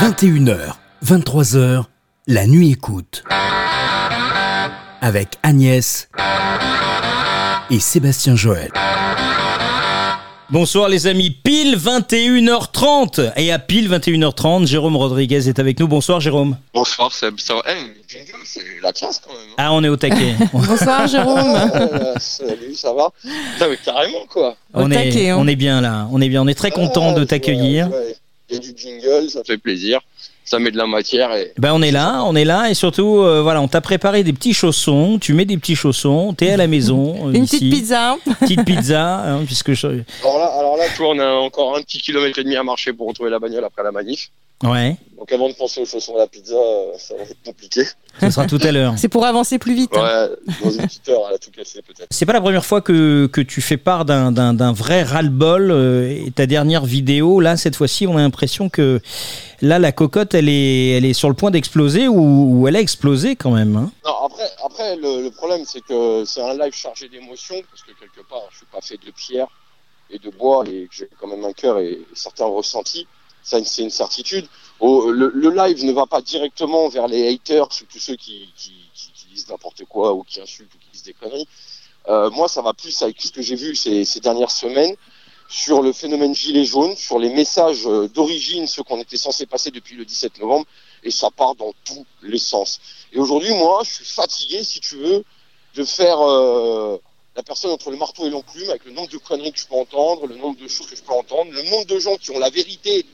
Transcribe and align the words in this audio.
21h, 0.00 0.56
23h, 1.04 1.82
la 2.26 2.46
nuit 2.46 2.70
écoute. 2.72 3.22
Avec 5.02 5.36
Agnès 5.42 6.08
et 7.70 7.78
Sébastien 7.80 8.34
Joël. 8.34 8.70
Bonsoir 10.48 10.88
les 10.88 11.06
amis, 11.06 11.30
pile 11.30 11.76
21h30 11.76 13.32
et 13.36 13.52
à 13.52 13.58
pile 13.58 13.90
21h30, 13.90 14.66
Jérôme 14.66 14.96
Rodriguez 14.96 15.48
est 15.48 15.58
avec 15.58 15.78
nous. 15.78 15.86
Bonsoir 15.86 16.18
Jérôme. 16.20 16.56
Bonsoir 16.74 17.12
Seb, 17.12 17.38
ça 17.38 17.54
va? 17.54 17.60
Eh, 17.68 17.92
c'est 18.44 18.62
la 18.82 18.92
classe 18.92 19.20
quand 19.24 19.32
même. 19.32 19.40
hein. 19.50 19.54
Ah 19.58 19.72
on 19.74 19.84
est 19.84 19.88
au 19.88 19.96
taquet. 19.96 20.34
Bonsoir 20.52 21.06
Jérôme. 21.06 21.54
Euh, 21.74 22.14
salut, 22.18 22.74
ça 22.74 22.92
va? 22.94 23.10
Non 23.60 23.66
mais 23.68 23.76
carrément 23.84 24.24
quoi. 24.28 24.56
Au 24.74 24.80
on, 24.82 24.90
est, 24.90 24.94
taquet, 24.94 25.28
hein. 25.30 25.36
on 25.38 25.46
est 25.46 25.56
bien 25.56 25.80
là, 25.82 26.08
on 26.10 26.20
est 26.22 26.28
bien, 26.30 26.42
on 26.42 26.48
est 26.48 26.54
très 26.54 26.70
content 26.70 27.10
Ah, 27.14 27.18
de 27.20 27.24
t'accueillir. 27.24 27.88
ouais. 27.90 28.16
Il 28.50 28.54
y 28.54 28.56
a 28.56 28.60
du 28.60 28.72
jingle, 28.76 29.30
ça 29.30 29.42
fait 29.44 29.58
plaisir. 29.58 30.00
Ça 30.44 30.58
met 30.58 30.72
de 30.72 30.76
la 30.76 30.86
matière 30.88 31.32
et 31.32 31.52
Ben 31.58 31.72
on 31.72 31.80
est 31.80 31.92
là, 31.92 32.24
on 32.24 32.34
est 32.34 32.44
là 32.44 32.70
et 32.70 32.74
surtout 32.74 33.18
euh, 33.18 33.40
voilà, 33.40 33.60
on 33.60 33.68
t'a 33.68 33.80
préparé 33.80 34.24
des 34.24 34.32
petits 34.32 34.52
chaussons, 34.54 35.18
tu 35.20 35.32
mets 35.32 35.44
des 35.44 35.56
petits 35.56 35.76
chaussons, 35.76 36.32
t'es 36.34 36.50
à 36.50 36.56
la 36.56 36.66
maison 36.66 37.14
euh, 37.28 37.32
Une 37.32 37.44
ici. 37.44 37.58
petite 37.58 37.72
pizza. 37.72 38.16
Petite 38.40 38.64
pizza, 38.64 39.20
hein, 39.20 39.42
puisque 39.46 39.74
je... 39.74 39.86
alors 39.86 40.38
là, 40.38 40.46
alors 40.58 40.76
là, 40.76 40.84
tu 40.92 41.02
vois, 41.02 41.10
on 41.14 41.18
a 41.20 41.28
encore 41.34 41.76
un 41.76 41.82
petit 41.82 41.98
kilomètre 41.98 42.38
et 42.40 42.42
demi 42.42 42.56
à 42.56 42.64
marcher 42.64 42.92
pour 42.92 43.06
retrouver 43.06 43.30
la 43.30 43.38
bagnole 43.38 43.64
après 43.64 43.84
la 43.84 43.92
manif. 43.92 44.30
Ouais, 44.64 44.96
Donc 45.18 45.32
avant 45.32 45.48
de 45.48 45.54
penser 45.54 45.80
aux 45.80 45.86
chaussons 45.86 46.14
à 46.16 46.20
la 46.20 46.26
pizza, 46.26 46.54
euh, 46.54 46.92
ça 46.98 47.14
va 47.14 47.22
être 47.22 47.36
compliqué. 47.44 47.84
ce 48.20 48.30
sera 48.30 48.46
tout 48.46 48.58
à 48.62 48.72
l'heure. 48.72 48.94
C'est 48.96 49.08
pour 49.08 49.24
avancer 49.26 49.58
plus 49.58 49.74
vite. 49.74 49.90
hein. 49.96 50.28
Ouais, 50.30 50.52
dans 50.62 50.70
une 50.70 50.86
petite 50.86 51.08
heure, 51.08 51.22
elle 51.28 51.34
a 51.34 51.38
tout 51.38 51.50
cassé 51.50 51.80
peut-être. 51.82 52.06
C'est 52.10 52.26
pas 52.26 52.32
la 52.32 52.40
première 52.40 52.64
fois 52.64 52.80
que, 52.80 53.26
que 53.26 53.40
tu 53.40 53.60
fais 53.60 53.76
part 53.76 54.04
d'un, 54.04 54.32
d'un, 54.32 54.52
d'un 54.54 54.72
vrai 54.72 55.02
ras-le-bol. 55.02 55.70
euh, 55.70 56.24
et 56.26 56.30
ta 56.30 56.46
dernière 56.46 56.84
vidéo, 56.84 57.40
là, 57.40 57.56
cette 57.56 57.76
fois-ci, 57.76 58.06
on 58.06 58.16
a 58.16 58.20
l'impression 58.20 58.68
que 58.68 59.00
là, 59.62 59.78
la 59.78 59.92
cocotte, 59.92 60.34
elle 60.34 60.48
est, 60.48 60.90
elle 60.96 61.04
est 61.04 61.12
sur 61.14 61.28
le 61.28 61.34
point 61.34 61.50
d'exploser 61.50 62.08
ou, 62.08 62.60
ou 62.60 62.68
elle 62.68 62.76
a 62.76 62.80
explosé 62.80 63.36
quand 63.36 63.50
même. 63.52 63.76
hein. 63.76 63.90
Non, 64.04 64.14
après, 64.26 64.48
après 64.64 64.96
le, 64.96 65.22
le 65.22 65.30
problème, 65.30 65.62
c'est 65.66 65.80
que 65.82 66.24
c'est 66.24 66.42
un 66.42 66.54
live 66.54 66.72
chargé 66.74 67.08
d'émotions, 67.08 67.60
parce 67.70 67.82
que 67.82 67.92
quelque 67.98 68.26
part, 68.28 68.42
je 68.50 68.58
suis 68.58 68.66
pas 68.66 68.80
fait 68.80 68.96
de 69.04 69.10
pierre 69.12 69.46
et 70.10 70.18
de 70.18 70.30
bois, 70.30 70.64
et 70.66 70.86
que 70.88 70.94
j'ai 70.94 71.08
quand 71.20 71.28
même 71.28 71.44
un 71.44 71.52
cœur 71.52 71.78
et 71.78 71.98
certains 72.14 72.46
ressentis. 72.46 73.06
Ça, 73.42 73.62
c'est 73.64 73.82
une 73.82 73.90
certitude. 73.90 74.46
Le, 74.80 75.50
live 75.50 75.84
ne 75.84 75.92
va 75.92 76.06
pas 76.06 76.20
directement 76.20 76.88
vers 76.88 77.08
les 77.08 77.32
haters 77.32 77.66
ou 77.66 77.84
tous 77.90 77.98
ceux 77.98 78.16
qui, 78.16 78.52
disent 79.32 79.48
n'importe 79.48 79.84
quoi 79.84 80.12
ou 80.12 80.24
qui 80.24 80.40
insultent 80.40 80.74
ou 80.74 80.78
qui 80.78 80.88
disent 80.92 81.04
des 81.04 81.14
conneries. 81.14 81.48
Euh, 82.08 82.30
moi, 82.30 82.48
ça 82.48 82.62
va 82.62 82.72
plus 82.72 83.02
avec 83.02 83.20
ce 83.20 83.30
que 83.30 83.42
j'ai 83.42 83.56
vu 83.56 83.76
ces, 83.76 84.04
ces 84.04 84.20
dernières 84.20 84.50
semaines 84.50 84.96
sur 85.50 85.82
le 85.82 85.92
phénomène 85.92 86.34
gilet 86.34 86.64
jaune, 86.64 86.96
sur 86.96 87.18
les 87.18 87.28
messages 87.28 87.86
euh, 87.86 88.08
d'origine, 88.08 88.68
ceux 88.68 88.84
qu'on 88.84 89.00
était 89.00 89.16
censé 89.16 89.46
passer 89.46 89.72
depuis 89.72 89.96
le 89.96 90.04
17 90.04 90.38
novembre, 90.38 90.64
et 91.02 91.10
ça 91.10 91.30
part 91.30 91.56
dans 91.56 91.72
tous 91.84 92.06
les 92.22 92.38
sens. 92.38 92.80
Et 93.12 93.18
aujourd'hui, 93.18 93.52
moi, 93.54 93.82
je 93.84 93.90
suis 93.94 94.04
fatigué, 94.04 94.62
si 94.62 94.78
tu 94.78 94.96
veux, 94.96 95.24
de 95.74 95.84
faire 95.84 96.20
euh, 96.20 96.98
la 97.34 97.42
personne 97.42 97.72
entre 97.72 97.90
le 97.90 97.96
marteau 97.96 98.26
et 98.26 98.30
l'enclume, 98.30 98.70
avec 98.70 98.84
le 98.84 98.92
nombre 98.92 99.08
de 99.08 99.18
conneries 99.18 99.52
que 99.52 99.58
je 99.58 99.66
peux 99.66 99.74
entendre, 99.74 100.28
le 100.28 100.36
nombre 100.36 100.58
de 100.60 100.68
choses 100.68 100.86
que 100.86 100.94
je 100.94 101.02
peux 101.02 101.12
entendre, 101.12 101.50
le 101.50 101.62
nombre 101.64 101.86
de 101.86 101.98
gens 101.98 102.16
qui 102.16 102.30
ont 102.30 102.38
la 102.38 102.50
vérité 102.50 103.04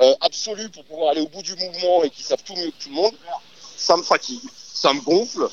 euh, 0.00 0.14
absolue 0.20 0.68
pour 0.70 0.84
pouvoir 0.84 1.10
aller 1.10 1.20
au 1.20 1.28
bout 1.28 1.42
du 1.42 1.54
mouvement 1.54 2.02
et 2.04 2.10
qui 2.10 2.22
savent 2.22 2.42
tout 2.44 2.54
mieux 2.54 2.70
que 2.70 2.82
tout 2.82 2.88
le 2.88 2.94
monde. 2.94 3.14
Ça 3.76 3.96
me 3.96 4.02
fatigue, 4.02 4.40
ça 4.54 4.92
me 4.92 5.00
gonfle. 5.00 5.48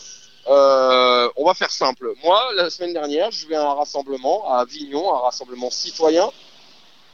Euh, 0.48 1.30
on 1.36 1.46
va 1.46 1.54
faire 1.54 1.72
simple. 1.72 2.14
Moi, 2.24 2.42
la 2.56 2.70
semaine 2.70 2.94
dernière, 2.94 3.32
je 3.32 3.48
vais 3.48 3.56
à 3.56 3.70
un 3.70 3.74
rassemblement 3.74 4.52
à 4.52 4.62
Avignon, 4.62 5.14
un 5.14 5.20
rassemblement 5.20 5.70
citoyen, 5.70 6.32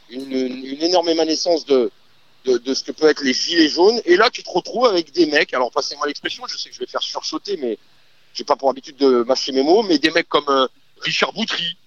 une, 0.10 0.32
une 0.32 0.82
énorme 0.82 1.10
émanescence 1.10 1.66
de, 1.66 1.92
de, 2.46 2.58
de 2.58 2.74
ce 2.74 2.84
que 2.84 2.92
peut 2.92 3.10
être 3.10 3.24
les 3.24 3.34
gilets 3.34 3.68
jaunes. 3.68 4.02
Et 4.06 4.16
là, 4.16 4.30
tu 4.30 4.44
te 4.44 4.50
retrouves 4.50 4.86
avec 4.86 5.12
des 5.12 5.26
mecs, 5.26 5.54
alors 5.54 5.72
passez-moi 5.72 6.08
l'expression, 6.08 6.46
je 6.48 6.58
sais 6.58 6.70
que 6.70 6.76
je 6.76 6.80
vais 6.80 6.86
faire 6.86 7.02
sursauter, 7.02 7.58
mais 7.58 7.78
j'ai 8.34 8.44
pas 8.44 8.56
pour 8.56 8.70
habitude 8.70 8.98
de 8.98 9.24
mâcher 9.24 9.52
mes 9.52 9.64
mots, 9.64 9.84
mais 9.84 9.98
des 9.98 10.12
mecs 10.12 10.30
comme 10.30 10.48
euh, 10.50 10.68
Richard 11.02 11.34
Boutry, 11.34 11.78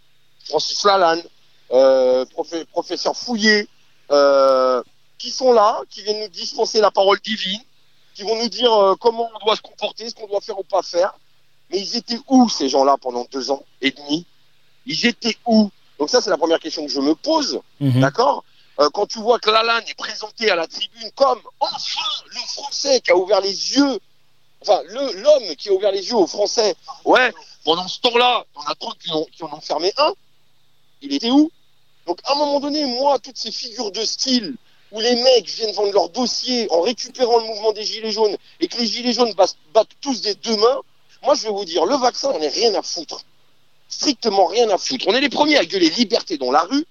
Francis 0.44 0.84
Lalanne, 0.84 1.22
euh, 1.70 2.25
professeur 2.72 3.16
Fouillé, 3.16 3.69
euh, 4.10 4.82
qui 5.19 5.31
sont 5.31 5.53
là, 5.53 5.81
qui 5.91 6.03
viennent 6.03 6.21
nous 6.21 6.29
dispenser 6.29 6.81
la 6.81 6.91
parole 6.91 7.19
divine, 7.21 7.61
qui 8.15 8.23
vont 8.23 8.37
nous 8.37 8.49
dire 8.49 8.73
euh, 8.73 8.95
comment 8.97 9.29
on 9.34 9.45
doit 9.45 9.56
se 9.56 9.61
comporter, 9.62 10.09
ce 10.09 10.15
qu'on 10.15 10.27
doit 10.27 10.41
faire 10.41 10.59
ou 10.59 10.65
pas 10.65 10.83
faire. 10.83 11.15
Mais 11.71 11.81
ils 11.81 11.97
étaient 11.97 12.19
où 12.29 12.49
ces 12.49 12.69
gens-là 12.69 12.97
pendant 13.01 13.27
deux 13.31 13.51
ans 13.51 13.62
et 13.83 13.91
demi? 13.91 14.25
Ils 14.87 15.06
étaient 15.06 15.37
où? 15.47 15.71
Donc 15.99 16.09
ça, 16.09 16.21
c'est 16.21 16.31
la 16.31 16.39
première 16.39 16.61
question 16.61 16.87
que 16.87 16.91
je 16.93 17.01
me 17.01 17.15
pose. 17.15 17.61
Mhm. 17.81 18.01
D'accord? 18.01 18.45
Euh, 18.81 18.89
Quand 18.95 19.06
tu 19.06 19.19
vois 19.19 19.39
que 19.41 19.51
Lalanne 19.51 19.84
est 19.89 19.95
présenté 19.95 20.51
à 20.51 20.56
la 20.56 20.67
tribune 20.69 21.11
comme 21.17 21.41
enfin 21.61 22.00
le 22.27 22.41
Français 22.47 23.00
qui 23.00 23.11
a 23.11 23.17
ouvert 23.17 23.41
les 23.41 23.50
yeux, 23.77 23.99
enfin 24.62 24.81
le- 24.87 25.21
l'homme 25.21 25.56
qui 25.56 25.69
a 25.69 25.73
ouvert 25.73 25.91
les 25.93 26.06
yeux 26.06 26.15
aux 26.15 26.27
Français. 26.29 26.75
Ouais, 27.05 27.33
pendant 27.65 27.89
ce 27.89 27.99
temps-là, 28.00 28.45
on 28.55 28.61
a 28.62 28.75
qui, 29.00 29.11
ont- 29.12 29.27
qui 29.33 29.43
en 29.43 29.53
ont 29.53 29.61
fermé 29.61 29.93
un. 29.99 30.12
Il 31.03 31.12
était 31.12 31.31
où? 31.31 31.50
Donc 32.06 32.21
à 32.25 32.33
un 32.33 32.37
moment 32.37 32.61
donné, 32.61 32.85
moi, 32.87 33.19
toutes 33.19 33.37
ces 33.37 33.50
figures 33.53 33.91
de 33.91 34.05
style 34.05 34.55
où 34.93 35.00
les 35.00 35.16
mecs 35.16 35.49
viennent 35.49 35.72
vendre 35.72 35.93
leur 35.93 36.09
dossier 36.09 36.66
en 36.71 36.81
récupérant 36.81 37.38
le 37.38 37.44
mouvement 37.44 37.72
des 37.72 37.84
gilets 37.84 38.12
jaunes 38.12 38.37
et 38.60 38.69
que 38.69 38.78
les 38.78 38.87
gilets 38.87 39.12
jaunes 39.12 39.32
battent, 39.34 39.56
tous 40.00 40.21
des 40.22 40.34
deux 40.34 40.56
mains, 40.56 40.81
moi 41.22 41.34
je 41.34 41.44
vais 41.44 41.50
vous 41.50 41.65
dire, 41.65 41.84
le 41.84 41.97
vaccin, 41.97 42.31
on 42.34 42.38
n'est 42.38 42.49
rien 42.49 42.75
à 42.75 42.82
foutre. 42.82 43.25
Strictement 43.88 44.47
rien 44.47 44.69
à 44.71 44.78
foutre. 44.78 45.06
On 45.09 45.15
est 45.15 45.21
les 45.21 45.28
premiers 45.28 45.56
à 45.56 45.65
gueuler 45.65 45.91
liberté 45.91 46.38
dans 46.38 46.50
la 46.50 46.60
rue, 46.60 46.84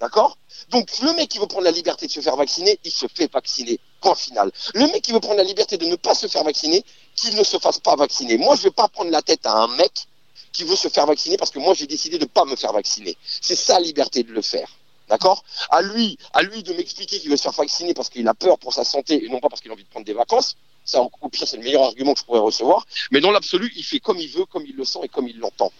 d'accord? 0.00 0.36
Donc 0.70 0.88
le 1.00 1.12
mec 1.14 1.28
qui 1.28 1.38
veut 1.38 1.46
prendre 1.46 1.64
la 1.64 1.70
liberté 1.70 2.06
de 2.06 2.12
se 2.12 2.20
faire 2.20 2.36
vacciner, 2.36 2.78
il 2.84 2.90
se 2.90 3.06
fait 3.12 3.32
vacciner. 3.32 3.78
Point 4.00 4.14
final. 4.14 4.50
Le 4.74 4.86
mec 4.86 5.02
qui 5.02 5.12
veut 5.12 5.20
prendre 5.20 5.38
la 5.38 5.44
liberté 5.44 5.76
de 5.78 5.86
ne 5.86 5.96
pas 5.96 6.14
se 6.14 6.26
faire 6.26 6.44
vacciner, 6.44 6.84
qu'il 7.16 7.34
ne 7.34 7.44
se 7.44 7.58
fasse 7.58 7.80
pas 7.80 7.96
vacciner. 7.96 8.36
Moi, 8.38 8.56
je 8.56 8.62
vais 8.64 8.70
pas 8.70 8.88
prendre 8.88 9.10
la 9.10 9.22
tête 9.22 9.46
à 9.46 9.52
un 9.52 9.68
mec 9.76 9.92
qui 10.52 10.64
veut 10.64 10.76
se 10.76 10.88
faire 10.88 11.06
vacciner 11.06 11.36
parce 11.36 11.50
que 11.50 11.58
moi, 11.58 11.74
j'ai 11.74 11.86
décidé 11.86 12.18
de 12.18 12.24
ne 12.24 12.28
pas 12.28 12.44
me 12.44 12.56
faire 12.56 12.72
vacciner. 12.72 13.16
C'est 13.40 13.56
sa 13.56 13.80
liberté 13.80 14.22
de 14.22 14.32
le 14.32 14.42
faire. 14.42 14.68
D'accord? 15.08 15.44
À 15.70 15.82
lui, 15.82 16.16
à 16.32 16.42
lui 16.42 16.62
de 16.62 16.72
m'expliquer 16.72 17.18
qu'il 17.20 17.30
veut 17.30 17.36
se 17.36 17.42
faire 17.42 17.52
vacciner 17.52 17.92
parce 17.94 18.08
qu'il 18.08 18.26
a 18.26 18.34
peur 18.34 18.58
pour 18.58 18.72
sa 18.72 18.84
santé 18.84 19.24
et 19.24 19.28
non 19.28 19.40
pas 19.40 19.48
parce 19.48 19.60
qu'il 19.60 19.70
a 19.70 19.74
envie 19.74 19.84
de 19.84 19.88
prendre 19.88 20.06
des 20.06 20.14
vacances. 20.14 20.56
Au 20.94 21.28
pire, 21.28 21.46
c'est 21.46 21.56
le 21.56 21.62
meilleur 21.62 21.82
argument 21.82 22.14
que 22.14 22.20
je 22.20 22.24
pourrais 22.24 22.40
recevoir. 22.40 22.86
Mais 23.10 23.20
dans 23.20 23.30
l'absolu, 23.30 23.72
il 23.76 23.84
fait 23.84 24.00
comme 24.00 24.18
il 24.18 24.28
veut, 24.28 24.44
comme 24.44 24.64
il 24.66 24.76
le 24.76 24.84
sent 24.84 25.00
et 25.02 25.08
comme 25.08 25.28
il 25.28 25.38
l'entend. 25.38 25.72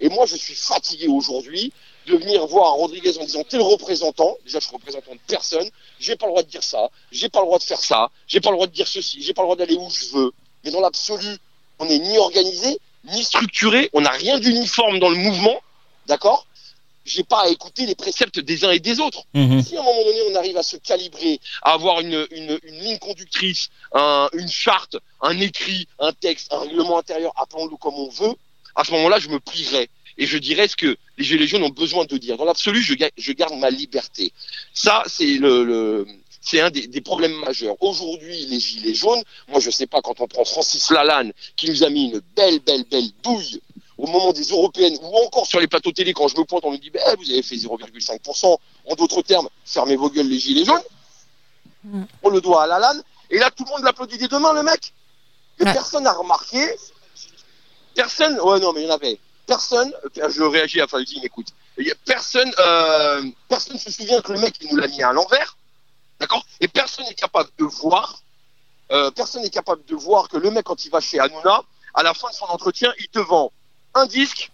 Et 0.00 0.08
moi, 0.08 0.26
je 0.26 0.36
suis 0.36 0.54
fatigué 0.54 1.06
aujourd'hui 1.08 1.72
de 2.06 2.16
venir 2.16 2.46
voir 2.46 2.72
Rodriguez 2.72 3.18
en 3.18 3.24
disant 3.24 3.42
t'es 3.44 3.56
le 3.56 3.62
représentant. 3.62 4.36
Déjà, 4.44 4.58
je 4.58 4.66
suis 4.66 4.74
représentant 4.74 5.14
de 5.14 5.20
personne. 5.26 5.68
J'ai 5.98 6.16
pas 6.16 6.26
le 6.26 6.32
droit 6.32 6.42
de 6.42 6.48
dire 6.48 6.62
ça. 6.62 6.90
J'ai 7.10 7.28
pas 7.28 7.40
le 7.40 7.46
droit 7.46 7.58
de 7.58 7.64
faire 7.64 7.80
ça. 7.80 8.10
J'ai 8.26 8.40
pas 8.40 8.50
le 8.50 8.56
droit 8.56 8.66
de 8.66 8.72
dire 8.72 8.86
ceci. 8.86 9.22
J'ai 9.22 9.32
pas 9.32 9.42
le 9.42 9.46
droit 9.46 9.56
d'aller 9.56 9.76
où 9.76 9.88
je 9.90 10.06
veux. 10.16 10.32
Mais 10.64 10.70
dans 10.70 10.80
l'absolu, 10.80 11.38
on 11.78 11.86
n'est 11.86 11.98
ni 11.98 12.18
organisé, 12.18 12.78
ni 13.04 13.24
structuré. 13.24 13.88
On 13.94 14.02
n'a 14.02 14.10
rien 14.10 14.38
d'uniforme 14.38 14.98
dans 14.98 15.08
le 15.08 15.16
mouvement. 15.16 15.58
D'accord? 16.06 16.46
J'ai 17.06 17.22
pas 17.24 17.42
à 17.44 17.48
écouter 17.48 17.86
les 17.86 17.94
préceptes 17.94 18.38
des 18.40 18.64
uns 18.64 18.70
et 18.72 18.80
des 18.80 19.00
autres. 19.00 19.22
Mhm. 19.34 19.62
Si 19.62 19.76
à 19.76 19.80
un 19.80 19.84
moment 19.84 20.04
donné 20.04 20.18
on 20.30 20.34
arrive 20.34 20.56
à 20.56 20.62
se 20.62 20.76
calibrer, 20.76 21.40
à 21.62 21.72
avoir 21.74 22.00
une, 22.00 22.26
une, 22.32 22.58
une 22.64 22.78
ligne 22.80 22.98
conductrice, 22.98 23.68
un- 23.92 24.28
une 24.34 24.48
charte, 24.48 24.96
un 25.22 25.38
écrit, 25.40 25.86
un 26.00 26.12
texte, 26.12 26.52
un 26.52 26.58
règlement 26.60 26.98
intérieur, 26.98 27.32
appelons-le 27.36 27.76
comme 27.76 27.94
on 27.94 28.08
veut, 28.08 28.34
à 28.74 28.84
ce 28.84 28.90
moment-là, 28.92 29.18
je 29.18 29.28
me 29.28 29.40
plierai 29.40 29.88
et 30.18 30.26
je 30.26 30.36
dirai 30.38 30.66
ce 30.68 30.76
que 30.76 30.96
les 31.18 31.24
Gilets 31.24 31.46
jaunes 31.46 31.62
ont 31.62 31.70
besoin 31.70 32.04
de 32.06 32.16
dire. 32.18 32.36
Dans 32.36 32.44
l'absolu, 32.44 32.82
je, 32.82 32.94
ga- 32.94 33.10
je 33.16 33.32
garde 33.32 33.54
ma 33.54 33.70
liberté. 33.70 34.32
Ça, 34.74 35.02
c'est 35.06 35.24
le, 35.38 35.64
le- 35.64 36.06
c'est 36.40 36.60
un 36.60 36.70
des, 36.70 36.86
des 36.86 37.00
problèmes 37.00 37.34
majeurs. 37.40 37.74
Aujourd'hui, 37.80 38.46
les 38.46 38.60
Gilets 38.60 38.94
jaunes, 38.94 39.22
moi 39.48 39.60
je 39.60 39.70
sais 39.70 39.86
pas, 39.86 40.00
quand 40.02 40.20
on 40.20 40.26
prend 40.28 40.44
Francis 40.44 40.90
Lalanne, 40.90 41.32
qui 41.56 41.68
nous 41.70 41.82
a 41.84 41.90
mis 41.90 42.04
une 42.10 42.20
belle, 42.36 42.60
belle, 42.60 42.84
belle 42.84 43.08
douille 43.22 43.60
au 43.98 44.06
moment 44.06 44.32
des 44.32 44.44
européennes, 44.44 44.96
ou 45.00 45.16
encore 45.24 45.46
sur 45.46 45.58
les 45.58 45.66
plateaux 45.66 45.92
télé, 45.92 46.12
quand 46.12 46.28
je 46.28 46.36
me 46.36 46.44
pointe, 46.44 46.64
on 46.64 46.70
me 46.70 46.76
dit, 46.76 46.90
ben, 46.90 47.02
vous 47.18 47.30
avez 47.30 47.42
fait 47.42 47.56
0,5%. 47.56 48.58
En 48.90 48.94
d'autres 48.94 49.22
termes, 49.22 49.48
fermez 49.64 49.96
vos 49.96 50.10
gueules 50.10 50.28
les 50.28 50.38
Gilets 50.38 50.64
jaunes. 50.64 50.82
Mm. 51.84 52.02
On 52.22 52.28
le 52.30 52.40
doit 52.40 52.64
à 52.64 52.66
Lalanne. 52.66 53.02
Et 53.30 53.38
là, 53.38 53.50
tout 53.50 53.64
le 53.64 53.70
monde 53.70 53.82
l'applaudit 53.84 54.18
des 54.18 54.28
deux 54.28 54.38
mains, 54.38 54.52
le 54.52 54.62
mec. 54.62 54.92
Mais 55.58 55.66
Ouais. 55.66 55.72
personne 55.72 56.04
n'a 56.04 56.12
remarqué. 56.12 56.58
Personne, 57.94 58.38
ouais, 58.40 58.60
non, 58.60 58.72
mais 58.72 58.82
il 58.82 58.86
y 58.86 58.90
en 58.90 58.94
avait. 58.94 59.18
Personne, 59.46 59.92
euh, 60.18 60.28
je 60.28 60.42
réagis 60.42 60.80
à 60.80 60.86
Falzine, 60.86 61.24
écoute. 61.24 61.48
Personne, 62.04 62.52
euh, 62.58 63.22
personne 63.48 63.78
se 63.78 63.90
souvient 63.90 64.20
que 64.20 64.32
le 64.32 64.40
mec, 64.40 64.54
il 64.60 64.70
nous 64.70 64.76
l'a 64.76 64.88
mis 64.88 65.02
à 65.02 65.12
l'envers. 65.12 65.56
D'accord? 66.20 66.44
Et 66.60 66.68
personne 66.68 67.04
n'est 67.06 67.14
capable 67.14 67.50
de 67.58 67.64
voir, 67.64 68.22
euh, 68.90 69.10
personne 69.10 69.42
n'est 69.42 69.50
capable 69.50 69.84
de 69.86 69.94
voir 69.94 70.28
que 70.28 70.36
le 70.36 70.50
mec, 70.50 70.64
quand 70.64 70.84
il 70.84 70.90
va 70.90 71.00
chez 71.00 71.18
Hanouna, 71.20 71.62
à 71.94 72.02
la 72.02 72.14
fin 72.14 72.28
de 72.28 72.34
son 72.34 72.46
entretien, 72.46 72.92
il 72.98 73.08
te 73.08 73.18
vend 73.18 73.52
un 73.96 74.06
disque, 74.06 74.50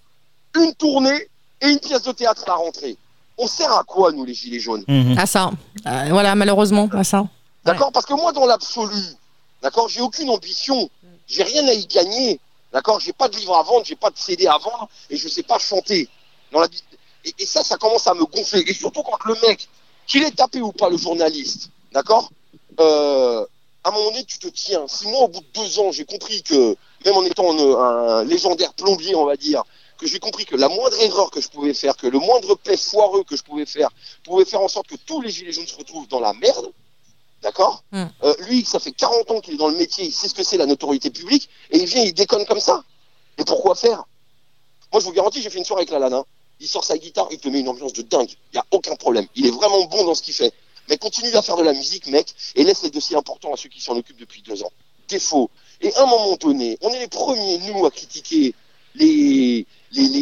une 0.57 0.75
tournée 0.75 1.29
et 1.61 1.69
une 1.69 1.79
pièce 1.79 2.03
de 2.03 2.13
théâtre 2.13 2.43
à 2.47 2.51
la 2.51 2.55
rentrée. 2.55 2.97
On 3.39 3.47
sert 3.47 3.73
à 3.73 3.83
quoi, 3.85 4.13
nous, 4.13 4.25
les 4.25 4.35
Gilets 4.35 4.61
jaunes? 4.61 4.85
Mhm. 4.87 5.19
À 5.19 5.27
ça. 5.27 5.51
Euh, 5.87 6.07
voilà, 6.11 6.35
malheureusement, 6.35 6.89
à 6.93 7.05
ça. 7.05 7.27
D'accord 7.65 7.93
Parce 7.93 8.07
que 8.07 8.15
moi, 8.15 8.33
dans 8.33 8.47
l'absolu, 8.47 9.03
d'accord, 9.63 9.89
j'ai 9.89 10.01
aucune 10.01 10.31
ambition. 10.31 10.89
J'ai 11.27 11.43
rien 11.43 11.67
à 11.67 11.73
y 11.73 11.87
gagner. 11.87 12.41
D'accord 12.73 13.01
J'ai 13.01 13.13
pas 13.13 13.29
de 13.29 13.37
livre 13.37 13.57
à 13.57 13.63
vendre, 13.63 13.85
j'ai 13.85 13.97
pas 13.97 14.11
de 14.11 14.19
CD 14.19 14.47
à 14.47 14.59
vendre 14.59 14.89
et 15.11 15.17
je 15.17 15.29
sais 15.29 15.43
pas 15.43 15.59
chanter. 15.59 16.09
Dans 16.53 16.61
la... 16.61 16.69
et, 17.25 17.35
et 17.39 17.47
ça, 17.47 17.63
ça 17.63 17.77
commence 17.77 18.07
à 18.07 18.15
me 18.15 18.25
gonfler. 18.25 18.65
Et 18.67 18.75
surtout 18.75 19.03
quand 19.03 19.19
le 19.27 19.37
mec, 19.47 19.69
qu'il 20.07 20.23
est 20.23 20.37
tapé 20.37 20.61
ou 20.61 20.73
pas, 20.73 20.89
le 20.89 20.97
journaliste, 20.97 21.71
d'accord 21.93 22.31
euh, 22.81 23.45
à 23.85 23.89
un 23.89 23.93
moment 23.93 24.11
donné, 24.11 24.25
tu 24.25 24.39
te 24.39 24.49
tiens. 24.49 24.85
Si 24.87 25.09
moi, 25.09 25.23
au 25.23 25.29
bout 25.29 25.41
de 25.41 25.61
deux 25.61 25.79
ans, 25.81 25.91
j'ai 25.91 26.05
compris 26.05 26.43
que, 26.43 26.77
même 27.05 27.17
en 27.17 27.25
étant 27.25 27.51
un, 27.53 28.19
un 28.19 28.25
légendaire 28.25 28.73
plombier, 28.75 29.15
on 29.15 29.25
va 29.25 29.37
dire, 29.37 29.63
que 29.99 30.07
j'ai 30.07 30.19
compris 30.19 30.45
que 30.45 30.57
la 30.57 30.69
moindre 30.69 31.01
erreur 31.01 31.31
que 31.31 31.41
je 31.41 31.49
pouvais 31.49 31.75
faire, 31.75 31.97
que 31.97 32.07
le 32.07 32.19
moindre 32.19 32.55
paix 32.57 32.77
foireux 32.77 33.25
que 33.25 33.37
je 33.37 33.43
pouvais 33.43 33.67
faire, 33.67 33.89
pouvait 34.25 34.45
faire 34.45 34.61
en 34.61 34.69
sorte 34.69 34.89
que 34.89 34.97
tous 34.97 35.21
les 35.21 35.31
gilets 35.31 35.53
jaunes 35.53 35.67
se 35.67 35.77
retrouvent 35.77 36.09
dans 36.09 36.21
la 36.21 36.33
merde, 36.33 36.73
d'accord 37.43 37.83
Mm. 37.93 38.05
Euh, 38.25 38.35
Lui, 38.49 38.65
ça 38.65 38.79
fait 38.81 38.93
40 38.93 39.31
ans 39.31 39.41
qu'il 39.41 39.55
est 39.55 39.59
dans 39.59 39.69
le 39.69 39.77
métier, 39.77 40.05
il 40.05 40.13
sait 40.13 40.29
ce 40.29 40.35
que 40.35 40.43
c'est 40.43 40.57
la 40.57 40.67
notoriété 40.67 41.11
publique, 41.11 41.49
et 41.71 41.79
il 41.79 41.87
vient, 41.87 42.03
il 42.03 42.15
déconne 42.15 42.45
comme 42.47 42.61
ça. 42.61 42.83
Et 43.39 43.45
pourquoi 43.45 43.75
faire? 43.75 44.05
Moi, 44.93 45.01
je 45.01 45.07
vous 45.07 45.13
garantis, 45.13 45.41
j'ai 45.41 45.51
fait 45.51 45.59
une 45.59 45.65
soirée 45.65 45.83
avec 45.83 45.91
la 45.91 45.99
Lana. 45.99 46.25
Il 46.61 46.69
sort 46.69 46.85
sa 46.85 46.99
guitare, 46.99 47.29
il 47.31 47.39
te 47.39 47.49
met 47.49 47.61
une 47.61 47.69
ambiance 47.69 47.93
de 47.93 48.03
dingue. 48.03 48.29
Il 48.31 48.55
n'y 48.55 48.59
a 48.59 48.67
aucun 48.71 48.95
problème. 48.97 49.27
Il 49.35 49.47
est 49.47 49.51
vraiment 49.51 49.85
bon 49.85 50.05
dans 50.05 50.15
ce 50.15 50.23
qu'il 50.23 50.35
fait. 50.35 50.53
Mais 50.89 50.99
continue 50.99 51.33
à 51.35 51.43
faire 51.43 51.57
de 51.57 51.63
la 51.63 51.73
musique, 51.73 52.07
mec, 52.09 52.35
et 52.57 52.63
laisse 52.65 52.83
les 52.83 52.91
dossiers 52.91 53.17
importants 53.17 53.53
à 53.55 53.57
ceux 53.57 53.69
qui 53.69 53.81
s'en 53.81 53.97
occupent 53.97 54.19
depuis 54.21 54.43
deux 54.43 54.63
ans. 54.63 54.73
Défaut. 55.09 55.51
Et 55.83 55.93
à 55.95 56.03
un 56.05 56.07
moment 56.07 56.37
donné, 56.37 56.79
on 56.81 56.91
est 56.91 57.01
les 57.01 57.09
premiers, 57.09 57.59
nous, 57.59 57.85
à 57.85 57.91
critiquer 57.91 58.55
les, 58.95 59.67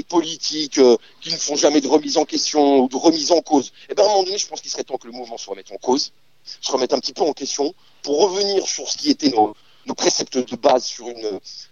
politiques 0.08 0.78
euh, 0.78 0.96
qui 1.20 1.30
ne 1.30 1.36
font 1.36 1.54
jamais 1.54 1.80
de 1.80 1.86
remise 1.86 2.16
en 2.16 2.24
question 2.24 2.80
ou 2.80 2.88
de 2.88 2.96
remise 2.96 3.30
en 3.30 3.42
cause. 3.42 3.72
Et 3.88 3.94
bien, 3.94 4.04
à 4.04 4.06
un 4.08 4.10
moment 4.10 4.24
donné, 4.24 4.38
je 4.38 4.48
pense 4.48 4.62
qu'il 4.62 4.70
serait 4.70 4.84
temps 4.84 4.96
que 4.96 5.06
le 5.06 5.12
mouvement 5.12 5.36
se 5.36 5.48
remette 5.48 5.70
en 5.70 5.76
cause, 5.76 6.12
se 6.60 6.72
remette 6.72 6.94
un 6.94 6.98
petit 6.98 7.12
peu 7.12 7.22
en 7.22 7.34
question, 7.34 7.74
pour 8.02 8.20
revenir 8.22 8.66
sur 8.66 8.88
ce 8.88 8.96
qui 8.96 9.10
était 9.10 9.28
nos, 9.28 9.54
préceptes 9.94 10.38
de 10.38 10.56
base, 10.56 10.84
sur, 10.84 11.06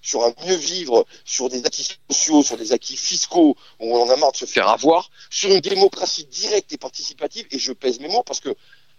sur 0.02 0.24
un 0.24 0.34
mieux 0.44 0.54
vivre, 0.54 1.06
sur 1.24 1.48
des 1.48 1.64
acquis 1.64 1.88
sociaux, 2.10 2.42
sur 2.42 2.56
des 2.58 2.72
acquis 2.72 2.96
fiscaux, 2.96 3.56
où 3.80 3.96
on 3.96 4.02
en 4.02 4.10
a 4.10 4.16
marre 4.16 4.32
de 4.32 4.36
se 4.36 4.44
faire 4.44 4.68
avoir, 4.68 5.10
sur 5.30 5.50
une 5.50 5.60
démocratie 5.60 6.26
directe 6.26 6.72
et 6.72 6.78
participative, 6.78 7.46
et 7.50 7.58
je 7.58 7.72
pèse 7.72 8.00
mes 8.00 8.08
mots 8.08 8.22
parce 8.24 8.40
que 8.40 8.54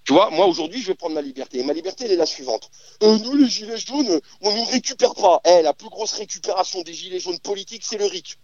tu 0.05 0.13
vois, 0.13 0.29
moi 0.31 0.47
aujourd'hui, 0.47 0.81
je 0.81 0.87
vais 0.87 0.95
prendre 0.95 1.13
ma 1.15 1.21
liberté. 1.21 1.59
Et 1.59 1.63
ma 1.63 1.73
liberté, 1.73 2.05
elle 2.05 2.11
est 2.11 2.15
la 2.15 2.25
suivante. 2.25 2.69
Euh, 3.03 3.17
nous, 3.19 3.35
les 3.35 3.47
gilets 3.47 3.77
jaunes, 3.77 4.19
on 4.41 4.51
ne 4.51 4.71
récupère 4.71 5.13
pas. 5.13 5.39
Eh, 5.45 5.61
la 5.61 5.73
plus 5.73 5.89
grosse 5.89 6.13
récupération 6.13 6.81
des 6.81 6.93
gilets 6.93 7.19
jaunes 7.19 7.39
politiques, 7.39 7.83
c'est 7.85 7.97
le 7.97 8.05
RIC. 8.05 8.37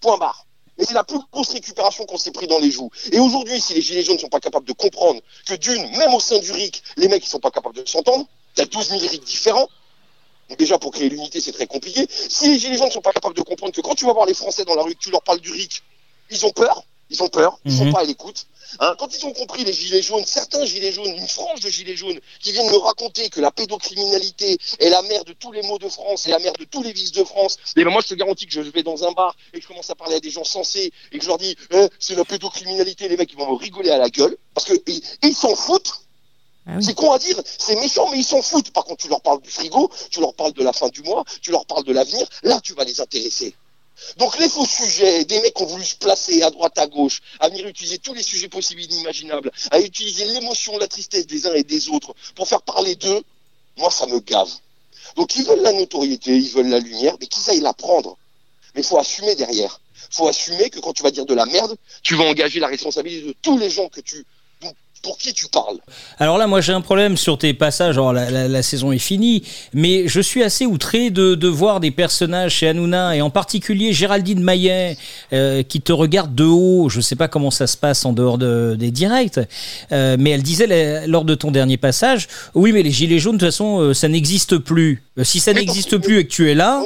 Point 0.00 0.18
barre. 0.18 0.46
Et 0.78 0.84
c'est 0.84 0.94
la 0.94 1.04
plus 1.04 1.18
grosse 1.32 1.50
récupération 1.50 2.06
qu'on 2.06 2.16
s'est 2.18 2.30
pris 2.30 2.46
dans 2.46 2.58
les 2.58 2.70
joues. 2.70 2.90
Et 3.10 3.18
aujourd'hui, 3.18 3.60
si 3.60 3.74
les 3.74 3.82
gilets 3.82 4.02
jaunes 4.02 4.16
ne 4.16 4.20
sont 4.20 4.28
pas 4.28 4.40
capables 4.40 4.66
de 4.66 4.72
comprendre 4.72 5.20
que 5.46 5.54
d'une, 5.54 5.90
même 5.98 6.14
au 6.14 6.20
sein 6.20 6.38
du 6.38 6.50
RIC, 6.52 6.82
les 6.96 7.08
mecs, 7.08 7.24
ils 7.24 7.28
sont 7.28 7.40
pas 7.40 7.50
capables 7.50 7.74
de 7.76 7.86
s'entendre, 7.88 8.24
t'as 8.54 8.64
12 8.64 8.88
000 8.88 9.00
RIC 9.00 9.24
différents. 9.24 9.68
Déjà, 10.58 10.78
pour 10.78 10.92
créer 10.92 11.08
l'unité, 11.08 11.40
c'est 11.40 11.52
très 11.52 11.66
compliqué. 11.66 12.06
Si 12.10 12.48
les 12.48 12.58
gilets 12.58 12.76
jaunes 12.76 12.88
ne 12.88 12.92
sont 12.92 13.00
pas 13.00 13.12
capables 13.12 13.34
de 13.34 13.42
comprendre 13.42 13.72
que 13.72 13.80
quand 13.80 13.94
tu 13.94 14.04
vas 14.06 14.12
voir 14.12 14.26
les 14.26 14.34
Français 14.34 14.64
dans 14.64 14.74
la 14.74 14.82
rue, 14.82 14.94
que 14.94 15.00
tu 15.00 15.10
leur 15.10 15.22
parles 15.22 15.40
du 15.40 15.50
RIC, 15.50 15.82
ils 16.30 16.44
ont 16.46 16.50
peur. 16.52 16.84
Ils 17.10 17.22
ont 17.22 17.28
peur. 17.28 17.58
Ils 17.64 17.72
sont 17.76 17.84
Mhm. 17.86 17.92
pas 17.92 18.00
à 18.00 18.04
l'écoute. 18.04 18.46
Hein, 18.80 18.94
quand 18.98 19.14
ils 19.14 19.24
ont 19.26 19.32
compris 19.32 19.64
les 19.64 19.72
gilets 19.72 20.02
jaunes, 20.02 20.24
certains 20.24 20.64
gilets 20.64 20.92
jaunes, 20.92 21.14
une 21.14 21.28
frange 21.28 21.60
de 21.60 21.68
gilets 21.68 21.96
jaunes, 21.96 22.18
qui 22.40 22.52
viennent 22.52 22.70
me 22.70 22.76
raconter 22.76 23.28
que 23.28 23.40
la 23.40 23.50
pédocriminalité 23.50 24.58
est 24.78 24.88
la 24.88 25.02
mère 25.02 25.24
de 25.24 25.32
tous 25.32 25.52
les 25.52 25.62
maux 25.62 25.78
de 25.78 25.88
France 25.88 26.26
et 26.26 26.30
la 26.30 26.38
mère 26.38 26.52
de 26.54 26.64
tous 26.64 26.82
les 26.82 26.92
vices 26.92 27.12
de 27.12 27.24
France, 27.24 27.58
et 27.76 27.84
ben 27.84 27.90
moi 27.90 28.02
je 28.02 28.08
te 28.08 28.14
garantis 28.14 28.46
que 28.46 28.52
je 28.52 28.60
vais 28.60 28.82
dans 28.82 29.04
un 29.04 29.12
bar 29.12 29.34
et 29.52 29.58
que 29.58 29.62
je 29.62 29.68
commence 29.68 29.90
à 29.90 29.94
parler 29.94 30.16
à 30.16 30.20
des 30.20 30.30
gens 30.30 30.44
sensés 30.44 30.92
et 31.12 31.18
que 31.18 31.22
je 31.24 31.28
leur 31.28 31.38
dis 31.38 31.56
Eh, 31.72 31.88
c'est 31.98 32.14
la 32.14 32.24
pédocriminalité, 32.24 33.08
les 33.08 33.16
mecs 33.16 33.32
ils 33.32 33.38
vont 33.38 33.50
me 33.50 33.56
rigoler 33.56 33.90
à 33.90 33.98
la 33.98 34.10
gueule 34.10 34.36
parce 34.54 34.66
que 34.66 34.74
ils 35.22 35.34
s'en 35.34 35.54
foutent. 35.54 36.02
Ah 36.66 36.74
oui. 36.76 36.84
C'est 36.84 36.94
con 36.94 37.10
à 37.10 37.18
dire, 37.18 37.40
c'est 37.44 37.74
méchant, 37.76 38.08
mais 38.10 38.18
ils 38.18 38.24
s'en 38.24 38.40
foutent. 38.40 38.70
Par 38.70 38.84
contre, 38.84 39.02
tu 39.02 39.08
leur 39.08 39.20
parles 39.20 39.40
du 39.40 39.50
frigo, 39.50 39.90
tu 40.10 40.20
leur 40.20 40.32
parles 40.34 40.52
de 40.52 40.62
la 40.62 40.72
fin 40.72 40.88
du 40.88 41.02
mois, 41.02 41.24
tu 41.40 41.50
leur 41.50 41.66
parles 41.66 41.84
de 41.84 41.92
l'avenir, 41.92 42.24
là 42.44 42.60
tu 42.60 42.74
vas 42.74 42.84
les 42.84 43.00
intéresser. 43.00 43.54
Donc 44.16 44.38
les 44.38 44.48
faux 44.48 44.66
sujets, 44.66 45.24
des 45.24 45.40
mecs 45.40 45.54
qui 45.54 45.62
ont 45.62 45.66
voulu 45.66 45.84
se 45.84 45.96
placer 45.96 46.42
à 46.42 46.50
droite, 46.50 46.78
à 46.78 46.86
gauche, 46.86 47.20
à 47.40 47.48
venir 47.48 47.66
utiliser 47.66 47.98
tous 47.98 48.14
les 48.14 48.22
sujets 48.22 48.48
possibles 48.48 48.80
et 48.80 48.84
inimaginables, 48.84 49.50
à 49.70 49.80
utiliser 49.80 50.24
l'émotion, 50.26 50.76
la 50.78 50.88
tristesse 50.88 51.26
des 51.26 51.46
uns 51.46 51.54
et 51.54 51.64
des 51.64 51.88
autres 51.88 52.14
pour 52.34 52.48
faire 52.48 52.62
parler 52.62 52.96
d'eux, 52.96 53.22
moi 53.76 53.90
ça 53.90 54.06
me 54.06 54.20
gave. 54.20 54.50
Donc 55.16 55.36
ils 55.36 55.44
veulent 55.44 55.62
la 55.62 55.72
notoriété, 55.72 56.36
ils 56.36 56.50
veulent 56.50 56.68
la 56.68 56.78
lumière, 56.78 57.16
mais 57.20 57.26
qu'ils 57.26 57.48
aillent 57.50 57.60
la 57.60 57.74
prendre. 57.74 58.16
Mais 58.74 58.80
il 58.80 58.86
faut 58.86 58.98
assumer 58.98 59.34
derrière. 59.34 59.80
Il 60.10 60.16
faut 60.16 60.28
assumer 60.28 60.70
que 60.70 60.80
quand 60.80 60.92
tu 60.92 61.02
vas 61.02 61.10
dire 61.10 61.26
de 61.26 61.34
la 61.34 61.46
merde, 61.46 61.76
tu 62.02 62.14
vas 62.16 62.24
engager 62.24 62.60
la 62.60 62.68
responsabilité 62.68 63.26
de 63.28 63.34
tous 63.40 63.58
les 63.58 63.70
gens 63.70 63.88
que 63.88 64.00
tu, 64.00 64.24
pour 65.02 65.18
qui 65.18 65.34
tu 65.34 65.46
parles? 65.48 65.78
Alors 66.18 66.38
là, 66.38 66.46
moi 66.46 66.60
j'ai 66.60 66.72
un 66.72 66.80
problème 66.80 67.16
sur 67.16 67.36
tes 67.36 67.52
passages. 67.54 67.96
Alors 67.96 68.12
la, 68.12 68.30
la- 68.30 68.48
la 68.48 68.62
saison 68.62 68.92
est 68.92 68.98
finie, 68.98 69.42
mais 69.74 70.06
je 70.08 70.20
suis 70.20 70.42
assez 70.42 70.64
outré 70.64 71.10
de, 71.10 71.34
de 71.34 71.48
voir 71.48 71.80
des 71.80 71.90
personnages 71.90 72.54
chez 72.54 72.68
Hanouna 72.68 73.16
et 73.16 73.20
en 73.20 73.30
particulier 73.30 73.92
Géraldine 73.92 74.40
Maillet 74.42 74.96
euh, 75.32 75.62
qui 75.62 75.80
te 75.80 75.92
regarde 75.92 76.34
de 76.34 76.44
haut. 76.44 76.88
Je 76.88 77.00
sais 77.00 77.16
pas 77.16 77.28
comment 77.28 77.50
ça 77.50 77.66
se 77.66 77.76
passe 77.76 78.04
en 78.04 78.12
dehors 78.12 78.38
de- 78.38 78.76
des 78.78 78.90
directs, 78.90 79.40
euh, 79.90 80.16
mais 80.18 80.30
elle 80.30 80.42
disait 80.42 80.66
la- 80.66 81.06
lors 81.06 81.24
de 81.24 81.34
ton 81.34 81.50
dernier 81.50 81.76
passage, 81.76 82.28
oui, 82.54 82.72
mais 82.72 82.82
les 82.82 82.90
gilets 82.92 83.18
jaunes 83.18 83.36
de 83.36 83.40
toute 83.40 83.48
façon 83.48 83.80
euh, 83.80 83.94
ça 83.94 84.08
n'existe 84.08 84.58
plus. 84.58 85.02
Si 85.24 85.40
ça 85.40 85.52
n'existe 85.52 85.98
plus 85.98 86.20
et 86.20 86.24
que 86.26 86.32
tu 86.32 86.50
es 86.50 86.54
là, 86.54 86.82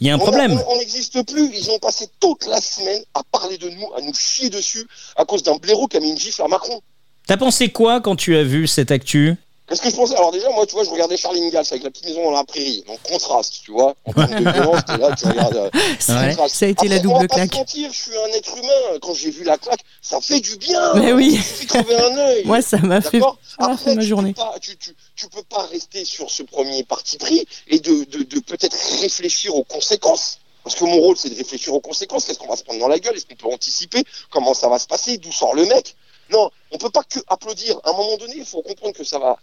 il 0.00 0.06
y 0.06 0.10
a 0.10 0.14
un 0.14 0.18
problème. 0.18 0.52
On 0.66 0.72
on 0.74 0.78
n'existe 0.78 1.22
plus. 1.30 1.50
Ils 1.54 1.70
ont 1.70 1.78
passé 1.78 2.06
toute 2.18 2.46
la 2.46 2.60
semaine 2.60 3.02
à 3.14 3.20
parler 3.30 3.56
de 3.58 3.68
nous, 3.68 3.86
à 3.96 4.00
nous 4.00 4.14
chier 4.14 4.50
dessus 4.50 4.84
à 5.16 5.24
cause 5.24 5.42
d'un 5.42 5.56
blaireau 5.56 5.86
qui 5.86 5.96
a 5.96 6.00
mis 6.00 6.10
une 6.10 6.18
gifle 6.18 6.42
à 6.42 6.48
Macron. 6.48 6.80
T'as 7.28 7.36
pensé 7.36 7.68
quoi 7.68 8.00
quand 8.00 8.16
tu 8.16 8.34
as 8.36 8.42
vu 8.42 8.66
cette 8.66 8.90
actu 8.90 9.34
Qu'est-ce 9.68 9.82
que 9.82 9.90
je 9.90 9.96
pensais 9.96 10.16
Alors 10.16 10.32
déjà, 10.32 10.48
moi, 10.48 10.64
tu 10.64 10.72
vois, 10.72 10.82
je 10.84 10.88
regardais 10.88 11.18
Charlie 11.18 11.42
Ingalls 11.44 11.66
avec 11.70 11.82
la 11.82 11.90
petite 11.90 12.06
maison 12.06 12.24
dans 12.24 12.30
la 12.30 12.42
prairie. 12.42 12.82
Donc 12.88 13.02
contraste, 13.02 13.60
tu 13.62 13.70
vois. 13.70 13.94
En 14.06 14.14
termes 14.14 14.42
de 14.42 14.50
violence, 14.50 14.80
t'es 14.86 14.96
là, 14.96 15.14
tu 15.14 15.26
regardes. 15.26 15.56
euh, 15.56 15.70
Ouais. 15.74 16.48
Ça 16.48 16.64
a 16.64 16.68
été 16.68 16.88
la 16.88 16.96
Après, 16.96 17.06
on 17.06 17.12
double 17.12 17.20
va 17.24 17.28
pas 17.28 17.34
claque. 17.34 17.52
se 17.52 17.58
mentir, 17.58 17.92
je 17.92 17.98
suis 17.98 18.16
un 18.16 18.34
être 18.34 18.56
humain. 18.56 18.98
Quand 19.02 19.12
j'ai 19.12 19.30
vu 19.30 19.44
la 19.44 19.58
claque, 19.58 19.80
ça 20.00 20.22
fait 20.22 20.40
du 20.40 20.56
bien. 20.56 20.94
Mais 20.94 21.12
oui. 21.12 21.38
Crever 21.68 21.96
un 22.00 22.16
œil. 22.16 22.44
Moi, 22.46 22.62
ça 22.62 22.78
m'a 22.78 23.02
fait, 23.02 23.18
m'a 23.18 23.36
Après, 23.58 23.76
fait 23.76 23.94
ma 23.96 24.00
tu 24.00 24.08
journée. 24.08 24.32
Peux 24.32 24.40
pas, 24.40 24.54
tu, 24.62 24.74
tu, 24.78 24.96
tu 25.14 25.28
peux 25.28 25.42
pas 25.42 25.66
rester 25.70 26.06
sur 26.06 26.30
ce 26.30 26.42
premier 26.44 26.82
parti 26.84 27.18
pris 27.18 27.46
et 27.66 27.78
de, 27.78 28.04
de, 28.04 28.22
de 28.22 28.40
peut-être 28.40 28.76
réfléchir 29.02 29.54
aux 29.54 29.64
conséquences. 29.64 30.38
Parce 30.64 30.76
que 30.76 30.84
mon 30.84 30.96
rôle, 30.98 31.18
c'est 31.18 31.28
de 31.28 31.36
réfléchir 31.36 31.74
aux 31.74 31.80
conséquences. 31.80 32.24
Qu'est-ce 32.24 32.38
qu'on 32.38 32.48
va 32.48 32.56
se 32.56 32.64
prendre 32.64 32.80
dans 32.80 32.88
la 32.88 32.98
gueule? 32.98 33.14
Est-ce 33.16 33.26
qu'on 33.26 33.34
peut 33.36 33.52
anticiper? 33.54 34.02
Comment 34.30 34.54
ça 34.54 34.68
va 34.70 34.78
se 34.78 34.86
passer? 34.86 35.18
D'où 35.18 35.30
sort 35.30 35.54
le 35.54 35.66
mec? 35.66 35.94
Non, 36.30 36.50
on 36.70 36.78
peut 36.78 36.90
pas 36.90 37.02
que 37.04 37.18
applaudir. 37.28 37.78
À 37.84 37.90
un 37.90 37.92
moment 37.92 38.16
donné, 38.16 38.34
il 38.36 38.44
faut 38.44 38.62
comprendre 38.62 38.94
que 38.94 39.04
ça 39.04 39.18
va 39.18 39.38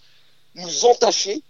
nous 0.55 0.85
entacher, 0.85 1.41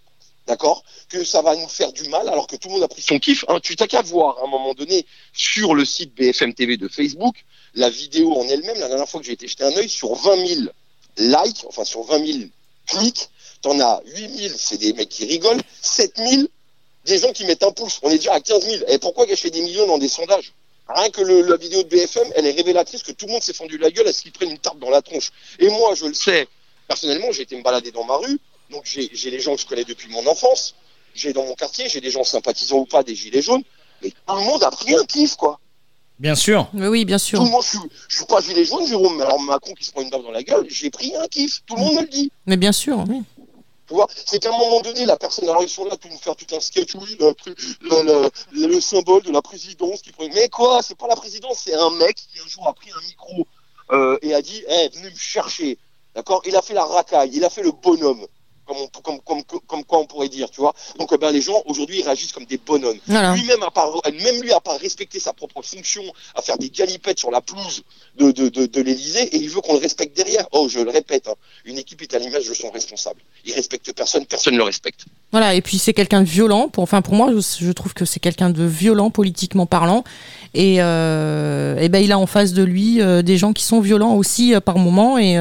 d'accord 0.48 0.84
Que 1.10 1.24
ça 1.24 1.42
va 1.42 1.56
nous 1.56 1.68
faire 1.68 1.92
du 1.92 2.08
mal 2.10 2.28
alors 2.30 2.48
que 2.48 2.56
tout 2.56 2.70
le 2.70 2.76
monde 2.76 2.84
a 2.84 2.88
pris 2.88 3.02
son 3.02 3.20
kiff. 3.20 3.46
Hein. 3.48 3.60
Tu 3.62 3.76
t'as 3.76 3.88
qu'à 3.88 4.02
voir 4.02 4.40
à 4.40 4.46
un 4.46 4.48
moment 4.48 4.74
donné 4.74 5.06
sur 5.34 5.74
le 5.76 5.86
site 5.86 6.14
BFM 6.16 6.54
TV 6.54 6.78
de 6.78 6.88
Facebook 6.88 7.36
la 7.76 7.90
vidéo 7.90 8.34
en 8.34 8.48
elle-même. 8.48 8.80
La 8.80 8.88
dernière 8.88 9.08
fois 9.08 9.20
que 9.20 9.26
j'ai 9.26 9.34
été 9.34 9.48
jeter 9.48 9.64
un 9.64 9.76
œil 9.76 9.90
sur 9.90 10.16
20 10.16 10.48
000 10.48 10.62
likes, 11.18 11.66
enfin 11.68 11.84
sur 11.84 12.04
20 12.04 12.26
000 12.26 12.40
clics, 12.88 13.30
t'en 13.62 13.80
as 13.80 14.02
8 14.06 14.38
000, 14.38 14.56
c'est 14.58 14.78
des 14.78 14.94
mecs 14.94 15.10
qui 15.10 15.26
rigolent, 15.26 15.62
7 15.82 16.18
000, 16.18 16.44
des 17.06 17.18
gens 17.20 17.32
qui 17.32 17.46
mettent 17.46 17.64
un 17.64 17.72
pouce. 17.72 18.00
On 18.02 18.10
est 18.10 18.18
déjà 18.18 18.34
à 18.34 18.40
15 18.40 18.66
000. 18.66 18.84
Et 18.88 18.98
pourquoi 18.98 19.26
gâcher 19.26 19.52
des 19.52 19.62
millions 19.62 19.88
dans 19.88 19.98
des 19.98 20.10
sondages? 20.10 20.54
Rien 20.88 21.10
que 21.10 21.22
le- 21.22 21.42
la 21.42 21.58
vidéo 21.58 21.82
de 21.84 21.88
BFM, 21.90 22.28
elle 22.36 22.46
est 22.46 22.52
révélatrice 22.52 23.02
que 23.04 23.12
tout 23.12 23.26
le 23.26 23.32
monde 23.34 23.42
s'est 23.42 23.54
fendu 23.54 23.78
la 23.78 23.90
gueule 23.90 24.08
à 24.08 24.14
ce 24.14 24.22
qu'ils 24.22 24.32
prennent 24.32 24.52
une 24.52 24.60
tarte 24.60 24.78
dans 24.80 24.90
la 24.92 25.02
tronche. 25.02 25.32
Et 25.60 25.70
moi, 25.70 25.96
je 25.96 26.06
le 26.06 26.14
sais, 26.14 26.48
personnellement, 26.88 27.32
j'ai 27.32 27.42
été 27.44 27.56
me 27.58 27.64
balader 27.64 27.92
dans 27.92 28.04
ma 28.04 28.18
rue, 28.18 28.38
donc 28.70 28.84
j'ai 28.86 29.10
les 29.32 29.40
gens 29.40 29.56
que 29.56 29.62
je 29.62 29.66
connais 29.66 29.84
depuis 29.84 30.10
mon 30.10 30.26
enfance, 30.28 30.76
j'ai 31.16 31.34
dans 31.34 31.44
mon 31.46 31.56
quartier, 31.56 31.90
j'ai 31.90 32.02
des 32.02 32.12
gens 32.12 32.24
sympathisants 32.24 32.78
ou 32.80 32.86
pas 32.86 33.02
des 33.04 33.16
gilets 33.16 33.42
jaunes, 33.42 33.64
mais 34.04 34.10
tout 34.12 34.36
le 34.36 34.42
monde 34.42 34.64
a 34.64 34.70
pris 34.70 34.94
un 34.96 35.04
kiff, 35.06 35.36
quoi. 35.36 35.60
Bien 36.20 36.36
sûr. 36.36 36.70
Mais 36.74 36.88
oui, 36.88 37.04
bien 37.04 37.18
sûr. 37.18 37.40
Tout 37.40 37.46
le 37.46 37.52
monde, 37.52 37.64
je, 37.64 37.70
suis- 37.78 37.90
je 38.08 38.16
suis 38.18 38.26
pas 38.26 38.40
gilet 38.40 38.64
jaune, 38.64 38.88
Jérôme, 38.88 39.18
mais 39.18 39.24
alors 39.24 39.40
Macron 39.42 39.74
qui 39.74 39.84
se 39.84 39.92
prend 39.92 40.02
une 40.02 40.10
baffe 40.10 40.24
dans 40.24 40.32
la 40.32 40.44
gueule, 40.44 40.66
j'ai 40.70 40.90
pris 40.90 41.14
un 41.16 41.28
kiff, 41.28 41.62
tout 41.66 41.76
le 41.76 41.82
monde 41.82 41.96
me 41.96 42.02
le 42.02 42.08
dit. 42.08 42.32
Mais 42.46 42.56
bien 42.58 42.72
sûr, 42.72 43.04
oui. 43.10 43.22
Tu 43.88 43.94
vois, 43.94 44.08
c'est 44.26 44.40
qu'à 44.40 44.50
un 44.50 44.58
moment 44.58 44.82
donné, 44.82 45.06
la 45.06 45.16
personne, 45.16 45.48
alors 45.48 45.62
ils 45.62 45.70
sont 45.70 45.86
là 45.86 45.96
pour 45.96 46.10
nous 46.10 46.18
faire 46.18 46.36
tout 46.36 46.56
un 46.56 46.60
sketch, 46.60 46.96
oui, 46.96 47.18
le 48.52 48.80
symbole 48.82 49.22
de 49.22 49.32
la 49.32 49.42
présidence 49.42 50.02
qui. 50.02 50.12
Mais 50.20 50.50
quoi, 50.50 50.82
c'est 50.82 50.98
pas 50.98 51.08
la 51.08 51.16
présidence, 51.16 51.62
c'est 51.66 51.76
un 51.76 51.92
mec 51.92 52.16
qui 52.16 52.40
un 52.44 52.48
jour 52.48 52.68
a 52.68 52.74
pris 52.74 52.90
un 52.92 53.02
micro 53.02 53.48
euh, 53.92 54.18
et 54.24 54.34
a 54.34 54.42
dit, 54.42 54.64
eh, 54.68 54.90
venez 54.94 55.12
me 55.12 55.16
chercher. 55.16 55.78
D'accord? 56.16 56.42
Il 56.46 56.56
a 56.56 56.62
fait 56.62 56.74
la 56.74 56.86
racaille, 56.86 57.32
il 57.34 57.44
a 57.44 57.50
fait 57.50 57.62
le 57.62 57.72
bonhomme. 57.72 58.26
Comme, 58.68 58.78
on- 58.78 58.88
comme, 59.02 59.20
comme, 59.22 59.44
comme, 59.44 59.60
comme 59.68 59.84
quoi 59.84 60.00
on 60.00 60.06
pourrait 60.08 60.30
dire, 60.30 60.50
tu 60.50 60.60
vois. 60.62 60.74
Donc, 60.98 61.10
eh 61.14 61.18
ben, 61.18 61.32
les 61.32 61.42
gens, 61.42 61.62
aujourd'hui, 61.68 62.00
ils 62.00 62.04
réagissent 62.04 62.32
comme 62.32 62.46
des 62.46 62.58
bonhommes. 62.58 62.98
Voilà. 63.08 63.36
Lui-même 63.36 63.62
a 63.64 63.70
pas, 63.72 63.92
même 64.12 64.42
lui 64.42 64.52
a 64.52 64.60
pas 64.60 64.76
respecté 64.78 65.20
sa 65.20 65.34
propre 65.34 65.62
fonction, 65.62 66.02
à 66.34 66.42
faire 66.42 66.58
des 66.58 66.70
galipettes 66.70 67.20
sur 67.20 67.30
la 67.30 67.42
pelouse 67.42 67.84
de, 68.18 68.32
de, 68.32 68.50
de, 68.50 68.66
de 68.66 68.82
l'Elysée, 68.82 69.24
et 69.36 69.38
il 69.38 69.50
veut 69.50 69.62
qu'on 69.62 69.74
le 69.74 69.80
respecte 69.80 70.18
derrière. 70.18 70.48
Oh, 70.52 70.68
je 70.68 70.80
le 70.80 70.90
répète, 70.90 71.28
hein, 71.28 71.36
une 71.66 71.78
équipe 71.78 72.02
est 72.02 72.14
à 72.16 72.20
l'image 72.20 72.48
de 72.48 72.54
son 72.54 72.72
responsable. 72.72 73.22
Il 73.46 73.54
respecte 73.54 73.94
personne, 73.94 74.26
personne 74.26 74.54
ne 74.54 74.58
le 74.60 74.64
respecte. 74.64 75.02
Voilà, 75.32 75.54
et 75.54 75.62
puis 75.62 75.78
c'est 75.78 75.94
quelqu'un 75.94 76.22
de 76.22 76.28
violent. 76.28 76.70
Pour, 76.70 76.82
enfin, 76.84 77.02
pour 77.02 77.14
moi, 77.14 77.32
je, 77.34 77.66
je 77.66 77.72
trouve 77.72 77.94
que 77.94 78.06
c'est 78.06 78.20
quelqu'un 78.20 78.50
de 78.50 78.64
violent 78.64 79.12
politiquement 79.12 79.66
parlant. 79.68 80.04
Et, 80.56 80.78
euh, 80.82 81.78
et 81.78 81.90
ben, 81.90 82.00
il 82.04 82.12
a 82.12 82.18
en 82.18 82.26
face 82.26 82.54
de 82.54 82.64
lui 82.64 83.02
euh, 83.02 83.22
des 83.22 83.38
gens 83.38 83.54
qui 83.54 83.64
sont 83.64 83.80
violents 83.80 84.16
aussi 84.16 84.56
euh, 84.56 84.60
par 84.62 84.78
moment. 84.78 85.18
Et 85.18 85.38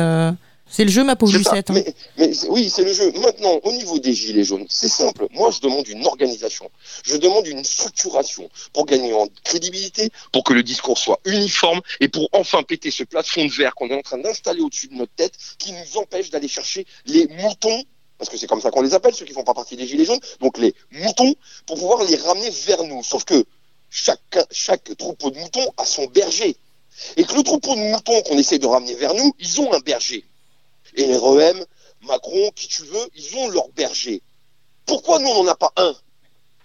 c'est 0.75 0.85
le 0.85 0.91
jeu, 0.91 1.05
ma 1.05 1.15
pauvre. 1.15 1.33
Lucette. 1.33 1.71
hein. 1.71 1.83
Mais, 2.19 2.33
oui, 2.49 2.69
c'est 2.69 2.83
le 2.83 2.93
jeu. 2.93 3.13
Maintenant, 3.21 3.61
au 3.63 3.73
niveau 3.73 3.99
des 4.01 4.13
gilets 4.13 4.43
jaunes, 4.43 4.67
c'est 4.69 4.89
simple. 4.89 5.29
Moi, 5.33 5.51
je 5.53 5.61
demande 5.61 5.87
une 5.87 6.05
organisation. 6.05 6.69
Je 7.05 7.17
demande 7.17 7.47
une 7.47 7.65
structuration 7.65 8.51
pour 8.73 8.85
gagner 8.85 9.13
en 9.13 9.29
crédibilité, 9.45 10.11
pour 10.33 10.43
que 10.43 10.53
le 10.53 10.65
discours 10.65 10.99
soit 10.99 11.21
uniforme 11.25 11.81
et 12.01 12.09
pour 12.09 12.29
enfin 12.33 12.65
péter 12.65 12.91
ce 12.91 13.05
plafond 13.05 13.45
de 13.45 13.53
verre 13.53 13.75
qu'on 13.77 13.89
est 13.89 13.95
en 13.95 14.03
train 14.03 14.19
d'installer 14.19 14.63
au-dessus 14.63 14.89
de 14.89 14.95
notre 14.95 15.13
tête 15.15 15.35
qui 15.59 15.73
nous 15.73 15.97
empêche 15.97 16.31
d'aller 16.31 16.49
chercher 16.49 16.87
les 17.07 17.29
moutons 17.29 17.85
parce 18.19 18.31
que 18.31 18.37
c'est 18.37 18.47
comme 18.47 18.61
ça 18.61 18.71
qu'on 18.71 18.83
les 18.83 18.95
appelle, 18.95 19.15
ceux 19.15 19.25
qui 19.25 19.33
font 19.33 19.45
pas 19.45 19.55
partie 19.55 19.77
des 19.77 19.87
Gilets 19.87 20.05
jaunes, 20.05 20.21
donc 20.41 20.57
les 20.59 20.75
moutons, 20.93 21.35
pour 21.67 21.77
pouvoir 21.79 22.05
les 22.05 22.17
ramener 22.17 22.49
vers 22.51 22.83
nous. 22.85 23.03
Sauf 23.03 23.25
que 23.25 23.45
chaque, 23.91 24.39
chaque 24.51 24.97
troupeau 24.97 25.31
de 25.31 25.39
moutons 25.39 25.69
a 25.77 25.85
son 25.85 26.07
berger. 26.07 26.57
Et 27.17 27.25
que 27.25 27.35
le 27.35 27.43
troupeau 27.43 27.75
de 27.75 27.81
moutons 27.81 28.23
qu'on 28.23 28.39
essaie 28.39 28.59
de 28.59 28.67
ramener 28.67 28.95
vers 28.95 29.15
nous, 29.15 29.35
ils 29.41 29.61
ont 29.61 29.73
un 29.73 29.81
berger. 29.81 30.25
Et 30.95 31.07
les 31.07 31.17
REM, 31.17 31.65
Macron, 32.03 32.51
qui 32.55 32.69
tu 32.69 32.83
veux, 32.83 33.11
ils 33.15 33.37
ont 33.37 33.49
leur 33.49 33.69
berger. 33.71 34.23
Pourquoi 34.87 35.19
nous, 35.19 35.29
on 35.29 35.45
n'en 35.45 35.51
a 35.51 35.57
pas 35.57 35.73
un 35.77 35.95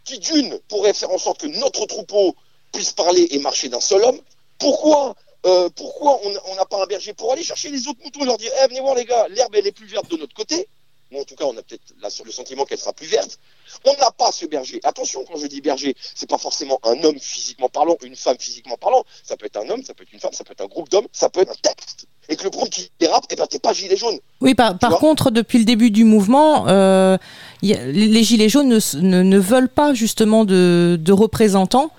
qui, 0.04 0.20
d'une, 0.20 0.60
pourrait 0.68 0.94
faire 0.94 1.12
en 1.12 1.18
sorte 1.18 1.42
que 1.42 1.48
notre 1.48 1.86
troupeau 1.86 2.36
puisse 2.72 2.92
parler 2.92 3.28
et 3.32 3.40
marcher 3.40 3.70
d'un 3.70 3.80
seul 3.80 4.04
homme? 4.04 4.20
Pourquoi 4.58 5.16
euh, 5.46 5.70
pourquoi 5.70 6.20
on 6.24 6.56
n'a 6.56 6.66
pas 6.66 6.84
un 6.84 6.86
berger 6.86 7.14
pour 7.14 7.32
aller 7.32 7.44
chercher 7.44 7.70
les 7.70 7.88
autres 7.88 8.04
moutons 8.04 8.24
et 8.24 8.26
leur 8.26 8.38
dire 8.38 8.52
eh, 8.62 8.68
venez 8.68 8.82
voir 8.82 8.96
les 8.96 9.06
gars, 9.06 9.28
l'herbe 9.30 9.56
elle 9.56 9.68
est 9.68 9.72
plus 9.72 9.88
verte 9.88 10.10
de 10.12 10.18
notre 10.18 10.34
côté? 10.34 10.68
Ou 11.12 11.22
en 11.22 11.24
tout 11.24 11.36
cas 11.36 11.46
on 11.46 11.56
a 11.58 11.64
peut-être 11.64 11.94
le 12.26 12.32
sentiment 12.32 12.66
qu'elle 12.66 12.78
sera 12.78 12.92
plus 12.92 13.08
verte. 13.08 13.40
On 13.86 13.94
n'a 13.94 14.12
pas 14.12 14.34
ce 14.34 14.46
berger. 14.46 14.82
Attention 14.84 15.24
quand 15.24 15.38
je 15.38 15.48
dis 15.48 15.62
berger, 15.62 15.96
c'est 16.14 16.30
pas 16.30 16.38
forcément 16.38 16.80
un 16.84 17.02
homme 17.04 17.20
physiquement 17.20 17.70
parlant, 17.70 17.98
une 18.04 18.18
femme 18.18 18.38
physiquement 18.38 18.76
parlant. 18.76 19.06
Ça 19.24 19.38
peut 19.38 19.46
être 19.46 19.58
un 19.58 19.70
homme, 19.70 19.84
ça 19.84 19.94
peut 19.94 20.04
être 20.04 20.12
une 20.12 20.20
femme, 20.20 20.34
ça 20.34 20.44
peut 20.44 20.52
être 20.52 20.62
un 20.62 20.68
groupe 20.68 20.90
d'hommes, 20.90 21.08
ça 21.14 21.30
peut 21.30 21.40
être 21.40 21.52
un 21.52 21.62
texte. 21.62 22.08
Et 22.30 22.36
que 22.36 22.44
le 22.44 22.50
groupe 22.52 22.70
qui 22.70 22.90
dérape, 23.00 23.26
eh 23.32 23.36
ben 23.36 23.46
t'es 23.50 23.60
pas 23.60 23.74
gilet 23.74 23.98
jaune. 23.98 24.20
Oui, 24.42 24.54
par, 24.54 24.78
contre, 25.00 25.32
depuis 25.32 25.58
le 25.58 25.66
début 25.66 25.90
du 25.90 26.04
mouvement, 26.04 26.68
euh, 26.68 27.18
les 27.62 28.24
gilets 28.24 28.50
jaunes 28.50 28.70
ne, 28.70 29.24
ne, 29.24 29.38
veulent 29.40 29.70
pas 29.70 29.94
justement 29.94 30.46
de, 30.46 31.00
de 31.02 31.12
représentants. 31.12 31.92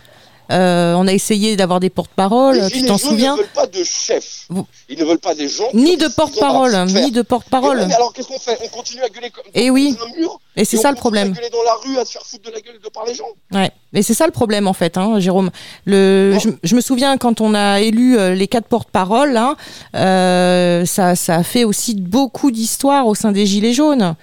Euh, 0.51 0.95
on 0.95 1.07
a 1.07 1.13
essayé 1.13 1.57
d'avoir 1.57 1.81
des 1.81 1.91
porte-paroles, 1.91 2.69
tu 2.71 2.85
t'en 2.85 2.99
souviens 2.99 3.35
Ils 3.35 3.39
ne 3.39 3.43
veulent 3.43 3.53
pas 3.55 3.67
de 3.67 3.85
chef. 3.85 4.49
Ils 4.89 4.99
ne 4.99 5.05
veulent 5.05 5.19
pas 5.19 5.35
des 5.35 5.49
gens. 5.49 5.69
Ni 5.75 5.97
de 5.97 6.09
porte-parole, 6.09 6.77
ni 6.87 7.11
de 7.13 7.23
porte-parole. 7.23 7.81
alors 7.81 8.13
qu'est-ce 8.13 8.29
qu'on 8.29 8.39
fait 8.39 8.59
On 8.65 8.69
continue 8.69 9.03
à 9.03 9.09
gueuler 9.09 9.31
comme 9.31 9.45
et 9.55 9.71
oui. 9.71 9.97
un 10.01 10.19
mur. 10.19 10.41
Et 10.57 10.65
c'est 10.65 10.77
ça 10.77 10.91
le 10.91 10.97
problème. 10.97 11.33
À 11.33 11.37
gueuler 11.37 11.51
dans 11.51 11.63
la 11.63 11.75
rue, 11.75 11.99
à 11.99 12.05
se 12.05 12.13
faire 12.13 12.27
foutre 12.27 12.49
de 12.49 12.55
la 12.55 12.61
gueule 12.61 12.81
de 12.83 12.89
par 12.89 13.05
les 13.05 13.15
gens. 13.15 13.29
Ouais. 13.53 13.71
Et 13.93 14.03
c'est 14.03 14.15
ça 14.15 14.27
le 14.27 14.33
problème 14.33 14.67
en 14.67 14.73
fait, 14.73 14.97
hein, 14.99 15.21
Jérôme. 15.21 15.51
Le, 15.85 16.37
je, 16.63 16.75
me 16.75 16.81
souviens 16.81 17.17
quand 17.17 17.41
on 17.41 17.55
a 17.55 17.81
élu 17.81 18.19
euh, 18.19 18.35
les 18.35 18.49
quatre 18.49 18.67
porte-paroles, 18.67 19.37
hein, 19.37 19.57
euh, 19.95 20.85
ça, 20.85 21.15
ça 21.15 21.37
a 21.37 21.43
fait 21.43 21.65
aussi 21.65 21.95
beaucoup 21.95 22.51
d'histoires 22.51 23.07
au 23.07 23.15
sein 23.15 23.33
des 23.33 23.47
Gilets 23.47 23.73
jaunes. 23.73 24.17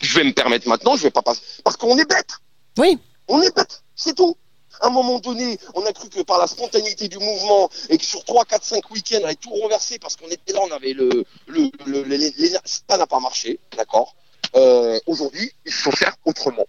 Je 0.00 0.18
vais 0.18 0.24
me 0.24 0.32
permettre 0.32 0.68
maintenant, 0.68 0.96
je 0.96 1.04
vais 1.04 1.10
pas 1.10 1.22
passer. 1.22 1.40
Parce 1.64 1.76
qu'on 1.76 1.96
est 1.96 2.08
bête. 2.08 2.38
Oui. 2.78 2.98
On 3.28 3.40
est 3.40 3.54
bête, 3.54 3.82
c'est 3.96 4.14
tout. 4.14 4.36
À 4.80 4.86
un 4.88 4.90
moment 4.90 5.18
donné, 5.18 5.58
on 5.74 5.84
a 5.86 5.92
cru 5.92 6.08
que 6.08 6.22
par 6.22 6.38
la 6.38 6.46
spontanéité 6.46 7.08
du 7.08 7.18
mouvement 7.18 7.68
et 7.88 7.98
que 7.98 8.04
sur 8.04 8.24
3, 8.24 8.44
4, 8.44 8.64
5 8.64 8.90
week-ends, 8.90 9.18
on 9.22 9.24
avait 9.24 9.34
tout 9.36 9.50
renversé 9.50 9.98
parce 9.98 10.16
qu'on 10.16 10.28
était 10.28 10.52
là, 10.52 10.60
on 10.62 10.72
avait 10.72 10.92
le. 10.92 11.24
le, 11.46 11.70
le, 11.86 12.04
ça 12.64 12.96
n'a 12.96 13.06
pas 13.06 13.20
marché, 13.20 13.60
d'accord 13.76 14.14
euh, 14.56 14.98
Aujourd'hui, 15.06 15.52
il 15.64 15.72
faut 15.72 15.92
faire 15.92 16.14
autrement. 16.24 16.66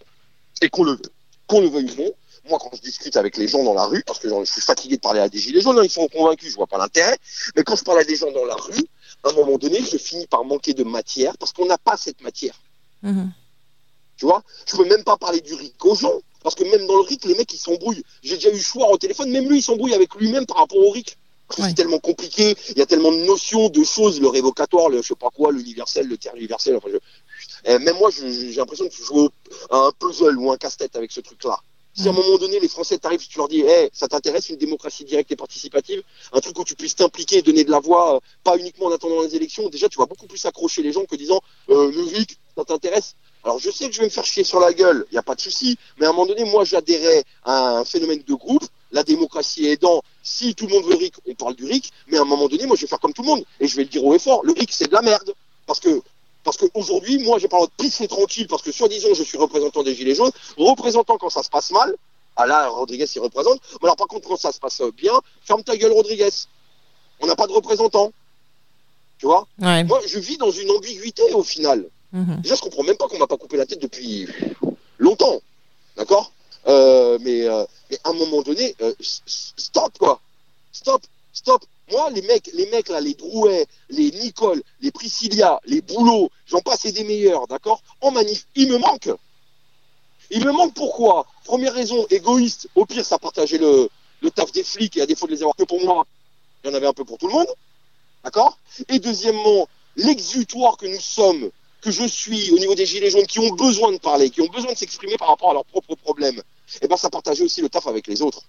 Et 0.62 0.68
qu'on 0.68 0.84
le, 0.84 0.98
qu'on 1.46 1.60
le 1.60 1.68
veuille 1.68 1.90
ou 1.98 2.02
non, 2.02 2.12
moi, 2.48 2.58
quand 2.60 2.70
je 2.74 2.80
discute 2.80 3.16
avec 3.16 3.36
les 3.36 3.48
gens 3.48 3.64
dans 3.64 3.74
la 3.74 3.84
rue, 3.84 4.02
parce 4.06 4.18
que 4.18 4.28
je 4.28 4.44
suis 4.44 4.60
fatigué 4.60 4.96
de 4.96 5.00
parler 5.00 5.20
à 5.20 5.28
des 5.28 5.38
gilets 5.38 5.60
jaunes, 5.60 5.78
hein, 5.78 5.84
ils 5.84 5.90
sont 5.90 6.06
convaincus, 6.08 6.50
je 6.50 6.56
vois 6.56 6.66
pas 6.66 6.78
l'intérêt, 6.78 7.18
mais 7.56 7.64
quand 7.64 7.76
je 7.76 7.84
parle 7.84 8.00
à 8.00 8.04
des 8.04 8.16
gens 8.16 8.30
dans 8.30 8.44
la 8.44 8.54
rue, 8.54 8.84
à 9.24 9.30
un 9.30 9.32
moment 9.32 9.58
donné, 9.58 9.80
je 9.80 9.96
finis 9.96 10.26
par 10.26 10.44
manquer 10.44 10.74
de 10.74 10.84
matière 10.84 11.36
parce 11.38 11.52
qu'on 11.52 11.66
n'a 11.66 11.78
pas 11.78 11.96
cette 11.96 12.20
matière. 12.22 12.54
Mmh. 13.02 13.26
Tu 14.16 14.24
vois? 14.24 14.42
Je 14.66 14.76
peux 14.76 14.86
même 14.86 15.04
pas 15.04 15.16
parler 15.16 15.40
du 15.40 15.54
gens. 15.94 16.20
Parce 16.46 16.54
que 16.54 16.62
même 16.62 16.86
dans 16.86 16.94
le 16.94 17.00
RIC, 17.00 17.24
les 17.24 17.34
mecs, 17.34 17.52
ils 17.52 17.58
s'embrouillent. 17.58 18.04
J'ai 18.22 18.36
déjà 18.36 18.52
eu 18.52 18.60
choix 18.60 18.88
au 18.92 18.96
téléphone, 18.96 19.30
même 19.30 19.48
lui, 19.48 19.58
il 19.58 19.62
s'embrouille 19.62 19.94
avec 19.94 20.14
lui-même 20.14 20.46
par 20.46 20.58
rapport 20.58 20.78
au 20.78 20.90
RIC. 20.90 21.16
C'est 21.50 21.74
tellement 21.74 21.98
compliqué, 21.98 22.54
il 22.70 22.78
y 22.78 22.82
a 22.82 22.86
tellement 22.86 23.10
de 23.10 23.24
notions, 23.24 23.68
de 23.68 23.82
choses, 23.82 24.20
le 24.20 24.28
révocatoire, 24.28 24.88
le 24.88 25.02
je 25.02 25.08
sais 25.08 25.16
pas 25.16 25.30
quoi, 25.30 25.50
l'universel, 25.50 26.06
le 26.06 26.16
terme 26.16 26.36
universel. 26.36 26.76
Enfin, 26.76 26.88
eh, 27.64 27.78
même 27.80 27.96
moi, 27.96 28.10
j'ai 28.12 28.52
l'impression 28.52 28.88
que 28.88 28.94
je 28.94 29.02
joue 29.02 29.28
à 29.70 29.86
un 29.88 29.90
puzzle 29.98 30.38
ou 30.38 30.52
un 30.52 30.56
casse-tête 30.56 30.94
avec 30.94 31.10
ce 31.10 31.20
truc-là. 31.20 31.58
Si 31.96 32.06
à 32.06 32.10
un 32.10 32.14
moment 32.14 32.38
donné, 32.38 32.60
les 32.60 32.68
Français 32.68 32.98
t'arrivent, 32.98 33.22
si 33.22 33.28
tu 33.28 33.38
leur 33.38 33.48
dis, 33.48 33.62
hey, 33.62 33.88
ça 33.92 34.06
t'intéresse 34.06 34.50
une 34.50 34.56
démocratie 34.56 35.04
directe 35.04 35.32
et 35.32 35.36
participative, 35.36 36.02
un 36.32 36.40
truc 36.40 36.56
où 36.60 36.62
tu 36.62 36.76
puisses 36.76 36.94
t'impliquer, 36.94 37.42
donner 37.42 37.64
de 37.64 37.72
la 37.72 37.80
voix, 37.80 38.16
euh, 38.16 38.20
pas 38.44 38.56
uniquement 38.56 38.86
en 38.86 38.92
attendant 38.92 39.22
les 39.22 39.34
élections, 39.34 39.68
déjà, 39.68 39.88
tu 39.88 39.98
vas 39.98 40.06
beaucoup 40.06 40.26
plus 40.26 40.44
accrocher 40.44 40.82
les 40.82 40.92
gens 40.92 41.06
que 41.06 41.16
disant, 41.16 41.40
euh, 41.70 41.90
le 41.90 42.02
RIC, 42.02 42.38
ça 42.56 42.64
t'intéresse? 42.64 43.16
Alors 43.46 43.60
je 43.60 43.70
sais 43.70 43.88
que 43.88 43.94
je 43.94 44.00
vais 44.00 44.06
me 44.06 44.10
faire 44.10 44.24
chier 44.24 44.42
sur 44.42 44.58
la 44.58 44.72
gueule, 44.72 45.06
il 45.10 45.14
n'y 45.14 45.18
a 45.18 45.22
pas 45.22 45.36
de 45.36 45.40
souci, 45.40 45.78
mais 45.98 46.06
à 46.06 46.08
un 46.08 46.12
moment 46.12 46.26
donné, 46.26 46.42
moi 46.44 46.64
j'adhérais 46.64 47.22
à 47.44 47.78
un 47.78 47.84
phénomène 47.84 48.20
de 48.26 48.34
groupe, 48.34 48.64
la 48.90 49.04
démocratie 49.04 49.68
aidant, 49.68 50.02
si 50.24 50.56
tout 50.56 50.66
le 50.66 50.74
monde 50.74 50.84
veut 50.84 50.96
RIC, 50.96 51.14
on 51.28 51.34
parle 51.34 51.54
du 51.54 51.64
RIC, 51.64 51.92
mais 52.08 52.18
à 52.18 52.22
un 52.22 52.24
moment 52.24 52.48
donné, 52.48 52.66
moi 52.66 52.74
je 52.74 52.80
vais 52.80 52.86
faire 52.88 52.98
comme 52.98 53.12
tout 53.12 53.22
le 53.22 53.28
monde, 53.28 53.44
et 53.60 53.68
je 53.68 53.76
vais 53.76 53.84
le 53.84 53.88
dire 53.88 54.04
haut 54.04 54.14
et 54.14 54.18
fort, 54.18 54.44
le 54.44 54.52
RIC 54.52 54.72
c'est 54.72 54.88
de 54.88 54.92
la 54.92 55.00
merde, 55.00 55.32
parce 55.64 55.78
que 55.78 56.02
parce 56.42 56.56
qu'aujourd'hui, 56.56 57.22
moi 57.22 57.38
j'ai 57.38 57.46
pas 57.46 57.58
le 57.58 57.66
droit 57.66 57.72
de 57.78 57.84
pisser 57.84 58.08
tranquille, 58.08 58.48
parce 58.48 58.62
que 58.62 58.72
soi-disant 58.72 59.10
je 59.14 59.22
suis 59.22 59.38
représentant 59.38 59.84
des 59.84 59.94
Gilets 59.94 60.16
jaunes, 60.16 60.32
représentant 60.56 61.16
quand 61.16 61.30
ça 61.30 61.44
se 61.44 61.50
passe 61.50 61.70
mal, 61.70 61.94
ah 62.34 62.46
là 62.46 62.66
Rodriguez 62.68 63.06
il 63.14 63.20
représente, 63.20 63.60
mais 63.80 63.86
alors 63.86 63.96
par 63.96 64.08
contre 64.08 64.26
quand 64.26 64.36
ça 64.36 64.50
se 64.50 64.58
passe 64.58 64.82
bien, 64.96 65.12
ferme 65.42 65.62
ta 65.62 65.76
gueule 65.76 65.92
Rodriguez, 65.92 66.30
on 67.20 67.28
n'a 67.28 67.36
pas 67.36 67.46
de 67.46 67.52
représentant, 67.52 68.12
tu 69.18 69.26
vois? 69.26 69.46
Moi 69.84 70.00
je 70.04 70.18
vis 70.18 70.36
dans 70.36 70.50
une 70.50 70.68
ambiguïté 70.72 71.22
au 71.32 71.44
final. 71.44 71.88
Mhm. 72.16 72.40
Déjà, 72.40 72.54
je 72.54 72.62
comprends 72.62 72.82
même 72.82 72.96
pas 72.96 73.08
qu'on 73.08 73.18
m'a 73.18 73.26
pas 73.26 73.36
coupé 73.36 73.58
la 73.58 73.66
tête 73.66 73.82
depuis 73.82 74.26
longtemps. 74.98 75.38
D'accord 75.96 76.32
euh, 76.66 77.18
mais, 77.20 77.42
euh, 77.42 77.64
mais, 77.90 77.98
à 78.02 78.08
un 78.08 78.14
moment 78.14 78.42
donné, 78.42 78.74
euh, 78.80 78.94
stop 79.00 79.98
quoi. 79.98 80.20
Stop, 80.72 81.02
stop. 81.32 81.64
Moi, 81.92 82.10
les 82.10 82.22
mecs, 82.22 82.50
les 82.54 82.68
mecs 82.70 82.88
là, 82.88 83.00
les 83.00 83.14
Drouet, 83.14 83.66
les 83.90 84.10
Nicole, 84.10 84.62
les 84.80 84.90
Priscilla, 84.90 85.60
les 85.66 85.80
Boulots, 85.82 86.30
j'en 86.46 86.60
passe 86.60 86.86
des 86.86 87.04
meilleurs, 87.04 87.46
d'accord 87.46 87.82
En 88.00 88.10
manif, 88.10 88.46
il 88.56 88.68
me 88.68 88.78
manque. 88.78 89.10
Il 90.30 90.44
me 90.44 90.50
manque 90.50 90.74
pourquoi 90.74 91.26
Première 91.44 91.74
raison, 91.74 92.04
égoïste. 92.10 92.68
Au 92.74 92.84
pire, 92.86 93.04
ça 93.04 93.18
partageait 93.18 93.58
le, 93.58 93.88
le 94.22 94.30
taf 94.32 94.50
des 94.50 94.64
flics 94.64 94.96
et 94.96 95.02
à 95.02 95.06
défaut 95.06 95.26
de 95.26 95.32
les 95.32 95.42
avoir 95.42 95.54
que 95.54 95.62
pour 95.64 95.84
moi, 95.84 96.04
il 96.64 96.70
y 96.70 96.72
en 96.72 96.74
avait 96.74 96.88
un 96.88 96.94
peu 96.94 97.04
pour 97.04 97.18
tout 97.18 97.28
le 97.28 97.34
monde. 97.34 97.48
D'accord 98.24 98.58
Et 98.88 98.98
deuxièmement, 98.98 99.68
l'exutoire 99.94 100.76
que 100.76 100.86
nous 100.86 101.00
sommes 101.00 101.50
que 101.86 101.92
je 101.92 102.08
suis 102.08 102.50
au 102.50 102.58
niveau 102.58 102.74
des 102.74 102.84
gilets 102.84 103.10
jaunes 103.10 103.28
qui 103.28 103.38
ont 103.38 103.54
besoin 103.54 103.92
de 103.92 103.98
parler, 103.98 104.28
qui 104.28 104.40
ont 104.40 104.48
besoin 104.48 104.72
de 104.72 104.76
s'exprimer 104.76 105.16
par 105.16 105.28
rapport 105.28 105.50
à 105.50 105.54
leurs 105.54 105.64
propres 105.64 105.94
problèmes, 105.94 106.38
et 106.38 106.78
eh 106.82 106.88
ben 106.88 106.96
ça 106.96 107.10
partageait 107.10 107.44
aussi 107.44 107.62
le 107.62 107.68
taf 107.68 107.86
avec 107.86 108.08
les 108.08 108.22
autres. 108.22 108.42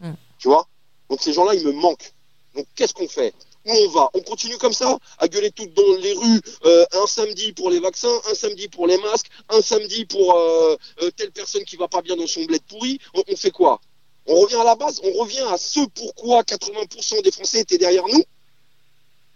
Hmm. 0.00 0.12
Tu 0.38 0.48
vois? 0.48 0.68
Donc 1.08 1.22
ces 1.22 1.32
gens-là, 1.32 1.54
ils 1.54 1.64
me 1.64 1.72
manquent. 1.72 2.12
Donc 2.54 2.66
qu'est-ce 2.76 2.92
qu'on 2.92 3.08
fait? 3.08 3.32
Où 3.64 3.72
on 3.72 3.88
va? 3.88 4.10
On 4.12 4.20
continue 4.20 4.58
comme 4.58 4.74
ça, 4.74 4.98
à 5.16 5.28
gueuler 5.28 5.50
tout 5.50 5.64
dans 5.64 5.96
les 5.98 6.12
rues, 6.12 6.42
euh, 6.66 6.84
un 6.92 7.06
samedi 7.06 7.54
pour 7.54 7.70
les 7.70 7.80
vaccins, 7.80 8.20
un 8.30 8.34
samedi 8.34 8.68
pour 8.68 8.86
les 8.86 8.98
masques, 8.98 9.30
un 9.48 9.62
samedi 9.62 10.04
pour 10.04 10.34
euh, 10.34 10.76
euh, 11.00 11.10
telle 11.16 11.32
personne 11.32 11.64
qui 11.64 11.76
va 11.76 11.88
pas 11.88 12.02
bien 12.02 12.16
dans 12.16 12.26
son 12.26 12.44
bled 12.44 12.62
pourri. 12.68 12.98
On, 13.14 13.22
on 13.26 13.36
fait 13.36 13.50
quoi? 13.50 13.80
On 14.26 14.40
revient 14.40 14.56
à 14.56 14.64
la 14.64 14.74
base, 14.74 15.00
on 15.02 15.12
revient 15.22 15.46
à 15.50 15.56
ce 15.56 15.80
pourquoi 15.94 16.42
80% 16.42 17.22
des 17.22 17.32
Français 17.32 17.60
étaient 17.60 17.78
derrière 17.78 18.06
nous? 18.08 18.24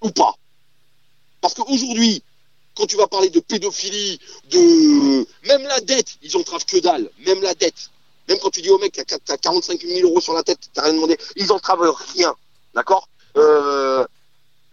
Ou 0.02 0.10
pas? 0.10 0.34
Parce 1.40 1.54
qu'aujourd'hui, 1.54 2.22
quand 2.78 2.86
tu 2.86 2.96
vas 2.96 3.08
parler 3.08 3.28
de 3.28 3.40
pédophilie, 3.40 4.20
de 4.50 5.26
même 5.48 5.62
la 5.62 5.80
dette, 5.80 6.16
ils 6.22 6.36
entravent 6.36 6.64
que 6.64 6.78
dalle, 6.78 7.10
même 7.26 7.42
la 7.42 7.54
dette. 7.54 7.90
Même 8.28 8.38
quand 8.38 8.50
tu 8.50 8.62
dis 8.62 8.70
au 8.70 8.78
mec, 8.78 9.00
t'as 9.24 9.36
45 9.36 9.80
000 9.80 10.08
euros 10.08 10.20
sur 10.20 10.32
la 10.32 10.44
tête, 10.44 10.70
t'as 10.72 10.82
rien 10.82 10.94
demandé, 10.94 11.18
ils 11.34 11.50
entravent 11.50 11.92
rien, 12.14 12.36
d'accord? 12.74 13.08
Euh, 13.36 14.06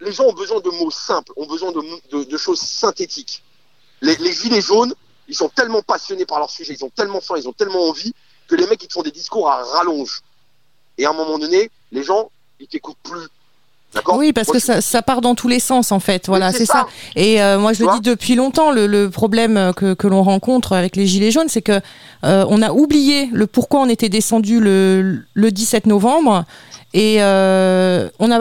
Les 0.00 0.12
gens 0.12 0.24
ont 0.24 0.32
besoin 0.32 0.60
de 0.60 0.70
mots 0.70 0.90
simples, 0.90 1.32
ont 1.36 1.46
besoin 1.46 1.72
de, 1.72 2.36
choses 2.36 2.60
synthétiques. 2.60 3.42
Les, 4.02 4.14
gilets 4.32 4.60
jaunes, 4.60 4.94
ils 5.26 5.34
sont 5.34 5.48
tellement 5.48 5.82
passionnés 5.82 6.26
par 6.26 6.38
leur 6.38 6.50
sujet, 6.50 6.74
ils 6.74 6.84
ont 6.84 6.90
tellement 6.90 7.20
faim, 7.20 7.34
ils 7.38 7.48
ont 7.48 7.52
tellement 7.52 7.88
envie 7.88 8.14
que 8.46 8.54
les 8.54 8.66
mecs 8.68 8.82
ils 8.84 8.88
te 8.88 8.92
font 8.92 9.02
des 9.02 9.10
discours 9.10 9.50
à 9.50 9.64
rallonge. 9.64 10.22
Et 10.98 11.06
à 11.06 11.10
un 11.10 11.14
moment 11.14 11.38
donné, 11.38 11.72
les 11.90 12.04
gens, 12.04 12.30
ils 12.60 12.68
t'écoutent 12.68 12.98
plus. 13.02 13.26
Oui, 14.14 14.32
parce 14.32 14.48
que 14.48 14.58
ça, 14.58 14.80
ça, 14.80 15.02
part 15.02 15.20
dans 15.20 15.34
tous 15.34 15.48
les 15.48 15.60
sens 15.60 15.92
en 15.92 16.00
fait. 16.00 16.26
Voilà, 16.26 16.52
c'est 16.52 16.66
ça. 16.66 16.86
Et 17.14 17.42
euh, 17.42 17.58
moi, 17.58 17.72
je 17.72 17.84
le 17.84 17.92
dis 17.94 18.00
depuis 18.00 18.34
longtemps. 18.34 18.70
Le, 18.70 19.08
problème 19.08 19.72
que, 19.76 19.94
que 19.94 20.06
l'on 20.06 20.22
rencontre 20.22 20.72
avec 20.72 20.96
les 20.96 21.06
gilets 21.06 21.30
jaunes, 21.30 21.48
c'est 21.48 21.62
que 21.62 21.80
euh, 22.24 22.44
on 22.48 22.62
a 22.62 22.72
oublié 22.72 23.28
le 23.32 23.46
pourquoi 23.46 23.80
on 23.80 23.88
était 23.88 24.08
descendu 24.08 24.60
le, 24.60 25.22
le 25.34 25.50
17 25.50 25.86
novembre 25.86 26.44
et 26.92 27.16
euh, 27.20 28.08
on 28.18 28.30
a 28.30 28.40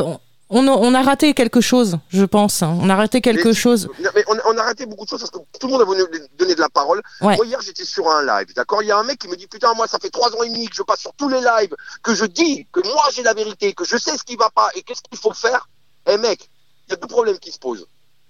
on, 0.49 0.93
a 0.93 1.01
raté 1.01 1.33
quelque 1.33 1.61
chose, 1.61 1.97
je 2.09 2.23
pense. 2.23 2.61
On 2.61 2.89
a 2.89 2.95
raté 2.95 3.21
quelque 3.21 3.53
chose. 3.53 3.89
Mais 3.99 4.23
on, 4.27 4.57
a 4.57 4.63
raté 4.63 4.85
beaucoup 4.85 5.05
de 5.05 5.09
choses 5.09 5.21
parce 5.21 5.31
que 5.31 5.39
tout 5.59 5.67
le 5.67 5.73
monde 5.73 5.81
a 5.81 5.85
voulu 5.85 6.03
donner 6.37 6.55
de 6.55 6.59
la 6.59 6.69
parole. 6.69 7.01
Moi, 7.21 7.35
hier, 7.45 7.59
j'étais 7.61 7.85
sur 7.85 8.09
un 8.09 8.23
live, 8.23 8.53
d'accord? 8.55 8.83
Il 8.83 8.87
y 8.87 8.91
a 8.91 8.97
un 8.97 9.03
mec 9.03 9.19
qui 9.19 9.27
me 9.27 9.35
dit 9.35 9.47
Putain, 9.47 9.73
moi, 9.73 9.87
ça 9.87 9.97
fait 9.99 10.09
trois 10.09 10.29
ans 10.35 10.43
et 10.43 10.49
demi 10.49 10.67
que 10.67 10.75
je 10.75 10.83
passe 10.83 10.99
sur 10.99 11.13
tous 11.13 11.29
les 11.29 11.41
lives, 11.41 11.75
que 12.03 12.13
je 12.13 12.25
dis 12.25 12.67
que 12.71 12.81
moi, 12.85 13.03
j'ai 13.13 13.23
la 13.23 13.33
vérité, 13.33 13.73
que 13.73 13.85
je 13.85 13.97
sais 13.97 14.17
ce 14.17 14.23
qui 14.23 14.35
va 14.35 14.49
pas 14.49 14.69
et 14.75 14.83
qu'est-ce 14.83 15.01
qu'il 15.01 15.17
faut 15.17 15.33
faire. 15.33 15.67
Eh, 16.07 16.17
mec, 16.17 16.47
il 16.87 16.91
y 16.91 16.93
a 16.93 16.97
deux 16.97 17.07
problèmes 17.07 17.39
qui 17.39 17.51
se 17.51 17.59
posent. 17.59 17.87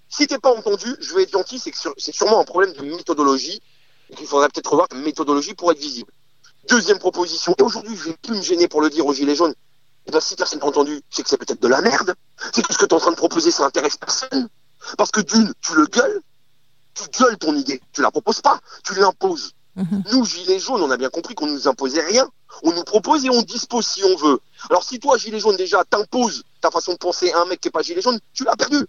Si 0.08 0.28
t'es 0.28 0.38
pas 0.38 0.56
entendu, 0.56 0.96
je 1.00 1.14
vais 1.16 1.24
être 1.24 1.32
gentil, 1.32 1.60
c'est 1.60 2.14
sûrement 2.14 2.40
un 2.40 2.46
problème 2.46 2.72
de 2.74 2.82
méthodologie 2.84 3.62
et 4.10 4.16
qu'il 4.16 4.28
faudrait 4.28 4.48
peut-être 4.50 4.70
revoir 4.70 4.88
ta 4.88 4.96
méthodologie 4.96 5.54
pour 5.56 5.72
être 5.72 5.80
visible. 5.80 6.12
Deuxième 6.70 7.00
proposition, 7.00 7.54
et 7.58 7.62
aujourd'hui, 7.62 7.96
je 7.96 8.10
vais 8.10 8.16
plus 8.22 8.36
me 8.36 8.42
gêner 8.42 8.68
pour 8.68 8.82
le 8.82 8.90
dire 8.90 9.06
aux 9.06 9.14
Gilets 9.14 9.36
jaunes. 9.36 9.54
Et 10.08 10.12
bien, 10.12 10.20
si 10.20 10.36
personne 10.36 10.60
n'a 10.60 10.66
entendu, 10.66 11.02
c'est 11.10 11.24
que 11.24 11.30
c'est 11.30 11.38
peut-être 11.38 11.62
de 11.62 11.68
la 11.68 11.82
merde. 11.82 12.14
C'est 12.54 12.62
que 12.66 12.74
ce 12.74 12.78
que 12.78 12.86
tu 12.86 12.92
es 12.92 12.94
en 12.98 13.00
train 13.00 13.12
de 13.12 13.16
proposer, 13.16 13.52
ça 13.52 13.66
intéresse 13.66 13.98
personne. 13.98 14.50
Parce 14.98 15.12
que 15.12 15.22
d'une, 15.22 15.52
tu 15.62 15.74
le 15.76 15.86
gueules. 15.88 16.22
tu 16.94 17.04
gueules 17.20 17.38
ton 17.38 17.56
idée. 17.56 17.82
Tu 17.92 18.02
la 18.02 18.12
proposes 18.12 18.42
pas, 18.42 18.60
tu 18.84 18.94
l'imposes. 18.96 19.52
Mhm. 19.76 20.04
Nous, 20.14 20.24
Gilets 20.26 20.60
jaunes, 20.60 20.82
on 20.82 20.92
a 20.92 20.96
bien 20.98 21.10
compris 21.10 21.36
qu'on 21.36 21.48
nous 21.48 21.68
imposait 21.68 22.02
rien. 22.06 22.30
On 22.64 22.72
nous 22.72 22.84
propose 22.86 23.26
et 23.26 23.30
on 23.30 23.42
dispose 23.42 23.86
si 23.86 24.02
on 24.06 24.16
veut. 24.16 24.40
Alors 24.70 24.84
si 24.84 25.00
toi, 25.00 25.18
Gilet 25.18 25.40
jaune, 25.42 25.58
déjà, 25.58 25.84
t'imposes 25.84 26.44
ta 26.62 26.72
façon 26.72 26.94
de 26.94 26.98
penser 26.98 27.32
à 27.34 27.42
un 27.42 27.46
mec 27.46 27.60
qui 27.60 27.68
est 27.68 27.72
pas 27.72 27.82
Gilet 27.82 28.02
jaune, 28.02 28.18
tu 28.34 28.46
l'as 28.46 28.56
perdu. 28.56 28.86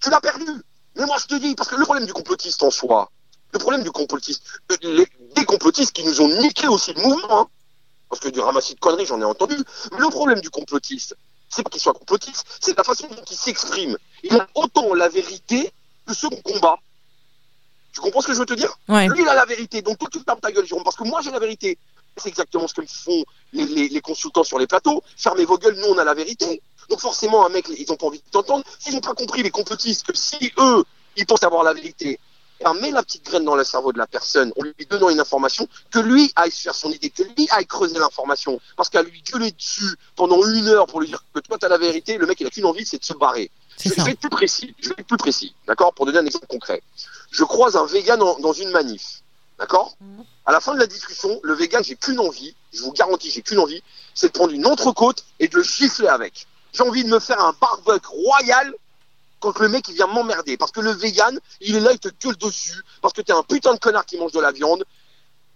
Tu 0.00 0.10
l'as 0.10 0.20
perdu. 0.20 0.44
Mais 0.96 1.06
moi, 1.06 1.16
je 1.18 1.26
te 1.26 1.34
dis, 1.36 1.54
parce 1.54 1.70
que 1.70 1.76
le 1.76 1.84
problème 1.84 2.04
du 2.06 2.12
complotiste 2.12 2.62
en 2.62 2.70
soi, 2.70 3.10
le 3.52 3.58
problème 3.58 3.82
du 3.82 3.90
complotiste, 3.90 4.42
euh, 4.72 4.76
les- 4.82 5.08
des 5.34 5.44
complotistes 5.46 5.92
qui 5.92 6.04
nous 6.04 6.20
ont 6.20 6.28
niqué 6.28 6.68
aussi 6.68 6.92
le 6.92 7.00
mouvement, 7.00 7.40
hein, 7.42 7.46
parce 8.08 8.20
que 8.20 8.28
du 8.28 8.40
ramassis 8.40 8.74
de 8.74 8.80
conneries, 8.80 9.06
j'en 9.06 9.20
ai 9.20 9.24
entendu, 9.24 9.56
mais 9.92 9.98
le 9.98 10.08
problème 10.08 10.40
du 10.40 10.50
complotiste, 10.50 11.16
c'est 11.48 11.62
pas 11.62 11.70
qu'il 11.70 11.80
soit 11.80 11.94
complotiste, 11.94 12.44
c'est 12.60 12.76
la 12.76 12.84
façon 12.84 13.06
dont 13.08 13.22
il 13.30 13.36
s'exprime. 13.36 13.96
Il 14.22 14.34
a 14.36 14.48
autant 14.54 14.94
la 14.94 15.08
vérité 15.08 15.72
que 16.06 16.14
ceux 16.14 16.28
qu'on 16.28 16.42
combat. 16.42 16.76
Tu 17.92 18.00
comprends 18.00 18.20
ce 18.20 18.26
que 18.26 18.34
je 18.34 18.38
veux 18.38 18.46
te 18.46 18.54
dire 18.54 18.76
Ouais. 18.88 19.08
Lui, 19.08 19.22
il 19.22 19.28
a 19.28 19.34
la 19.34 19.44
vérité. 19.46 19.80
Donc, 19.82 19.98
toi, 19.98 20.08
tu 20.12 20.20
fermes 20.20 20.40
ta 20.40 20.52
gueule, 20.52 20.66
Jérôme, 20.66 20.84
parce 20.84 20.96
que 20.96 21.04
moi, 21.04 21.20
j'ai 21.22 21.30
la 21.30 21.38
vérité. 21.38 21.78
C'est 22.18 22.28
exactement 22.28 22.66
ce 22.68 22.74
que 22.74 22.82
font 22.86 23.24
les, 23.52 23.64
les- 23.66 23.88
les 23.88 24.00
consultants 24.00 24.44
sur 24.44 24.58
les 24.58 24.66
plateaux. 24.66 25.02
Fermez 25.16 25.44
vos 25.44 25.56
gueules, 25.58 25.76
nous, 25.76 25.86
on 25.88 25.98
a 25.98 26.04
la 26.04 26.14
vérité. 26.14 26.62
Donc, 26.90 27.00
forcément, 27.00 27.46
un 27.46 27.48
mec, 27.48 27.66
ils 27.76 27.90
ont 27.90 27.96
pas 27.96 28.06
envie 28.06 28.18
de 28.18 28.30
t'entendre. 28.30 28.64
S'ils 28.78 28.94
n'ont 28.94 29.00
pas 29.00 29.14
compris, 29.14 29.42
les 29.42 29.50
complotistes, 29.50 30.06
que 30.06 30.14
si 30.16 30.52
eux, 30.58 30.84
ils 31.16 31.26
pensent 31.26 31.42
avoir 31.42 31.62
la 31.62 31.72
vérité, 31.72 32.18
ben, 32.62 32.74
mets 32.74 32.90
la 32.90 33.02
petite 33.02 33.24
graine 33.24 33.44
dans 33.44 33.54
le 33.54 33.64
cerveau 33.64 33.92
de 33.92 33.98
la 33.98 34.06
personne, 34.06 34.52
en 34.58 34.62
lui 34.62 34.74
donnant 34.88 35.10
une 35.10 35.20
information, 35.20 35.68
que 35.90 35.98
lui 35.98 36.32
aille 36.36 36.50
se 36.50 36.62
faire 36.62 36.74
son 36.74 36.90
idée, 36.90 37.10
que 37.10 37.22
lui 37.22 37.46
aille 37.50 37.66
creuser 37.66 37.98
l'information. 37.98 38.60
Parce 38.76 38.88
qu'à 38.88 39.02
lui 39.02 39.22
gueuler 39.22 39.52
dessus 39.52 39.94
pendant 40.14 40.44
une 40.46 40.66
heure 40.68 40.86
pour 40.86 41.00
lui 41.00 41.08
dire 41.08 41.22
que 41.34 41.40
toi, 41.40 41.58
tu 41.58 41.66
as 41.66 41.68
la 41.68 41.78
vérité, 41.78 42.18
le 42.18 42.26
mec, 42.26 42.40
il 42.40 42.46
a 42.46 42.50
qu'une 42.50 42.64
envie, 42.66 42.86
c'est 42.86 42.98
de 42.98 43.04
se 43.04 43.12
barrer. 43.14 43.50
Je 43.84 43.90
vais 44.02 44.12
être 44.12 44.20
plus 44.20 44.30
précis. 44.30 44.74
Je 44.80 44.88
vais 44.88 44.94
être 44.98 45.06
plus 45.06 45.18
précis. 45.18 45.54
D'accord 45.66 45.92
Pour 45.92 46.06
donner 46.06 46.18
un 46.18 46.24
exemple 46.26 46.46
concret. 46.46 46.82
Je 47.30 47.44
croise 47.44 47.76
un 47.76 47.84
vegan 47.84 48.22
en- 48.22 48.38
dans 48.38 48.52
une 48.54 48.70
manif. 48.70 49.22
D'accord? 49.58 49.96
À 50.46 50.52
la 50.52 50.60
fin 50.60 50.74
de 50.74 50.78
la 50.78 50.86
discussion, 50.86 51.40
le 51.42 51.54
vegan, 51.54 51.82
j'ai 51.84 51.96
qu'une 51.96 52.20
envie, 52.20 52.54
je 52.72 52.82
vous 52.82 52.92
garantis, 52.92 53.30
j'ai 53.30 53.42
qu'une 53.42 53.58
envie, 53.58 53.82
c'est 54.14 54.28
de 54.28 54.32
prendre 54.32 54.52
une 54.52 54.66
entrecôte 54.66 55.24
et 55.40 55.48
de 55.48 55.56
le 55.56 55.62
gifler 55.62 56.08
avec. 56.08 56.46
J'ai 56.72 56.82
envie 56.82 57.04
de 57.04 57.08
me 57.08 57.18
faire 57.18 57.40
un 57.40 57.54
barbecue 57.60 58.06
royal 58.08 58.74
quand 59.40 59.58
le 59.58 59.68
mec 59.68 59.88
il 59.88 59.94
vient 59.94 60.06
m'emmerder. 60.06 60.56
Parce 60.56 60.72
que 60.72 60.80
le 60.80 60.90
vegan, 60.90 61.38
il 61.60 61.76
est 61.76 61.80
là, 61.80 61.92
il 61.92 61.98
te 61.98 62.08
gueule 62.08 62.36
dessus, 62.36 62.80
parce 63.02 63.14
que 63.14 63.22
t'es 63.22 63.32
un 63.32 63.42
putain 63.42 63.74
de 63.74 63.78
connard 63.78 64.06
qui 64.06 64.16
mange 64.16 64.32
de 64.32 64.40
la 64.40 64.52
viande, 64.52 64.84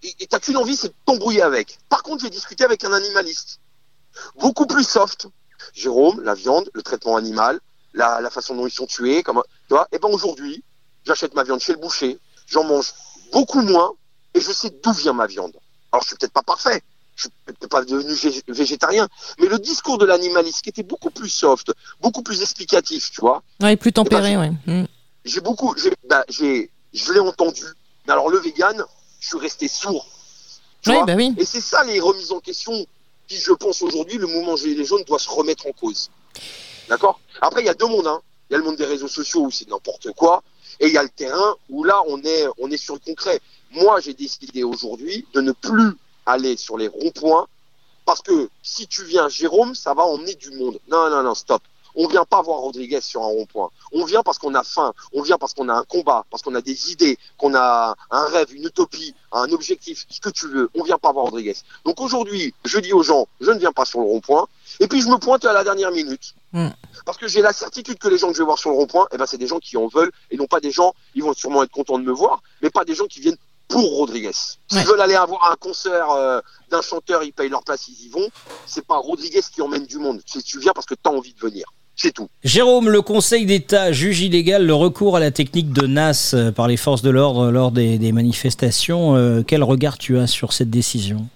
et 0.03 0.27
t'as 0.27 0.41
qu'une 0.41 0.57
envie, 0.57 0.77
c'est 0.77 0.89
de 0.89 0.95
t'embrouiller 1.05 1.43
avec. 1.43 1.79
Par 1.89 2.03
contre, 2.03 2.23
j'ai 2.25 2.31
discuté 2.31 2.65
avec 2.65 2.85
un 2.85 2.93
animaliste. 2.93 3.61
Beaucoup 4.37 4.67
plus 4.67 4.85
soft. 4.85 5.29
Jérôme, 5.75 6.23
la 6.23 6.35
viande, 6.35 6.71
le 6.73 6.83
traitement 6.83 7.17
animal, 7.17 7.61
la, 7.93 8.31
façon 8.31 8.55
dont 8.55 8.67
ils 8.67 8.73
sont 8.73 8.87
tués, 8.87 9.23
comme, 9.23 9.43
tu 9.69 9.75
vois, 9.75 9.89
et 9.93 9.99
ben 9.99 10.09
aujourd'hui, 10.09 10.65
j'achète 11.05 11.35
ma 11.35 11.43
viande 11.43 11.61
chez 11.61 11.73
le 11.73 11.79
boucher, 11.79 12.19
j'en 12.47 12.65
mange 12.65 12.95
beaucoup 13.33 13.61
moins, 13.61 13.93
et 14.33 14.41
je 14.41 14.53
sais 14.53 14.71
d'où 14.83 14.93
vient 14.93 15.13
ma 15.13 15.27
viande. 15.27 15.55
Alors, 15.93 16.03
je 16.03 16.09
suis 16.09 16.17
peut-être 16.17 16.33
pas 16.33 16.43
parfait, 16.43 16.83
je 17.21 17.29
suis 17.29 17.31
peut-être 17.45 17.69
pas 17.69 17.85
devenu 17.85 18.13
vég- 18.15 18.43
végétarien, 18.49 19.07
mais 19.39 19.47
le 19.47 19.59
discours 19.59 19.99
de 19.99 20.07
l'animaliste, 20.07 20.63
qui 20.63 20.71
était 20.71 20.83
beaucoup 20.83 21.11
plus 21.11 21.29
soft, 21.29 21.73
beaucoup 22.01 22.23
plus 22.23 22.41
explicatif, 22.41 23.11
tu 23.11 23.21
vois, 23.21 23.43
Ouais, 23.61 23.77
plus 23.77 23.93
tempéré, 23.93 24.37
ouais. 24.39 24.51
Mm. 24.67 24.85
j'ai 25.27 25.41
beaucoup, 25.41 25.75
j'ai, 25.77 26.71
je 26.95 27.13
l'ai 27.13 27.21
entendu. 27.21 27.65
Mais 28.07 28.13
alors, 28.15 28.31
le 28.31 28.39
vegan, 28.39 28.83
je 29.21 29.29
suis 29.29 29.39
resté 29.39 29.69
sourd. 29.69 30.07
Tu 30.83 30.91
Oui, 30.91 30.97
vois 30.97 31.05
bah 31.05 31.15
oui. 31.15 31.35
Et 31.37 31.45
c'est 31.45 31.61
ça 31.61 31.85
les 31.85 32.01
remises 32.01 32.33
en 32.33 32.41
question 32.41 32.73
qui, 33.29 33.37
je 33.37 33.53
pense, 33.53 33.83
aujourd'hui, 33.83 34.17
le 34.17 34.27
mouvement 34.27 34.57
Gilets 34.57 34.85
jaunes 34.87 35.05
doit 35.07 35.19
se 35.19 35.29
remettre 35.29 35.67
en 35.67 35.73
cause. 35.73 36.11
D'accord? 36.89 37.21
Après, 37.43 37.61
il 37.63 37.67
y 37.67 37.69
a 37.69 37.75
deux 37.75 37.87
mondes. 37.87 38.07
Hein. 38.07 38.21
Il 38.49 38.55
y 38.55 38.57
a 38.57 38.59
le 38.59 38.65
monde 38.65 38.77
des 38.77 38.87
réseaux 38.87 39.09
sociaux 39.09 39.43
où 39.43 39.51
c'est 39.51 39.69
n'importe 39.69 40.11
quoi. 40.13 40.43
Et 40.81 40.87
il 40.87 40.93
y 40.95 40.99
a 40.99 41.03
le 41.03 41.11
terrain 41.11 41.55
où 41.69 41.85
là, 41.85 42.01
on 42.09 42.21
est, 42.23 42.47
on 42.59 42.71
est 42.71 42.79
sur 42.79 42.95
le 42.95 43.01
concret. 43.01 43.41
Moi, 43.73 44.01
j'ai 44.01 44.15
décidé 44.15 44.65
aujourd'hui 44.65 45.27
de 45.35 45.41
ne 45.43 45.53
plus 45.53 45.93
aller 46.31 46.57
sur 46.57 46.77
les 46.77 46.89
ronds-points 46.89 47.47
parce 48.11 48.23
que 48.23 48.51
si 48.63 48.87
tu 48.89 49.05
viens, 49.05 49.29
Jérôme, 49.29 49.75
ça 49.75 49.95
va 49.95 50.03
emmener 50.03 50.35
du 50.35 50.51
monde. 50.51 50.81
Non, 50.91 51.09
non, 51.11 51.23
non, 51.23 51.35
stop. 51.35 51.63
On 51.95 52.07
vient 52.07 52.25
pas 52.25 52.41
voir 52.43 52.59
Rodriguez 52.59 53.01
sur 53.01 53.23
un 53.23 53.27
rond-point. 53.27 53.71
On 53.93 54.05
vient 54.05 54.23
parce 54.23 54.39
qu'on 54.39 54.55
a 54.55 54.63
faim. 54.63 54.93
On 55.13 55.23
vient 55.23 55.39
parce 55.39 55.55
qu'on 55.55 55.69
a 55.69 55.75
un 55.75 55.85
combat, 55.85 56.25
parce 56.31 56.43
qu'on 56.43 56.55
a 56.55 56.61
des 56.61 56.91
idées, 56.91 57.19
qu'on 57.37 57.55
a 57.55 57.97
un 58.11 58.25
rêve, 58.27 58.55
une 58.55 58.65
utopie, 58.65 59.15
un 59.33 59.51
objectif, 59.53 60.07
ce 60.09 60.21
que 60.21 60.31
tu 60.31 60.49
veux. 60.49 60.71
On 60.75 60.83
vient 60.83 60.99
pas 60.99 61.13
voir 61.13 61.27
Rodriguez. 61.27 61.57
Donc 61.85 62.01
aujourd'hui, 62.01 62.55
je 62.65 62.79
dis 62.79 62.93
aux 62.93 63.03
gens, 63.03 63.27
je 63.41 63.51
ne 63.51 63.59
viens 63.59 63.73
pas 63.73 63.85
sur 63.85 64.01
le 64.01 64.07
rond-point. 64.07 64.47
Et 64.81 64.89
puis 64.89 65.01
je 65.03 65.09
me 65.09 65.19
pointe 65.19 65.45
à 65.45 65.53
la 65.53 65.65
dernière 65.65 65.93
minute. 65.93 66.35
Mm. 66.53 66.69
Parce 67.07 67.19
que 67.19 67.29
j'ai 67.29 67.43
la 67.43 67.53
certitude 67.53 67.99
que 67.99 68.09
les 68.09 68.19
gens 68.19 68.29
que 68.29 68.35
je 68.35 68.39
vais 68.39 68.45
voir 68.45 68.59
sur 68.59 68.71
le 68.71 68.77
rond-point, 68.77 69.07
eh 69.13 69.17
ben, 69.17 69.27
c'est 69.27 69.39
des 69.39 69.47
gens 69.47 69.59
qui 69.59 69.77
en 69.77 69.87
veulent 69.87 70.13
et 70.31 70.37
non 70.37 70.47
pas 70.47 70.61
des 70.61 70.71
gens, 70.71 70.95
ils 71.15 71.23
vont 71.23 71.35
sûrement 71.35 71.63
être 71.63 71.71
contents 71.71 71.99
de 71.99 72.05
me 72.05 72.13
voir, 72.13 72.43
mais 72.63 72.71
pas 72.71 72.85
des 72.85 72.95
gens 72.95 73.07
qui 73.07 73.21
viennent 73.21 73.39
pour 73.71 73.97
Rodriguez. 73.97 74.31
S'ils 74.35 74.79
Ouais. 74.79 74.85
veulent 74.85 75.01
aller 75.01 75.15
avoir 75.15 75.51
un 75.51 75.57
concert 75.57 76.11
euh, 76.11 76.41
d'un 76.71 76.83
chanteur, 76.83 77.23
ils 77.23 77.33
payent 77.33 77.49
leur 77.49 77.63
place, 77.65 77.89
ils 77.89 78.07
y 78.07 78.09
vont. 78.11 78.29
C'est 78.67 78.85
pas 78.85 78.97
Rodriguez 78.99 79.41
qui 79.55 79.63
emmène 79.63 79.87
du 79.87 79.99
monde. 79.99 80.21
C'est 80.27 80.43
tu 80.43 80.59
viens 80.59 80.73
parce 80.75 80.87
que 80.87 80.95
tu 80.95 81.01
as 81.09 81.11
envie 81.13 81.33
de 81.33 81.41
venir. 81.41 81.65
C'est 81.97 82.13
tout. 82.13 82.29
Jérôme, 82.45 82.89
le 82.89 83.03
Conseil 83.03 83.45
d'État 83.47 83.93
juge 83.93 84.21
illégal 84.23 84.67
le 84.67 84.75
recours 84.75 85.17
à 85.17 85.21
la 85.21 85.31
technique 85.31 85.71
de 85.73 85.87
NAS 85.87 86.33
euh, 86.35 86.51
par 86.51 86.67
les 86.67 86.77
forces 86.79 87.03
de 87.03 87.11
l'ordre 87.11 87.51
lors 87.51 87.73
des, 87.73 87.99
des 87.99 88.13
manifestations. 88.13 89.17
Euh, 89.17 89.43
quel 89.47 89.63
regard 89.63 89.99
tu 89.99 90.19
as 90.19 90.27
sur 90.27 90.53
cette 90.53 90.71
décision? 90.71 91.27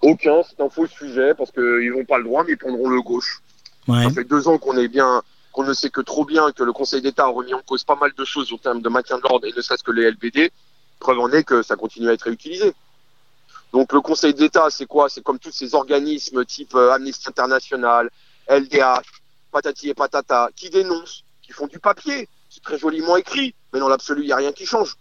Aucun, 0.00 0.42
c'est 0.48 0.62
un 0.62 0.68
faux 0.70 0.86
sujet 0.86 1.34
parce 1.36 1.50
qu'ils 1.50 1.92
n'ont 1.94 2.04
pas 2.04 2.18
le 2.18 2.24
droit, 2.24 2.44
mais 2.46 2.52
ils 2.52 2.56
prendront 2.58 2.88
le 2.88 3.02
gauche. 3.02 3.40
Ouais. 3.86 4.04
Ça 4.04 4.10
fait 4.10 4.24
deux 4.24 4.48
ans 4.48 4.56
qu'on 4.58 4.76
est 4.78 4.88
bien, 4.88 5.22
qu'on 5.52 5.64
ne 5.64 5.74
sait 5.74 5.90
que 5.90 6.00
trop 6.00 6.24
bien 6.24 6.52
que 6.52 6.62
le 6.62 6.72
Conseil 6.72 7.02
d'État 7.02 7.24
a 7.24 7.28
remis 7.28 7.52
en 7.52 7.60
cause 7.66 7.84
pas 7.84 7.96
mal 7.96 8.12
de 8.16 8.24
choses 8.24 8.50
en 8.52 8.58
termes 8.58 8.80
de 8.80 8.88
maintien 8.88 9.16
de 9.18 9.22
l'ordre 9.22 9.46
et 9.46 9.52
ne 9.54 9.60
serait-ce 9.60 9.82
que 9.82 9.90
les 9.92 10.10
LBD. 10.10 10.50
Preuve 10.98 11.20
en 11.20 11.30
est 11.30 11.44
que 11.44 11.62
ça 11.62 11.76
continue 11.76 12.08
à 12.08 12.12
être 12.12 12.22
réutilisé. 12.22 12.74
Donc 13.72 13.92
le 13.92 14.00
Conseil 14.00 14.34
d'État, 14.34 14.68
c'est 14.70 14.86
quoi? 14.86 15.08
C'est 15.08 15.22
comme 15.22 15.38
tous 15.38 15.52
ces 15.52 15.74
organismes 15.74 16.44
type 16.44 16.74
euh, 16.74 16.92
Amnesty 16.92 17.28
International, 17.28 18.10
LDH, 18.48 19.02
patati 19.52 19.90
et 19.90 19.94
patata, 19.94 20.50
qui 20.56 20.70
dénoncent, 20.70 21.24
qui 21.42 21.52
font 21.52 21.66
du 21.66 21.78
papier. 21.78 22.28
C'est 22.48 22.62
très 22.62 22.78
joliment 22.78 23.16
écrit, 23.16 23.54
mais 23.72 23.80
dans 23.80 23.88
l'absolu, 23.88 24.22
il 24.22 24.26
n'y 24.26 24.32
a 24.32 24.36
rien 24.36 24.52
qui 24.52 24.64
change. 24.64 24.96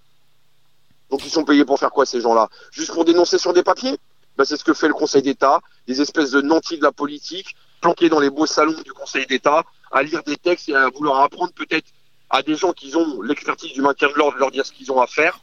Donc 1.10 1.24
ils 1.26 1.32
sont 1.32 1.46
payés 1.46 1.64
pour 1.64 1.80
faire 1.80 1.92
quoi 1.92 2.06
ces 2.06 2.20
gens-là? 2.20 2.50
Juste 2.72 2.94
pour 2.94 3.06
dénoncer 3.06 3.38
sur 3.38 3.54
des 3.54 3.64
papiers? 3.64 3.98
Ben, 4.38 4.44
C'est 4.44 4.58
ce 4.58 4.66
que 4.66 4.74
fait 4.74 4.90
le 4.90 4.94
Conseil 4.94 5.22
d'État, 5.22 5.62
des 5.88 6.02
espèces 6.02 6.32
de 6.32 6.42
nantis 6.42 6.78
de 6.78 6.84
la 6.84 6.92
politique, 6.92 7.56
planqués 7.82 8.10
dans 8.10 8.20
les 8.20 8.30
beaux 8.30 8.46
salons 8.46 8.82
du 8.82 8.92
Conseil 8.92 9.26
d'État, 9.26 9.64
à 9.92 10.04
lire 10.04 10.24
des 10.24 10.36
textes 10.36 10.68
et 10.68 10.76
à 10.76 10.90
vouloir 10.90 11.22
apprendre 11.22 11.54
peut-être 11.54 11.88
à 12.30 12.44
des 12.44 12.56
gens 12.56 12.74
qui 12.74 12.94
ont 12.96 13.22
l'expertise 13.22 13.72
du 13.72 13.82
maintien 13.82 14.10
de 14.10 14.14
l'ordre, 14.16 14.38
leur 14.38 14.52
dire 14.52 14.66
ce 14.66 14.74
qu'ils 14.74 14.92
ont 14.92 15.02
à 15.02 15.08
faire. 15.08 15.40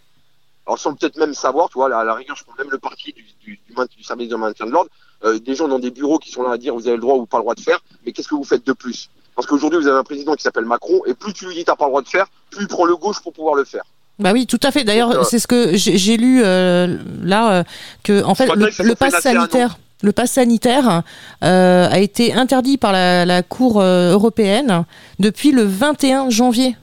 Alors 0.67 0.79
sans 0.79 0.95
peut-être 0.95 1.19
même 1.19 1.35
savoir, 1.35 1.69
tu 1.69 1.75
vois, 1.75 1.95
à 1.95 2.05
la 2.05 2.15
rigueur, 2.15 2.37
je 2.37 2.45
prends 2.45 2.55
même 2.59 2.71
le 2.71 2.79
parti 2.79 3.13
du, 3.13 3.23
du, 3.45 3.61
du, 3.67 3.73
maintien- 3.77 3.97
du 3.99 4.03
service 4.03 4.29
de 4.29 4.37
maintien 4.37 4.67
de 4.67 4.71
l'ordre, 4.71 4.89
euh, 5.25 5.39
des 5.39 5.55
gens 5.55 5.69
dans 5.69 5.79
des 5.79 5.91
bureaux 5.91 6.19
qui 6.19 6.31
sont 6.31 6.43
là 6.43 6.53
à 6.53 6.59
dire 6.59 6.75
vous 6.75 6.87
avez 6.87 6.97
le 6.97 7.03
droit 7.03 7.17
ou 7.17 7.27
pas 7.27 7.37
le 7.39 7.43
droit 7.43 7.55
de 7.55 7.61
faire, 7.61 7.81
mais 8.07 8.13
qu'est-ce 8.13 8.29
que 8.29 8.35
vous 8.35 8.45
faites 8.45 8.67
de 8.67 8.73
plus? 8.73 9.11
Parce 9.37 9.47
qu'aujourd'hui, 9.47 9.79
vous 9.81 9.89
avez 9.89 9.99
un 9.99 10.05
président 10.05 10.35
qui 10.35 10.43
s'appelle 10.43 10.65
Macron, 10.65 11.01
et 11.07 11.15
plus 11.15 11.33
tu 11.33 11.47
lui 11.47 11.55
dis 11.55 11.65
t'as 11.65 11.77
pas 11.77 11.85
le 11.87 11.91
droit 11.91 12.03
de 12.03 12.09
faire, 12.09 12.27
plus 12.51 12.63
il 12.63 12.69
prend 12.69 12.85
le 12.87 12.97
gauche 12.97 13.21
pour 13.21 13.33
pouvoir 13.33 13.57
le 13.57 13.65
faire. 13.65 13.83
Bah 14.19 14.31
oui, 14.33 14.47
tout 14.47 14.61
à 14.63 14.71
fait. 14.71 14.85
D'ailleurs, 14.85 15.11
euh, 15.11 15.25
c'est 15.25 15.41
ce 15.41 15.47
que 15.49 15.77
j'ai 15.77 16.17
lu 16.17 16.41
euh, 16.45 16.99
là 17.23 17.53
euh, 17.53 17.65
que 18.05 18.23
en 18.23 18.35
fait 18.37 18.47
le, 18.55 18.67
le 18.85 18.95
pass 18.95 19.13
sanitaire, 19.21 19.79
le 20.03 20.13
pass 20.13 20.31
sanitaire 20.31 21.03
a 21.43 21.99
été 21.99 22.33
interdit 22.33 22.79
par 22.79 22.93
la, 22.93 23.25
la 23.27 23.43
Cour 23.43 23.83
européenne 23.83 24.85
depuis 25.19 25.53
le 25.53 25.63
21 25.65 26.31
janvier. 26.31 26.77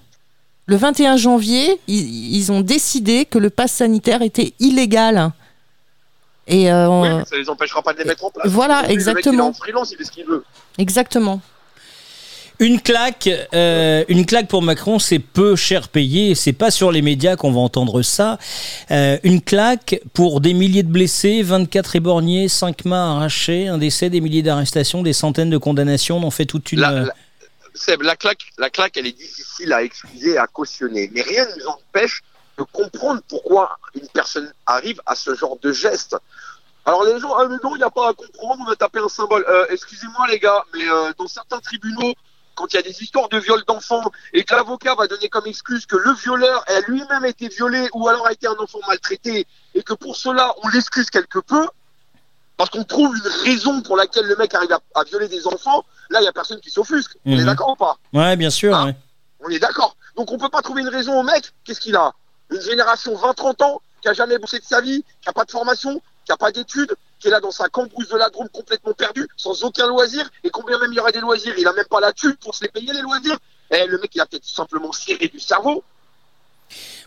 Le 0.72 0.78
21 0.78 1.18
janvier, 1.18 1.82
ils, 1.90 2.34
ils 2.38 2.50
ont 2.50 2.62
décidé 2.62 3.26
que 3.26 3.38
le 3.38 3.50
pass 3.50 3.74
sanitaire 3.74 4.22
était 4.22 4.54
illégal. 4.62 5.32
Et 6.48 6.72
euh, 6.72 6.88
Oui, 6.88 7.10
mais 7.10 7.26
ça 7.26 7.36
les 7.36 7.50
empêchera 7.50 7.82
pas 7.82 7.92
de 7.92 7.98
les 8.00 8.06
mettre 8.06 8.24
en 8.24 8.32
place. 8.32 8.48
Voilà, 8.48 8.84
Aujourd'hui, 8.84 8.96
le 8.96 9.04
mec, 9.04 9.06
il 9.06 9.10
est 9.10 9.20
exactement. 9.20 9.48
en 9.48 9.54
freelance, 9.54 9.92
il 9.92 9.98
fait 9.98 10.06
ce 10.06 10.12
qu'il 10.12 10.26
veut. 10.26 10.46
exactement. 10.78 11.42
Une 12.60 12.80
claque, 12.80 13.28
euh, 13.54 14.06
une 14.08 14.26
claque 14.26 14.48
pour 14.48 14.62
Macron, 14.62 14.98
c'est 15.00 15.20
peu 15.20 15.58
cher 15.58 15.90
payé. 15.90 16.36
C'est 16.36 16.54
pas 16.54 16.72
sur 16.72 16.92
les 16.94 17.02
médias 17.02 17.36
qu'on 17.36 17.52
va 17.52 17.60
entendre 17.60 18.02
ça. 18.04 18.38
Euh, 18.92 19.18
une 19.24 19.42
claque 19.42 20.00
pour 20.14 20.40
des 20.40 20.54
milliers 20.54 20.84
de 20.84 20.88
blessés, 20.92 21.42
24 21.42 21.96
éborgnés, 21.98 22.48
5 22.48 22.86
mains 22.86 23.16
arrachées, 23.18 23.68
un 23.68 23.78
décès, 23.80 24.10
des 24.12 24.22
milliers 24.22 24.44
d'arrestations, 24.44 25.02
des 25.02 25.12
centaines 25.14 25.50
de 25.50 25.58
condamnations. 25.58 26.18
On 26.20 26.24
en 26.24 26.32
fait 26.32 26.46
toute 26.46 26.72
une. 26.72 26.80
La, 26.82 26.92
la- 26.92 27.14
Seb, 27.74 28.02
la 28.02 28.16
claque, 28.16 28.52
la 28.58 28.70
claque, 28.70 28.98
elle 28.98 29.08
est 29.08 29.18
difficile 29.18 29.74
à 29.74 29.84
excuser, 29.84 30.38
à 30.38 30.48
cautionner. 30.48 31.10
Mais 31.14 31.22
rien 31.22 31.46
ne 31.46 31.60
nous 31.60 31.68
empêche 31.68 32.22
de 32.58 32.64
comprendre 32.64 33.22
pourquoi 33.28 33.78
une 33.96 34.08
personne 34.10 34.52
arrive 34.66 35.02
à 35.06 35.16
ce 35.16 35.36
genre 35.36 35.58
de 35.62 35.72
geste. 35.72 36.18
Alors 36.86 37.04
les 37.04 37.20
gens, 37.20 37.34
ah 37.36 37.48
mais 37.48 37.58
non, 37.64 37.76
il 37.76 37.80
n'y 37.80 37.84
a 37.84 37.92
pas 37.92 38.10
à 38.10 38.14
comprendre, 38.14 38.64
on 38.68 38.72
a 38.72 38.76
tapé 38.76 39.00
un 39.00 39.10
symbole. 39.10 39.46
Euh, 39.48 39.66
Excusez-moi 39.70 40.28
les 40.28 40.40
gars, 40.40 40.64
mais 40.74 40.88
euh, 40.90 41.12
dans 41.18 41.28
certains 41.28 41.60
tribunaux, 41.60 42.14
quand 42.56 42.74
il 42.74 42.76
y 42.76 42.80
a 42.80 42.82
des 42.82 43.04
histoires 43.04 43.30
de 43.30 43.38
viol 43.38 43.64
d'enfants 43.68 44.12
et 44.34 44.44
que 44.44 44.54
l'avocat 44.54 44.96
va 44.96 45.08
donner 45.08 45.30
comme 45.30 45.48
excuse 45.48 45.86
que 45.86 45.96
le 45.96 46.14
violeur 46.14 46.64
a 46.68 46.82
lui-même 46.82 47.26
été 47.26 47.48
violé 47.48 47.88
ou 47.94 48.08
alors 48.08 48.28
a 48.28 48.34
été 48.34 48.48
un 48.48 48.56
enfant 48.60 48.80
maltraité 48.88 49.48
et 49.74 49.84
que 49.84 49.94
pour 49.94 50.16
cela 50.16 50.54
on 50.64 50.68
l'excuse 50.70 51.10
quelque 51.10 51.40
peu, 51.40 51.66
parce 52.62 52.70
qu'on 52.70 52.84
trouve 52.84 53.16
une 53.18 53.28
raison 53.44 53.82
pour 53.82 53.98
laquelle 53.98 54.28
le 54.28 54.36
mec 54.36 54.54
arrive 54.54 54.72
à, 54.72 54.80
à 54.94 55.04
violer 55.04 55.28
des 55.28 55.48
enfants, 55.48 55.84
là 56.12 56.20
il 56.20 56.22
n'y 56.22 56.28
a 56.28 56.32
personne 56.32 56.60
qui 56.60 56.70
s'offusque. 56.70 57.18
On 57.26 57.32
Mhm. 57.32 57.40
est 57.40 57.46
d'accord 57.46 57.70
ou 57.70 57.76
pas? 57.76 57.98
Ouais, 58.14 58.36
bien 58.36 58.52
sûr. 58.52 58.72
Ouais. 58.86 58.96
On 59.40 59.50
est 59.50 59.58
d'accord. 59.58 59.96
Donc 60.16 60.32
on 60.32 60.38
peut 60.38 60.50
pas 60.50 60.62
trouver 60.62 60.82
une 60.84 60.90
raison 60.90 61.20
au 61.20 61.24
mec. 61.24 61.52
Qu'est-ce 61.64 61.80
qu'il 61.80 61.96
a? 61.96 62.14
Une 62.52 62.62
génération 62.62 63.16
20-30 63.16 63.64
ans 63.64 63.82
qui 64.04 64.10
a 64.10 64.14
jamais 64.14 64.38
bossé 64.38 64.60
de 64.60 64.64
sa 64.64 64.80
vie, 64.80 65.04
qui 65.24 65.30
a 65.30 65.34
pas 65.34 65.44
de 65.44 65.50
formation, 65.50 66.00
qui 66.24 66.32
a 66.32 66.38
pas 66.38 66.52
d'études, 66.52 66.94
qui 67.20 67.30
est 67.30 67.32
là 67.32 67.40
dans 67.40 67.50
sa 67.50 67.68
cambrousse 67.68 68.10
de 68.10 68.18
la 68.18 68.30
Drôme 68.30 68.50
complètement 68.50 68.94
perdu, 68.94 69.28
sans 69.38 69.64
aucun 69.64 69.88
loisir, 69.88 70.30
et 70.44 70.52
combien 70.52 70.78
même 70.78 70.92
il 70.92 70.98
y 70.98 71.00
aurait 71.00 71.12
des 71.14 71.20
loisirs, 71.22 71.56
il 71.58 71.68
a 71.68 71.74
même 71.74 71.86
pas 71.90 72.00
la 72.00 72.14
thune 72.14 72.36
pour 72.36 72.54
se 72.54 72.64
les 72.64 72.70
payer 72.70 72.94
les 72.94 73.02
loisirs. 73.02 73.38
Eh, 73.72 73.88
le 73.88 73.98
mec, 73.98 74.12
il 74.14 74.22
a 74.22 74.28
peut-être 74.28 74.46
simplement 74.46 74.92
serré 74.92 75.30
du 75.30 75.40
cerveau. 75.40 75.84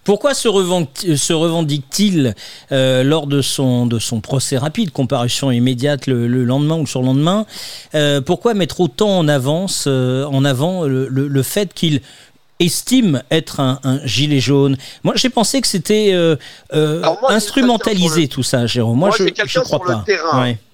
Pourquoi 0.05 0.35
se, 0.35 0.49
revendique-t-il 0.49 2.35
euh, 2.73 3.03
lors 3.03 3.27
de 3.27 3.41
son, 3.41 3.87
de 3.87 3.99
son 3.99 4.21
procès 4.21 4.59
rapide, 4.59 4.93
comparution 4.93 5.51
immédiate 5.51 6.07
le, 6.07 6.27
lendemain 6.45 6.77
ou 6.77 6.81
le 6.81 6.87
surlendemain 6.87 7.47
euh, 7.95 8.21
Pourquoi 8.21 8.55
mettre 8.55 8.81
autant 8.81 9.19
en 9.19 9.29
avance, 9.29 9.85
euh, 9.87 10.25
en 10.27 10.45
avant 10.45 10.85
le, 10.85 11.09
le, 11.09 11.43
fait 11.43 11.73
qu'il 11.73 12.03
estime 12.61 13.23
être 13.31 13.61
un, 13.61 13.81
gilet 14.05 14.41
jaune? 14.41 14.77
Moi, 15.05 15.15
j'ai 15.17 15.31
pensé 15.31 15.63
que 15.63 15.67
c'était 15.67 16.11
euh, 16.13 16.37
instrumentalisé 17.29 18.29
tout 18.29 18.43
ça, 18.43 18.67
Jérôme. 18.67 18.99
Moi, 18.99 19.11
je, 19.19 19.25
je 19.47 19.61
crois 19.61 19.81
pas. 19.81 20.05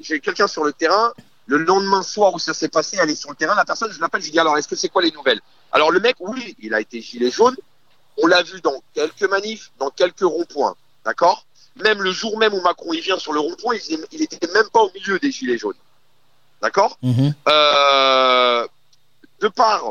J'ai 0.02 0.18
quelqu'un 0.18 0.48
sur 0.48 0.64
le 0.64 0.72
terrain. 0.72 1.12
Le 1.46 1.58
lendemain 1.58 2.02
soir 2.02 2.32
où 2.32 2.38
ça 2.38 2.54
s'est 2.54 2.68
passé, 2.68 2.96
elle 3.02 3.10
est 3.10 3.16
sur 3.16 3.30
le 3.30 3.34
terrain. 3.34 3.56
La 3.56 3.64
personne, 3.64 3.90
je 3.92 4.00
l'appelle, 4.00 4.22
je 4.22 4.30
dis 4.30 4.38
alors, 4.38 4.56
est-ce 4.56 4.68
que 4.68 4.76
c'est 4.76 4.88
quoi 4.88 5.02
les 5.02 5.10
nouvelles? 5.10 5.40
Alors 5.72 5.90
le 5.90 5.98
mec, 5.98 6.14
oui, 6.20 6.54
il 6.60 6.74
a 6.74 6.80
été 6.80 7.00
gilet 7.00 7.30
jaune. 7.30 7.56
On 8.18 8.26
l'a 8.26 8.42
vu 8.42 8.60
dans 8.60 8.82
quelques 8.94 9.22
manifs, 9.22 9.70
dans 9.78 9.90
quelques 9.90 10.20
ronds-points. 10.20 10.76
D'accord? 11.04 11.46
Même 11.76 12.02
le 12.02 12.12
jour 12.12 12.36
même 12.38 12.52
où 12.52 12.60
Macron 12.60 12.92
il 12.92 13.00
vient 13.00 13.18
sur 13.18 13.32
le 13.32 13.40
rond-point, 13.40 13.76
il 13.88 14.20
n'était 14.20 14.52
même 14.52 14.68
pas 14.70 14.80
au 14.80 14.90
milieu 14.92 15.18
des 15.18 15.30
gilets 15.30 15.58
jaunes. 15.58 15.76
D'accord? 16.60 16.98
Mhm. 17.02 17.34
euh, 17.48 18.66
De 19.40 19.48
par, 19.48 19.84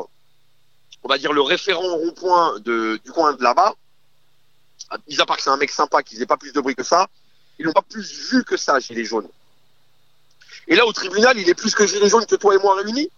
on 1.02 1.08
va 1.08 1.18
dire, 1.18 1.32
le 1.32 1.42
référent 1.42 1.96
rond-point 1.96 2.60
du 2.60 3.12
coin 3.12 3.32
de 3.32 3.42
là-bas, 3.42 3.74
mis 5.08 5.20
à 5.20 5.26
part 5.26 5.36
que 5.36 5.42
c'est 5.42 5.50
un 5.50 5.56
mec 5.56 5.70
sympa 5.70 6.02
qui 6.02 6.14
faisait 6.14 6.26
pas 6.26 6.36
plus 6.36 6.52
de 6.52 6.60
bruit 6.60 6.74
que 6.74 6.84
ça, 6.84 7.08
ils 7.58 7.66
n'ont 7.66 7.72
pas 7.72 7.82
plus 7.82 8.30
vu 8.30 8.44
que 8.44 8.56
ça, 8.56 8.78
gilets 8.78 9.04
jaunes. 9.04 9.28
Et 10.68 10.76
là, 10.76 10.86
au 10.86 10.92
tribunal, 10.92 11.36
il 11.38 11.48
est 11.48 11.54
plus 11.54 11.74
que 11.74 11.86
gilet 11.86 12.08
jaune 12.08 12.26
que 12.26 12.36
toi 12.36 12.54
et 12.54 12.58
moi 12.58 12.76
réunis? 12.76 13.10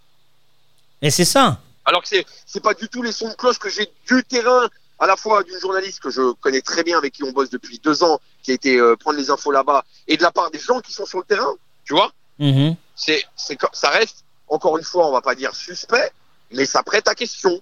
Et 1.02 1.10
c'est 1.10 1.24
ça. 1.24 1.60
Alors 1.84 2.02
que 2.02 2.08
c'est 2.46 2.60
pas 2.60 2.74
du 2.74 2.88
tout 2.88 3.02
les 3.02 3.12
sons 3.12 3.28
de 3.28 3.34
cloche 3.34 3.58
que 3.58 3.68
j'ai 3.68 3.92
du 4.06 4.24
terrain 4.24 4.68
à 5.02 5.06
la 5.08 5.16
fois 5.16 5.42
d'une 5.42 5.58
journaliste 5.58 5.98
que 5.98 6.10
je 6.10 6.32
connais 6.34 6.60
très 6.60 6.84
bien, 6.84 6.96
avec 6.96 7.14
qui 7.14 7.24
on 7.24 7.32
bosse 7.32 7.50
depuis 7.50 7.80
deux 7.82 8.04
ans, 8.04 8.20
qui 8.40 8.52
a 8.52 8.54
été 8.54 8.76
euh, 8.76 8.94
prendre 8.94 9.18
les 9.18 9.30
infos 9.30 9.50
là-bas, 9.50 9.84
et 10.06 10.16
de 10.16 10.22
la 10.22 10.30
part 10.30 10.52
des 10.52 10.60
gens 10.60 10.78
qui 10.78 10.92
sont 10.92 11.04
sur 11.04 11.18
le 11.18 11.24
terrain, 11.24 11.52
tu 11.84 11.92
vois 11.92 12.12
mhm. 12.38 12.76
c'est, 12.94 13.24
c'est, 13.34 13.58
ça 13.72 13.90
reste, 13.90 14.24
encore 14.46 14.78
une 14.78 14.84
fois, 14.84 15.08
on 15.08 15.12
va 15.12 15.20
pas 15.20 15.34
dire 15.34 15.56
suspect, 15.56 16.12
mais 16.52 16.66
ça 16.66 16.84
prête 16.84 17.08
à 17.08 17.16
question. 17.16 17.60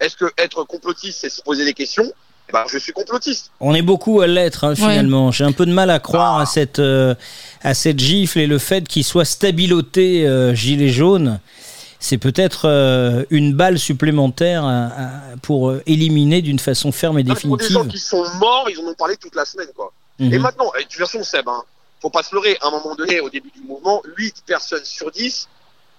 Est-ce 0.00 0.16
que 0.16 0.32
être 0.38 0.64
complotiste, 0.64 1.18
c'est 1.20 1.28
se 1.28 1.42
poser 1.42 1.66
des 1.66 1.74
questions? 1.74 2.10
Eh 2.48 2.52
ben, 2.52 2.64
je 2.72 2.78
suis 2.78 2.92
complotiste. 2.92 3.50
On 3.60 3.74
est 3.74 3.82
beaucoup 3.82 4.22
à 4.22 4.26
l'être 4.26 4.64
hein, 4.64 4.74
finalement. 4.74 5.30
J'ai 5.30 5.44
un 5.44 5.52
peu 5.52 5.66
de 5.66 5.72
mal 5.72 5.90
à 5.90 5.98
croire 5.98 6.38
à 6.38 6.46
cette 6.46 6.78
euh, 6.78 7.14
à 7.62 7.74
cette 7.74 7.98
gifle 7.98 8.38
et 8.38 8.46
le 8.46 8.56
fait 8.56 8.88
qu'il 8.88 9.04
soit 9.04 9.26
stabiloté 9.26 10.26
euh, 10.26 10.54
gilet 10.54 10.88
jaune 10.88 11.40
c'est 12.00 12.18
peut-être 12.18 12.68
euh, 12.68 13.24
une 13.30 13.54
balle 13.54 13.78
supplémentaire 13.78 14.64
pour 15.42 15.70
euh, 15.70 15.82
éliminer 15.86 16.42
d'une 16.42 16.58
façon 16.58 16.92
ferme 16.92 17.18
et 17.18 17.24
définitive. 17.24 17.48
Pour 17.48 17.58
des 17.58 17.68
gens 17.68 17.86
qui 17.86 17.98
sont 17.98 18.24
morts, 18.36 18.68
ils 18.70 18.78
en 18.78 18.84
ont 18.84 18.94
parlé 18.94 19.16
toute 19.16 19.34
la 19.34 19.44
semaine. 19.44 19.68
Quoi. 19.74 19.92
Mhm. 20.18 20.32
Et 20.32 20.38
maintenant, 20.38 20.70
de 20.76 20.82
toute 20.82 20.92
façon, 20.92 21.24
Seb, 21.24 21.48
hein, 21.48 21.62
faut 22.00 22.10
pas 22.10 22.22
se 22.22 22.34
leurrer, 22.34 22.56
à 22.60 22.68
un 22.68 22.70
moment 22.70 22.94
donné, 22.94 23.20
au 23.20 23.28
début 23.28 23.50
du 23.50 23.62
mouvement, 23.62 24.02
8 24.16 24.44
personnes 24.46 24.84
sur 24.84 25.10
10 25.10 25.48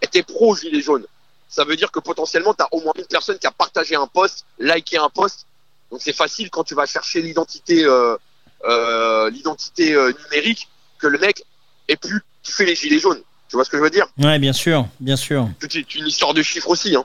étaient 0.02 0.24
pro-gilet 0.24 0.82
jaune. 0.82 1.06
Ça 1.50 1.66
veut 1.66 1.76
dire 1.76 1.92
que 1.92 2.00
potentiellement, 2.00 2.54
tu 2.54 2.64
as 2.64 2.68
au 2.72 2.80
moins 2.80 2.94
une 2.98 3.06
personne 3.06 3.38
qui 3.38 3.48
a 3.48 3.52
partagé 3.52 3.96
un 3.96 4.08
post, 4.08 4.46
liké 4.58 4.98
un 4.98 5.10
post. 5.10 5.46
Donc 5.92 6.00
c'est 6.02 6.14
facile 6.14 6.50
quand 6.50 6.64
tu 6.64 6.76
vas 6.76 6.86
chercher 6.86 7.22
l'identité 7.22 7.84
euh, 7.84 9.30
l'identité 9.32 9.96
numérique 10.24 10.70
que 11.00 11.08
le 11.08 11.18
mec 11.18 11.44
ait 11.88 11.96
pu 11.98 12.22
kiffer 12.44 12.66
les 12.66 12.76
gilets 12.76 13.00
jaunes. 13.00 13.22
Tu 13.50 13.56
vois 13.56 13.66
ce 13.66 13.70
que 13.70 13.78
je 13.78 13.84
veux 13.84 13.90
dire? 13.90 14.08
Ouais, 14.20 14.38
bien 14.38 14.54
sûr, 14.54 14.88
bien 15.00 15.16
sûr. 15.16 15.50
C'est 15.60 15.96
une 15.96 16.08
histoire 16.08 16.34
de 16.34 16.42
chiffres 16.44 16.70
aussi. 16.70 16.96
Hein. 16.96 17.04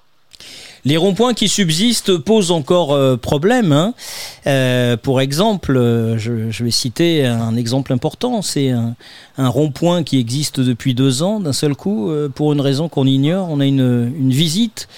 Les 0.86 0.98
ronds-points 0.98 1.32
qui 1.32 1.48
subsistent 1.48 2.18
posent 2.18 2.50
encore 2.50 2.92
euh, 2.92 3.16
problème. 3.16 3.72
Hein. 3.72 3.94
Euh, 4.46 4.98
pour 4.98 5.22
exemple, 5.22 5.74
euh, 5.78 6.18
je, 6.18 6.62
vais 6.62 6.70
citer 6.70 7.24
un 7.24 7.56
exemple 7.56 7.94
important. 7.94 8.42
C'est 8.42 8.70
un, 8.70 8.94
rond-point 9.38 10.02
qui 10.02 10.18
existe 10.18 10.60
depuis 10.60 10.94
deux 10.94 11.22
ans. 11.22 11.40
D'un 11.40 11.54
seul 11.54 11.74
coup, 11.74 12.12
pour 12.34 12.52
une 12.52 12.60
raison 12.60 12.90
qu'on 12.90 13.06
ignore, 13.06 13.48
on 13.50 13.60
a 13.60 13.66
une, 13.66 14.12
une 14.14 14.32
visite 14.32 14.88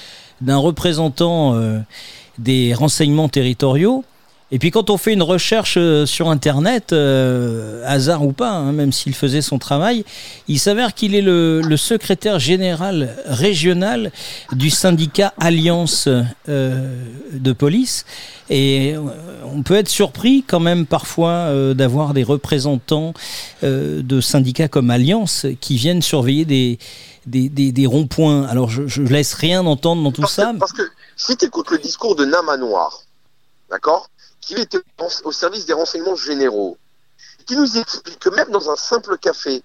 d'un 0.41 0.57
représentant 0.57 1.59
des 2.39 2.75
renseignements 2.75 3.29
territoriaux 3.29 4.05
et 4.53 4.61
puis 4.61 4.71
quand 4.71 4.91
on 4.91 4.97
fait 4.97 5.13
une 5.13 5.25
recherche 5.25 5.75
euh, 5.77 6.07
sur 6.07 6.31
Internet, 6.31 6.93
euh, 6.93 7.83
hasard 7.85 8.25
ou 8.25 8.31
pas, 8.31 8.51
hein, 8.51 8.71
même 8.71 8.93
s'il 8.93 9.13
faisait 9.13 9.43
son 9.43 9.59
travail, 9.59 10.05
il 10.47 10.61
s'avère 10.61 10.95
qu'il 10.95 11.17
est 11.17 11.23
le, 11.23 11.77
secrétaire 11.77 12.39
général 12.39 13.17
régional 13.27 14.13
du 14.53 14.71
syndicat 14.71 15.35
Alliance 15.39 16.09
euh, 16.49 17.05
de 17.33 17.53
police. 17.53 18.07
Et 18.49 18.95
on 19.45 19.63
peut 19.65 19.75
être 19.75 19.89
surpris 19.89 20.45
quand 20.47 20.61
même 20.61 20.87
parfois 20.87 21.51
d'avoir 21.75 22.15
des 22.15 22.23
représentants 22.23 23.13
de 23.63 24.21
syndicats 24.21 24.69
comme 24.69 24.91
Alliance 24.91 25.47
qui 25.61 25.77
viennent 25.77 26.01
surveiller 26.01 26.45
des, 26.45 26.79
des, 27.27 27.87
ronds-points. 27.87 28.45
Alors 28.45 28.71
je, 28.71 28.87
je 28.87 29.03
laisse 29.03 29.35
rien 29.35 29.67
entendre 29.67 30.05
dans 30.05 30.13
tout 30.13 30.29
ça. 30.29 30.53
parce 30.61 30.73
que 30.73 30.83
si 31.17 31.37
tu 31.37 31.47
écoutes 31.47 31.73
le 31.73 31.79
discours 31.79 32.15
de 32.15 32.25
Nama 32.25 32.57
Noir, 32.57 33.03
d'accord 33.69 34.09
qui 34.47 34.55
était 34.55 34.79
au 35.25 35.33
service 35.33 35.67
des 35.67 35.73
renseignements 35.73 36.15
généraux, 36.15 36.79
qui 37.47 37.57
nous 37.57 37.79
explique 37.79 38.21
que 38.21 38.29
même 38.29 38.49
dans 38.51 38.71
un 38.71 38.77
simple 38.77 39.19
café, 39.19 39.61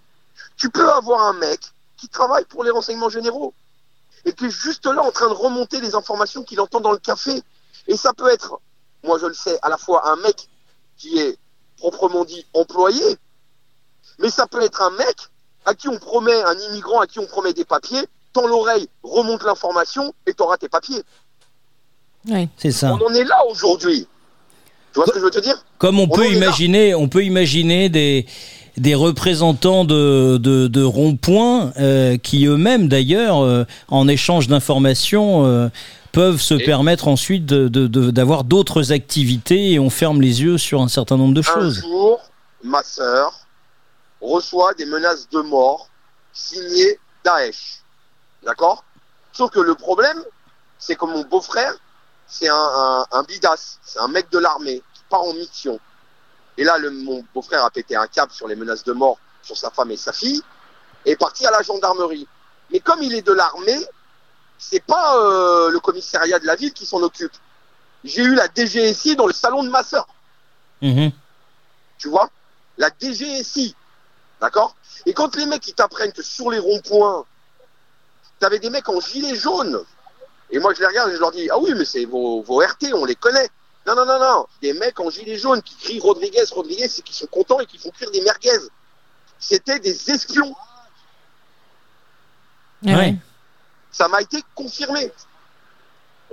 tu 0.58 0.72
peux 0.72 0.90
avoir 0.92 1.28
un 1.28 1.34
mec 1.34 1.60
qui 1.98 2.10
travaille 2.10 2.46
pour 2.46 2.64
les 2.64 2.72
renseignements 2.72 3.10
généraux 3.10 3.54
et 4.26 4.34
qui 4.34 4.46
est 4.46 4.50
juste 4.50 4.88
là 4.88 5.04
en 5.04 5.12
train 5.12 5.28
de 5.28 5.34
remonter 5.34 5.80
les 5.82 5.94
informations 5.94 6.44
qu'il 6.44 6.60
entend 6.60 6.80
dans 6.80 6.92
le 6.92 6.98
café. 6.98 7.44
Et 7.88 7.96
ça 7.96 8.12
peut 8.14 8.30
être, 8.30 8.60
moi 9.04 9.20
je 9.20 9.28
le 9.28 9.36
sais, 9.36 9.60
à 9.62 9.70
la 9.70 9.78
fois 9.78 10.12
un 10.12 10.16
mec 10.16 10.50
qui 10.98 11.20
est 11.20 11.38
proprement 11.78 12.26
dit 12.26 12.44
employé, 12.56 13.18
mais 14.18 14.32
ça 14.32 14.48
peut 14.48 14.64
être 14.64 14.82
un 14.82 14.92
mec 14.92 15.16
à 15.66 15.76
qui 15.76 15.90
on 15.90 16.00
promet, 16.00 16.42
un 16.42 16.58
immigrant 16.58 17.02
à 17.02 17.06
qui 17.06 17.20
on 17.20 17.28
promet 17.28 17.54
des 17.54 17.66
papiers, 17.66 18.08
tant 18.34 18.48
l'oreille 18.48 18.90
remonte 19.04 19.44
l'information 19.44 20.12
et 20.26 20.34
t'auras 20.34 20.58
tes 20.58 20.70
papiers. 20.70 21.04
Oui, 22.26 22.50
c'est 22.58 22.72
ça. 22.72 22.94
On 22.94 23.06
en 23.06 23.14
est 23.14 23.24
là 23.24 23.46
aujourd'hui. 23.48 24.08
Tu 24.94 25.00
vois 25.00 25.06
ce 25.08 25.12
que 25.12 25.20
je 25.20 25.24
veux 25.24 25.32
te 25.32 25.40
dire? 25.40 25.64
Comme 25.78 26.00
on, 26.00 26.08
peut 26.08 26.28
imaginer, 26.28 26.94
on 26.96 27.08
peut 27.08 27.24
imaginer 27.24 27.90
des 27.90 28.26
des 28.78 28.96
représentants 28.96 29.86
de, 29.86 30.38
de, 30.38 30.68
de 30.68 30.84
ronds-points 30.84 31.74
euh, 31.78 32.18
qui 32.18 32.46
eux-mêmes 32.46 32.88
d'ailleurs 32.88 33.44
euh, 33.44 33.66
en 33.90 34.08
échange 34.08 34.48
d'informations 34.48 35.46
euh, 35.46 35.68
peuvent 36.12 36.40
se 36.40 36.54
permettre 36.54 37.08
ensuite 37.08 37.46
d'avoir 37.46 38.44
d'autres 38.44 38.92
activités 38.92 39.72
et 39.72 39.80
on 39.80 39.90
ferme 39.90 40.22
les 40.22 40.42
yeux 40.42 40.58
sur 40.58 40.82
un 40.82 40.88
certain 40.88 41.18
nombre 41.18 41.34
de 41.34 41.42
choses. 41.42 41.80
Un 41.80 41.82
jour, 41.82 42.22
ma 42.64 42.84
sœur 42.84 43.34
reçoit 44.22 44.74
des 44.74 44.86
menaces 44.86 45.30
de 45.30 45.40
mort 45.42 45.90
signées 46.34 47.00
Daesh. 47.24 47.82
D'accord? 48.44 48.84
Sauf 49.32 49.52
que 49.52 49.60
le 49.60 49.76
problème, 49.76 50.18
c'est 50.80 50.96
que 50.96 51.06
mon 51.06 51.24
beau-frère 51.24 51.74
c'est 52.32 52.48
un, 52.48 53.06
un, 53.12 53.24
bidas, 53.24 53.78
c'est 53.84 54.00
un 54.00 54.08
mec 54.08 54.32
de 54.32 54.40
l'armée 54.40 54.82
qui 54.94 55.04
part 55.10 55.22
en 55.22 55.34
mission. 55.34 55.80
Et 56.58 56.64
là, 56.64 56.78
le, 56.78 56.90
mon 56.90 57.26
beau-frère 57.34 57.66
a 57.66 57.70
pété 57.70 57.96
un 57.96 58.08
câble 58.08 58.32
sur 58.32 58.48
les 58.48 58.56
menaces 58.56 58.86
de 58.86 58.94
mort 58.94 59.20
sur 59.44 59.58
sa 59.58 59.70
femme 59.70 59.92
et 59.92 59.98
sa 59.98 60.14
fille, 60.14 60.42
et 61.06 61.12
est 61.12 61.16
parti 61.18 61.46
à 61.46 61.52
la 61.52 61.62
gendarmerie. 61.62 62.28
Mais 62.72 62.80
comme 62.80 63.04
il 63.04 63.14
est 63.14 63.22
de 63.22 63.34
l'armée, 63.34 63.86
c'est 64.58 64.80
pas 64.80 65.18
euh, 65.18 65.72
le 65.72 65.80
commissariat 65.82 66.40
de 66.40 66.46
la 66.46 66.56
ville 66.56 66.72
qui 66.72 66.86
s'en 66.86 67.02
occupe. 67.02 67.34
J'ai 68.06 68.24
eu 68.24 68.34
la 68.34 68.48
DGSI 68.48 69.18
dans 69.18 69.28
le 69.28 69.34
salon 69.34 69.64
de 69.64 69.70
ma 69.70 69.84
soeur. 69.84 70.08
Mhm. 70.82 71.12
Tu 71.98 72.08
vois? 72.08 72.30
La 72.78 72.90
DGSI. 72.98 73.76
D'accord? 74.40 74.76
Et 75.06 75.14
quand 75.14 75.36
les 75.36 75.48
mecs 75.48 75.68
ils 75.68 75.74
t'apprennent 75.74 76.14
que 76.14 76.24
sur 76.24 76.50
les 76.50 76.60
ronds-points, 76.60 77.26
t'avais 78.40 78.60
des 78.60 78.70
mecs 78.70 78.88
en 78.88 79.02
gilet 79.02 79.36
jaune 79.36 79.84
et 80.52 80.60
moi, 80.60 80.74
je 80.74 80.82
les 80.82 80.88
regarde 80.88 81.10
et 81.12 81.16
je 81.16 81.20
leur 81.20 81.32
dis, 81.32 81.50
ah 81.50 81.58
oui, 81.58 81.74
mais 81.76 81.86
c'est 81.86 82.06
vos, 82.06 82.42
vos 82.42 82.60
RT, 82.60 82.94
on 82.94 83.06
les 83.06 83.16
connaît. 83.16 83.50
Non, 83.88 83.96
non, 83.96 84.06
non, 84.06 84.20
non. 84.20 84.46
Des 84.62 84.74
mecs 84.74 85.00
en 85.00 85.10
gilet 85.10 85.38
jaune 85.38 85.62
qui 85.62 85.76
crient 85.76 86.00
Rodriguez, 86.00 86.44
Rodriguez, 86.52 86.88
c'est 86.88 87.02
qui 87.02 87.14
sont 87.14 87.28
contents 87.28 87.60
et 87.60 87.66
qui 87.66 87.78
font 87.78 87.90
cuire 87.90 88.12
des 88.12 88.22
merguez. 88.22 88.68
C'était 89.40 89.80
des 89.80 90.12
espions. 90.12 90.54
Ah 92.86 92.98
ouais. 92.98 93.16
Ça 93.92 94.08
m'a 94.08 94.22
été 94.22 94.44
confirmé. 94.54 95.12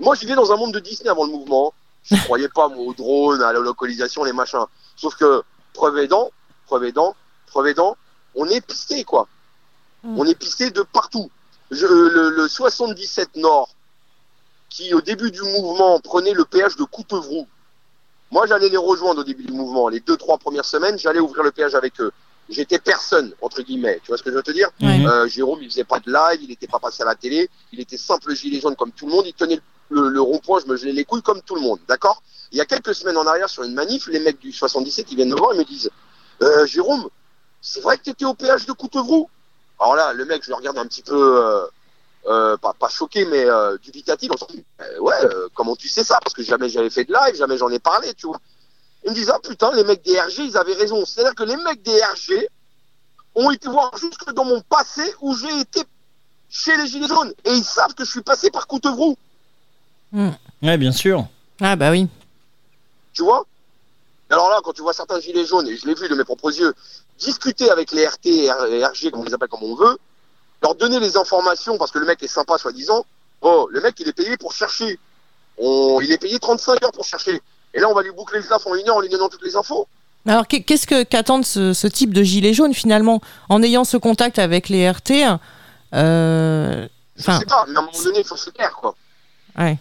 Moi, 0.00 0.14
je 0.14 0.20
vivais 0.20 0.34
dans 0.34 0.52
un 0.52 0.56
monde 0.56 0.74
de 0.74 0.80
Disney 0.80 1.08
avant 1.08 1.24
le 1.24 1.32
mouvement. 1.32 1.72
Je 2.02 2.16
ne 2.16 2.20
croyais 2.24 2.48
pas 2.48 2.68
moi, 2.68 2.78
aux 2.78 2.94
drones, 2.94 3.42
à 3.42 3.52
la 3.52 3.60
localisation, 3.60 4.24
les 4.24 4.32
machins. 4.32 4.64
Sauf 4.96 5.14
que, 5.16 5.42
preuve 5.72 5.98
aidant, 5.98 6.30
preuve 6.66 6.84
aidant, 6.84 7.14
preuve 7.46 7.68
aidant, 7.68 7.96
on 8.34 8.46
est 8.46 8.60
pisté, 8.60 9.04
quoi. 9.04 9.28
Mm. 10.02 10.18
On 10.18 10.24
est 10.26 10.34
pisté 10.34 10.70
de 10.70 10.82
partout. 10.82 11.30
Je, 11.70 11.86
le, 11.86 12.30
le 12.30 12.48
77 12.48 13.36
Nord, 13.36 13.68
qui 14.68 14.92
au 14.94 15.00
début 15.00 15.30
du 15.30 15.42
mouvement 15.42 15.98
prenait 16.00 16.32
le 16.32 16.44
péage 16.44 16.76
de 16.76 16.84
Coupevroux, 16.84 17.46
Moi, 18.30 18.46
j'allais 18.46 18.68
les 18.68 18.76
rejoindre 18.76 19.20
au 19.20 19.24
début 19.24 19.44
du 19.44 19.52
mouvement. 19.52 19.88
Les 19.88 20.00
deux, 20.00 20.16
trois 20.16 20.36
premières 20.38 20.66
semaines, 20.66 20.98
j'allais 20.98 21.20
ouvrir 21.20 21.42
le 21.42 21.50
péage 21.50 21.74
avec 21.74 21.98
eux. 22.00 22.12
J'étais 22.50 22.78
personne, 22.78 23.32
entre 23.40 23.62
guillemets. 23.62 24.00
Tu 24.02 24.08
vois 24.08 24.18
ce 24.18 24.22
que 24.22 24.30
je 24.30 24.36
veux 24.36 24.42
te 24.42 24.50
dire 24.50 24.68
euh, 25.06 25.26
Jérôme, 25.28 25.60
il 25.62 25.70
faisait 25.70 25.84
pas 25.84 25.98
de 26.00 26.10
live, 26.10 26.40
il 26.42 26.48
n'était 26.48 26.66
pas 26.66 26.78
passé 26.78 27.02
à 27.02 27.06
la 27.06 27.14
télé, 27.14 27.48
il 27.72 27.80
était 27.80 27.98
simple 27.98 28.34
gilet 28.34 28.60
jaune 28.60 28.76
comme 28.76 28.92
tout 28.92 29.06
le 29.06 29.12
monde, 29.12 29.26
il 29.26 29.34
tenait 29.34 29.60
le, 29.90 30.08
le 30.08 30.20
rond-point, 30.20 30.60
je 30.60 30.70
me 30.70 30.76
gelais 30.76 30.92
les 30.92 31.04
couilles 31.04 31.22
comme 31.22 31.42
tout 31.42 31.54
le 31.54 31.60
monde, 31.60 31.78
d'accord 31.88 32.22
Il 32.52 32.58
y 32.58 32.60
a 32.60 32.64
quelques 32.66 32.94
semaines 32.94 33.16
en 33.18 33.26
arrière, 33.26 33.48
sur 33.48 33.64
une 33.64 33.74
manif, 33.74 34.06
les 34.08 34.20
mecs 34.20 34.38
du 34.38 34.52
77, 34.52 35.12
ils 35.12 35.16
viennent 35.16 35.30
me 35.30 35.36
voir, 35.36 35.52
ils 35.54 35.58
me 35.58 35.64
disent 35.64 35.90
euh, 36.42 36.66
Jérôme, 36.66 37.08
c'est 37.60 37.80
vrai 37.80 37.98
que 37.98 38.04
tu 38.04 38.10
étais 38.10 38.24
au 38.24 38.34
péage 38.34 38.64
de 38.66 38.72
Coutevroux 38.72 39.28
Alors 39.80 39.96
là, 39.96 40.12
le 40.12 40.24
mec, 40.24 40.42
je 40.42 40.50
le 40.50 40.54
regarde 40.54 40.78
un 40.78 40.86
petit 40.86 41.02
peu, 41.02 41.44
euh, 41.44 41.66
pas, 42.24 42.72
pas 42.78 42.88
choqué, 42.88 43.24
mais 43.24 43.44
euh, 43.44 43.76
dubitatif, 43.78 44.30
Euh, 44.80 44.98
ouais, 45.00 45.14
euh, 45.24 45.48
comment 45.54 45.74
tu 45.76 45.88
sais 45.88 46.04
ça? 46.04 46.18
Parce 46.22 46.34
que 46.34 46.42
jamais 46.42 46.68
j'avais 46.68 46.90
fait 46.90 47.04
de 47.04 47.12
live, 47.12 47.34
jamais 47.36 47.56
j'en 47.56 47.70
ai 47.70 47.78
parlé, 47.78 48.12
tu 48.14 48.26
vois. 48.26 48.38
Ils 49.04 49.10
me 49.10 49.14
disent, 49.14 49.30
ah 49.34 49.38
putain, 49.42 49.72
les 49.74 49.84
mecs 49.84 50.02
des 50.04 50.18
RG, 50.20 50.38
ils 50.44 50.56
avaient 50.56 50.74
raison. 50.74 51.04
C'est-à-dire 51.06 51.34
que 51.34 51.44
les 51.44 51.56
mecs 51.56 51.82
des 51.82 51.98
RG 52.02 52.48
ont 53.34 53.50
été 53.50 53.68
voir 53.68 53.96
jusque 53.96 54.32
dans 54.32 54.44
mon 54.44 54.60
passé 54.62 55.02
où 55.20 55.34
j'ai 55.36 55.60
été 55.60 55.82
chez 56.50 56.76
les 56.76 56.86
Gilets 56.86 57.06
jaunes. 57.08 57.32
Et 57.44 57.52
ils 57.52 57.64
savent 57.64 57.94
que 57.94 58.04
je 58.04 58.10
suis 58.10 58.22
passé 58.22 58.50
par 58.50 58.66
Coutevroux, 58.66 59.16
Ouais, 60.62 60.76
bien 60.78 60.92
sûr. 60.92 61.26
Ah 61.60 61.76
bah 61.76 61.90
oui. 61.90 62.08
tu 63.12 63.22
vois? 63.22 63.44
Alors 64.30 64.48
là, 64.50 64.60
quand 64.62 64.72
tu 64.72 64.82
vois 64.82 64.92
certains 64.92 65.20
Gilets 65.20 65.46
jaunes, 65.46 65.68
et 65.68 65.76
je 65.76 65.86
l'ai 65.86 65.94
vu 65.94 66.08
de 66.08 66.14
mes 66.14 66.24
propres 66.24 66.52
yeux, 66.52 66.74
discuter 67.18 67.70
avec 67.70 67.92
les 67.92 68.06
RT 68.06 68.26
et 68.26 68.50
RG, 68.84 69.10
comme 69.10 69.20
on 69.20 69.24
les 69.24 69.34
appelle 69.34 69.48
comme 69.48 69.62
on 69.62 69.74
veut, 69.74 69.98
leur 70.62 70.74
donner 70.74 71.00
les 71.00 71.16
informations, 71.16 71.78
parce 71.78 71.90
que 71.90 71.98
le 71.98 72.06
mec 72.06 72.22
est 72.22 72.28
sympa, 72.28 72.58
soi-disant, 72.58 73.04
oh, 73.42 73.68
le 73.70 73.80
mec, 73.80 73.94
il 74.00 74.08
est 74.08 74.12
payé 74.12 74.36
pour 74.36 74.52
chercher. 74.52 74.98
On, 75.58 76.00
il 76.00 76.10
est 76.12 76.18
payé 76.18 76.38
35 76.38 76.82
heures 76.84 76.92
pour 76.92 77.04
chercher. 77.04 77.40
Et 77.74 77.80
là, 77.80 77.88
on 77.88 77.94
va 77.94 78.02
lui 78.02 78.12
boucler 78.12 78.38
le 78.40 78.44
taf 78.46 78.66
en 78.66 78.74
une 78.74 78.88
heure 78.88 78.96
en 78.96 79.00
lui 79.00 79.08
donnant 79.08 79.28
toutes 79.28 79.44
les 79.44 79.56
infos. 79.56 79.86
Alors 80.26 80.46
qu'est- 80.46 80.62
qu'est-ce 80.62 80.86
que 80.86 81.04
qu'attendent 81.04 81.44
ce, 81.46 81.72
ce 81.72 81.86
type 81.86 82.12
de 82.12 82.22
gilet 82.22 82.52
jaune 82.52 82.74
finalement? 82.74 83.20
En 83.48 83.62
ayant 83.62 83.84
ce 83.84 83.96
contact 83.96 84.38
avec 84.38 84.68
les 84.68 84.88
RT 84.90 85.38
euh, 85.94 86.86
Je 87.16 87.22
sais 87.22 87.44
pas, 87.46 87.64
mais 87.68 87.76
à 87.76 87.80
un 87.80 87.82
moment 87.82 88.02
donné, 88.04 88.18
il 88.20 88.24
faut 88.24 88.36
se 88.36 88.50
taire, 88.50 88.72
quoi. 88.76 88.94
ouais. 89.58 89.78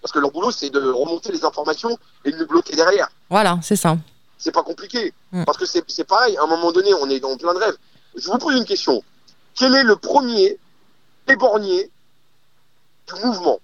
Parce 0.00 0.12
que 0.12 0.20
leur 0.20 0.30
boulot, 0.30 0.52
c'est 0.52 0.70
de 0.70 0.78
remonter 0.80 1.32
les 1.32 1.44
informations 1.44 1.98
et 2.24 2.30
de 2.30 2.36
nous 2.36 2.46
bloquer 2.46 2.76
derrière. 2.76 3.08
Voilà, 3.30 3.58
c'est 3.62 3.74
ça. 3.76 3.96
C'est 4.38 4.52
pas 4.52 4.62
compliqué. 4.62 5.12
Mm. 5.32 5.44
Parce 5.44 5.58
que 5.58 5.66
c'est 5.66 5.82
c'est 5.88 6.04
pareil, 6.04 6.36
à 6.36 6.44
un 6.44 6.46
moment 6.46 6.70
donné, 6.70 6.94
on 6.94 7.10
est 7.10 7.18
dans 7.18 7.36
plein 7.36 7.52
de 7.52 7.58
rêves. 7.58 7.76
Je 8.16 8.26
vous 8.30 8.38
pose 8.38 8.54
une 8.56 8.64
question. 8.64 9.02
Quel 9.58 9.74
est 9.74 9.82
le 9.84 9.96
premier 9.96 10.58
éborgné 11.26 11.90
du 13.08 13.20
mouvement 13.24 13.58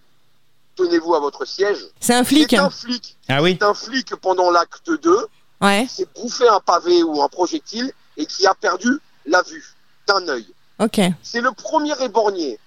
Tenez-vous 0.76 1.14
à 1.14 1.20
votre 1.20 1.44
siège. 1.44 1.78
C'est 2.00 2.14
un 2.14 2.24
flic. 2.24 2.50
C'est 2.50 2.56
un 2.58 2.70
flic. 2.70 3.16
Ah 3.28 3.42
oui 3.42 3.56
C'est 3.60 3.64
un 3.66 3.74
flic 3.74 4.14
pendant 4.16 4.50
l'acte 4.50 4.90
2 4.90 5.26
Ouais. 5.60 5.86
qui 5.86 5.94
s'est 5.94 6.08
bouffé 6.20 6.46
un 6.48 6.60
pavé 6.60 7.02
ou 7.04 7.22
un 7.22 7.28
projectile 7.28 7.92
et 8.16 8.26
qui 8.26 8.46
a 8.46 8.54
perdu 8.54 8.98
la 9.24 9.40
vue 9.42 9.64
d'un 10.06 10.26
œil. 10.28 10.46
Ok. 10.80 11.00
C'est 11.22 11.40
le 11.40 11.52
premier 11.52 11.94
éborgné. 12.02 12.58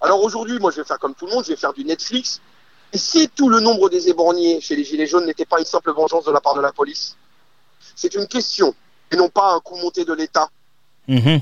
Alors 0.00 0.22
aujourd'hui, 0.22 0.58
moi 0.58 0.70
je 0.72 0.78
vais 0.78 0.84
faire 0.84 0.98
comme 0.98 1.14
tout 1.14 1.26
le 1.26 1.32
monde, 1.32 1.44
je 1.44 1.50
vais 1.50 1.56
faire 1.56 1.72
du 1.72 1.84
Netflix. 1.84 2.40
Et 2.92 2.98
si 2.98 3.28
tout 3.28 3.48
le 3.48 3.60
nombre 3.60 3.88
des 3.88 4.08
éborgnés 4.08 4.60
chez 4.60 4.74
les 4.76 4.84
Gilets 4.84 5.06
jaunes 5.06 5.24
n'était 5.24 5.46
pas 5.46 5.60
une 5.60 5.64
simple 5.64 5.92
vengeance 5.92 6.24
de 6.24 6.32
la 6.32 6.40
part 6.40 6.54
de 6.54 6.60
la 6.60 6.72
police? 6.72 7.16
C'est 7.94 8.14
une 8.14 8.26
question, 8.26 8.74
et 9.10 9.16
non 9.16 9.28
pas 9.28 9.54
un 9.54 9.60
coup 9.60 9.76
monté 9.76 10.04
de 10.04 10.12
l'État. 10.12 10.50
Mhm. 11.08 11.40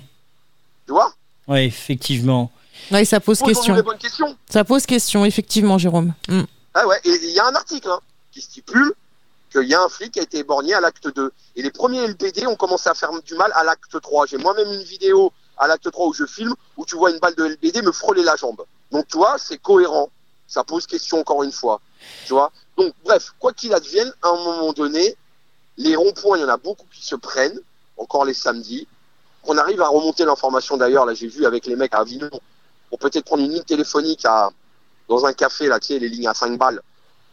Tu 0.86 0.92
vois 0.92 1.12
Ouais, 1.46 1.66
effectivement. 1.66 2.50
Ouais, 2.90 3.04
ça 3.04 3.20
pose 3.20 3.40
question. 3.40 3.76
Ça 4.48 4.64
pose 4.64 4.86
question, 4.86 5.24
effectivement, 5.24 5.78
Jérôme. 5.78 6.14
Mm. 6.28 6.42
Ah 6.74 6.86
ouais, 6.86 7.00
et 7.04 7.10
il 7.10 7.30
y 7.30 7.38
a 7.38 7.46
un 7.46 7.54
article 7.54 7.88
hein, 7.88 8.00
qui 8.32 8.40
stipule 8.40 8.92
qu'il 9.52 9.68
y 9.68 9.74
a 9.74 9.82
un 9.82 9.88
flic 9.88 10.12
qui 10.12 10.20
a 10.20 10.22
été 10.22 10.38
éborgné 10.38 10.74
à 10.74 10.80
l'acte 10.80 11.14
2. 11.14 11.32
Et 11.56 11.62
les 11.62 11.70
premiers 11.70 12.06
LBD 12.08 12.46
ont 12.46 12.56
commencé 12.56 12.88
à 12.88 12.94
faire 12.94 13.10
du 13.22 13.34
mal 13.34 13.52
à 13.54 13.62
l'acte 13.62 14.00
3. 14.00 14.26
J'ai 14.26 14.38
moi-même 14.38 14.72
une 14.72 14.82
vidéo 14.82 15.32
à 15.56 15.68
l'acte 15.68 15.90
3 15.90 16.08
où 16.08 16.12
je 16.12 16.26
filme, 16.26 16.54
où 16.76 16.84
tu 16.84 16.96
vois 16.96 17.10
une 17.10 17.18
balle 17.18 17.34
de 17.36 17.44
LBD 17.44 17.82
me 17.82 17.92
frôler 17.92 18.24
la 18.24 18.34
jambe. 18.36 18.62
Donc 18.90 19.06
tu 19.06 19.16
vois, 19.16 19.36
c'est 19.38 19.58
cohérent. 19.58 20.10
Ça 20.48 20.64
pose 20.64 20.86
question 20.86 21.20
encore 21.20 21.42
une 21.42 21.52
fois. 21.52 21.80
Tu 22.26 22.32
vois 22.32 22.50
Donc 22.76 22.92
bref, 23.04 23.32
quoi 23.38 23.52
qu'il 23.52 23.72
advienne, 23.72 24.12
à 24.22 24.28
un 24.28 24.36
moment 24.36 24.72
donné, 24.72 25.16
les 25.76 25.96
ronds-points, 25.96 26.38
il 26.38 26.40
y 26.42 26.44
en 26.44 26.48
a 26.48 26.56
beaucoup 26.56 26.86
qui 26.92 27.04
se 27.04 27.14
prennent, 27.14 27.60
encore 27.96 28.24
les 28.24 28.34
samedis. 28.34 28.88
On 29.46 29.58
arrive 29.58 29.80
à 29.82 29.88
remonter 29.88 30.24
l'information 30.24 30.76
d'ailleurs, 30.76 31.06
là 31.06 31.14
j'ai 31.14 31.28
vu 31.28 31.44
avec 31.46 31.66
les 31.66 31.76
mecs 31.76 31.94
à 31.94 31.98
Avignon, 31.98 32.30
pour 32.90 32.98
peut-être 32.98 33.24
prendre 33.24 33.42
une 33.42 33.50
ligne 33.52 33.62
téléphonique 33.64 34.24
à, 34.24 34.50
dans 35.08 35.26
un 35.26 35.32
café, 35.32 35.66
là, 35.66 35.78
tu 35.80 35.88
sais, 35.88 35.98
les 35.98 36.08
lignes 36.08 36.28
à 36.28 36.34
5 36.34 36.58
balles, 36.58 36.80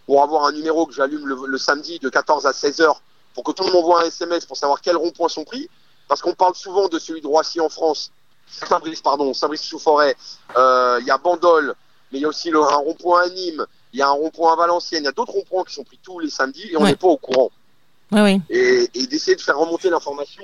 pour 0.05 0.21
avoir 0.23 0.45
un 0.45 0.51
numéro 0.51 0.85
que 0.85 0.93
j'allume 0.93 1.25
le, 1.27 1.37
le 1.47 1.57
samedi 1.57 1.99
de 1.99 2.09
14 2.09 2.45
à 2.45 2.53
16 2.53 2.81
heures, 2.81 3.01
pour 3.33 3.43
que 3.43 3.51
tout 3.51 3.63
le 3.63 3.71
monde 3.71 3.81
m'envoie 3.81 4.01
un 4.03 4.05
SMS 4.07 4.45
pour 4.45 4.57
savoir 4.57 4.81
quels 4.81 4.97
ronds-points 4.97 5.29
sont 5.29 5.45
pris, 5.45 5.69
parce 6.07 6.21
qu'on 6.21 6.33
parle 6.33 6.55
souvent 6.55 6.87
de 6.89 6.99
celui 6.99 7.21
de 7.21 7.27
Roissy 7.27 7.59
en 7.61 7.69
France, 7.69 8.11
Saint-Brice, 8.47 9.01
pardon, 9.01 9.33
Saint-Brice-sous-Forêt, 9.33 10.15
euh, 10.57 10.97
il 10.99 11.07
y 11.07 11.11
a 11.11 11.17
Bandol, 11.17 11.73
mais 12.11 12.19
il 12.19 12.21
y 12.23 12.25
a 12.25 12.27
aussi 12.27 12.49
le, 12.49 12.59
un 12.61 12.75
rond-point 12.75 13.21
à 13.23 13.29
Nîmes, 13.29 13.65
il 13.93 13.99
y 13.99 14.01
a 14.01 14.07
un 14.07 14.11
rond-point 14.11 14.51
à 14.51 14.55
Valenciennes, 14.57 15.03
il 15.03 15.05
y 15.05 15.09
a 15.09 15.13
d'autres 15.13 15.31
ronds-points 15.31 15.63
qui 15.63 15.73
sont 15.73 15.85
pris 15.85 15.99
tous 16.03 16.19
les 16.19 16.29
samedis 16.29 16.67
et 16.71 16.75
on 16.77 16.81
Ouais. 16.83 16.89
n'est 16.89 16.95
pas 16.97 17.07
au 17.07 17.17
courant. 17.17 17.51
Ouais, 18.11 18.21
oui. 18.21 18.41
Et, 18.49 18.89
et 18.93 19.07
d'essayer 19.07 19.35
de 19.37 19.41
faire 19.41 19.57
remonter 19.57 19.89
l'information 19.89 20.43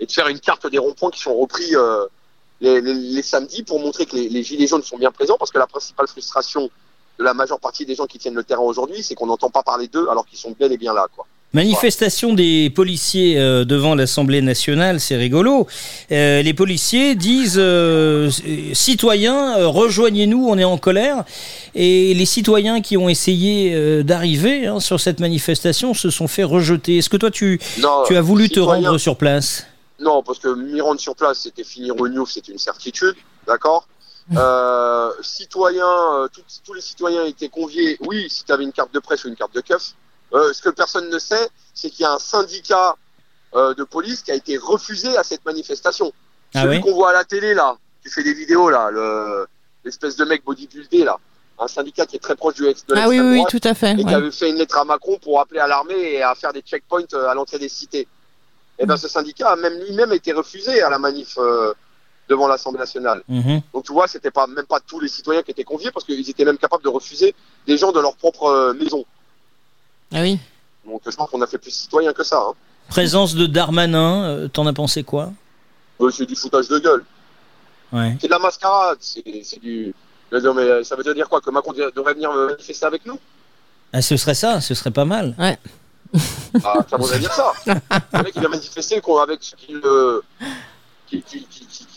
et 0.00 0.06
de 0.06 0.12
faire 0.12 0.26
une 0.28 0.40
carte 0.40 0.66
des 0.70 0.78
ronds-points 0.78 1.10
qui 1.10 1.20
sont 1.20 1.36
repris 1.38 1.74
euh, 1.76 2.06
les, 2.60 2.80
les- 2.80 2.94
les 2.94 3.22
samedis 3.22 3.62
pour 3.62 3.78
montrer 3.80 4.06
que 4.06 4.16
les, 4.16 4.28
les 4.28 4.42
gilets 4.42 4.66
jaunes 4.66 4.82
sont 4.82 4.98
bien 4.98 5.10
présents 5.12 5.36
parce 5.38 5.50
que 5.52 5.58
la 5.58 5.66
principale 5.66 6.08
frustration 6.08 6.68
de 7.18 7.24
la 7.24 7.34
majeure 7.34 7.60
partie 7.60 7.84
des 7.86 7.94
gens 7.94 8.06
qui 8.06 8.18
tiennent 8.18 8.34
le 8.34 8.44
terrain 8.44 8.62
aujourd'hui, 8.62 9.02
c'est 9.02 9.14
qu'on 9.14 9.26
n'entend 9.26 9.50
pas 9.50 9.62
parler 9.62 9.88
d'eux 9.88 10.08
alors 10.10 10.26
qu'ils 10.26 10.38
sont 10.38 10.54
bel 10.58 10.72
et 10.72 10.78
bien 10.78 10.94
là. 10.94 11.06
Quoi. 11.14 11.26
Manifestation 11.52 12.32
des 12.32 12.70
policiers 12.70 13.36
euh, 13.36 13.64
devant 13.64 13.94
l'Assemblée 13.96 14.40
nationale, 14.40 15.00
c'est 15.00 15.16
rigolo. 15.16 15.66
Euh, 16.12 16.40
les 16.42 16.54
policiers 16.54 17.16
disent 17.16 17.56
euh, 17.58 18.30
citoyens, 18.72 19.66
rejoignez-nous, 19.66 20.46
on 20.46 20.56
est 20.58 20.64
en 20.64 20.78
colère. 20.78 21.24
Et 21.74 22.14
les 22.14 22.24
citoyens 22.24 22.80
qui 22.80 22.96
ont 22.96 23.08
essayé 23.08 24.02
d'arriver 24.04 24.66
hein, 24.66 24.80
sur 24.80 25.00
cette 25.00 25.20
manifestation 25.20 25.92
se 25.92 26.08
sont 26.10 26.28
fait 26.28 26.44
rejeter. 26.44 26.98
Est-ce 26.98 27.08
que 27.10 27.16
toi 27.16 27.30
tu, 27.30 27.60
Non, 27.80 28.04
tu 28.06 28.16
as 28.16 28.20
voulu 28.22 28.48
te 28.48 28.60
rendre 28.60 28.96
sur 28.98 29.16
place? 29.16 29.66
Non, 30.00 30.22
parce 30.22 30.38
que 30.38 30.48
m'y 30.48 30.80
rendre 30.80 31.00
sur 31.00 31.14
place, 31.14 31.40
c'était 31.40 31.64
finir 31.64 31.94
au 32.00 32.08
Newf, 32.08 32.30
c'est 32.32 32.48
une 32.48 32.58
certitude, 32.58 33.14
d'accord 33.46 33.86
euh, 34.36 35.10
Citoyens, 35.22 36.14
euh, 36.14 36.28
tous- 36.28 36.74
les 36.74 36.80
citoyens 36.80 37.24
étaient 37.24 37.48
conviés, 37.48 37.96
oui, 38.06 38.28
si 38.30 38.44
tu 38.44 38.52
avais 38.52 38.64
une 38.64 38.72
carte 38.72 38.92
de 38.94 38.98
presse 39.00 39.24
ou 39.24 39.28
une 39.28 39.36
carte 39.36 39.54
de 39.54 39.60
keuf. 39.60 39.92
Euh, 40.32 40.52
ce 40.52 40.62
que 40.62 40.68
personne 40.70 41.08
ne 41.10 41.18
sait, 41.18 41.48
c'est 41.74 41.90
qu'il 41.90 42.02
y 42.02 42.06
a 42.06 42.12
un 42.12 42.18
syndicat 42.18 42.94
euh, 43.54 43.74
de 43.74 43.82
police 43.82 44.22
qui 44.22 44.30
a 44.30 44.34
été 44.36 44.56
refusé 44.56 45.16
à 45.16 45.24
cette 45.24 45.44
manifestation. 45.44 46.12
Ah 46.54 46.62
Celui 46.62 46.76
oui 46.76 46.82
qu'on 46.82 46.94
voit 46.94 47.10
à 47.10 47.12
la 47.12 47.24
télé, 47.24 47.52
là, 47.54 47.76
qui 48.02 48.10
fait 48.10 48.22
des 48.22 48.34
vidéos, 48.34 48.70
là, 48.70 48.90
le- 48.90 49.46
l'espèce 49.84 50.14
de 50.16 50.24
mec 50.24 50.44
bodybuildé, 50.44 51.02
là, 51.04 51.16
un 51.58 51.66
syndicat 51.66 52.06
qui 52.06 52.16
est 52.16 52.20
très 52.20 52.36
proche 52.36 52.54
du 52.54 52.66
ex 52.66 52.86
de 52.86 52.94
Ah 52.96 53.08
oui, 53.08 53.18
oui, 53.18 53.42
tout 53.50 53.60
à 53.64 53.74
fait. 53.74 53.92
et 53.98 54.04
qui 54.04 54.14
avait 54.14 54.30
fait 54.30 54.48
une 54.50 54.56
lettre 54.56 54.78
à 54.78 54.84
Macron 54.84 55.18
pour 55.20 55.40
appeler 55.40 55.58
à 55.60 55.66
l'armée 55.66 56.12
et 56.14 56.22
à 56.22 56.34
faire 56.36 56.52
des 56.52 56.60
checkpoints 56.62 57.02
euh, 57.14 57.28
à 57.28 57.34
l'entrée 57.34 57.58
des 57.58 57.68
cités. 57.68 58.06
Et 58.78 58.84
Mm. 58.84 58.88
ben 58.88 58.96
ce 58.96 59.08
syndicat 59.08 59.50
a 59.50 59.56
même 59.56 59.78
lui-même 59.80 60.12
été 60.12 60.32
refusé 60.32 60.82
à 60.82 60.88
la 60.90 60.98
manif 60.98 61.36
euh, 61.38 61.72
devant 62.28 62.46
l'Assemblée 62.48 62.78
nationale. 62.78 63.22
Mhm. 63.28 63.60
Donc 63.74 63.84
tu 63.84 63.92
vois, 63.92 64.06
c'était 64.08 64.30
pas 64.30 64.46
même 64.46 64.66
pas 64.66 64.80
tous 64.80 65.00
les 65.00 65.08
citoyens 65.08 65.42
qui 65.42 65.50
étaient 65.50 65.64
conviés 65.64 65.90
parce 65.90 66.04
qu'ils 66.06 66.28
étaient 66.30 66.44
même 66.44 66.58
capables 66.58 66.82
de 66.84 66.88
refuser 66.88 67.34
des 67.66 67.76
gens 67.76 67.92
de 67.92 68.00
leur 68.00 68.16
propre 68.16 68.44
euh, 68.44 68.72
maison. 68.72 69.04
Ah 70.12 70.22
oui. 70.22 70.38
Donc 70.86 71.02
je 71.06 71.14
pense 71.14 71.28
qu'on 71.30 71.42
a 71.42 71.46
fait 71.46 71.58
plus 71.58 71.72
citoyens 71.72 72.12
que 72.12 72.22
ça. 72.22 72.38
Hein. 72.38 72.54
Présence 72.88 73.34
de 73.34 73.46
Darmanin, 73.46 74.24
euh, 74.24 74.48
t'en 74.48 74.66
as 74.66 74.72
pensé 74.72 75.02
quoi? 75.04 75.32
Euh, 76.00 76.10
c'est 76.10 76.26
du 76.26 76.34
foutage 76.34 76.68
de 76.68 76.78
gueule. 76.78 77.04
Ouais. 77.92 78.16
C'est 78.20 78.28
de 78.28 78.32
la 78.32 78.38
mascarade. 78.38 78.98
C'est 79.00 79.22
c'est 79.44 79.60
du. 79.60 79.92
Non, 80.32 80.54
mais 80.54 80.84
ça 80.84 80.94
veut 80.96 81.14
dire 81.14 81.28
quoi? 81.28 81.40
Que 81.40 81.50
Macron 81.50 81.72
devrait 81.72 82.14
venir 82.14 82.32
manifester 82.32 82.86
avec 82.86 83.04
nous? 83.04 83.18
Ah, 83.92 84.00
ce 84.00 84.16
serait 84.16 84.34
ça, 84.34 84.60
ce 84.60 84.74
serait 84.74 84.92
pas 84.92 85.04
mal. 85.04 85.34
Ah, 86.64 86.74
ça 86.88 86.96
voudrait 86.96 87.18
dire 87.18 87.32
ça. 87.32 87.52
Le 87.66 88.22
mec, 88.22 88.32
il 88.36 88.44
a 88.44 88.48
manifesté 88.48 89.00
avec 89.22 89.42
ceux 89.42 89.56
qui, 89.56 91.46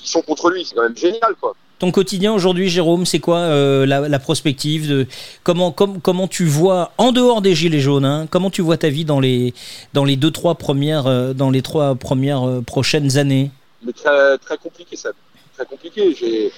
sont 0.03 0.21
contre 0.21 0.49
lui. 0.49 0.65
C'est 0.65 0.75
quand 0.75 0.83
même 0.83 0.97
génial, 0.97 1.35
quoi. 1.39 1.55
Ton 1.79 1.91
quotidien 1.91 2.31
aujourd'hui, 2.33 2.69
Jérôme, 2.69 3.05
c'est 3.05 3.19
quoi 3.19 3.39
euh, 3.39 3.85
la, 3.85 4.07
la 4.07 4.19
prospective 4.19 4.87
de 4.87 5.07
comment, 5.43 5.71
com- 5.71 5.99
comment 6.01 6.27
tu 6.27 6.45
vois 6.45 6.91
en 6.97 7.11
dehors 7.11 7.41
des 7.41 7.55
gilets 7.55 7.81
jaunes, 7.81 8.05
hein, 8.05 8.27
comment 8.29 8.49
tu 8.49 8.61
vois 8.61 8.77
ta 8.77 8.89
vie 8.89 9.03
dans 9.03 9.19
les 9.19 9.53
dans 9.93 10.05
les 10.05 10.15
deux 10.15 10.31
trois 10.31 10.55
premières 10.55 11.07
euh, 11.07 11.33
dans 11.33 11.49
les 11.49 11.61
trois 11.61 11.95
premières 11.95 12.47
euh, 12.47 12.61
prochaines 12.61 13.17
années? 13.17 13.51
Mais 13.81 13.91
très, 13.91 14.37
très 14.37 14.57
compliqué, 14.57 14.95
ça. 14.95 15.09
Très 15.57 15.65
compliqué. 15.65 16.15
J'ai, 16.15 16.51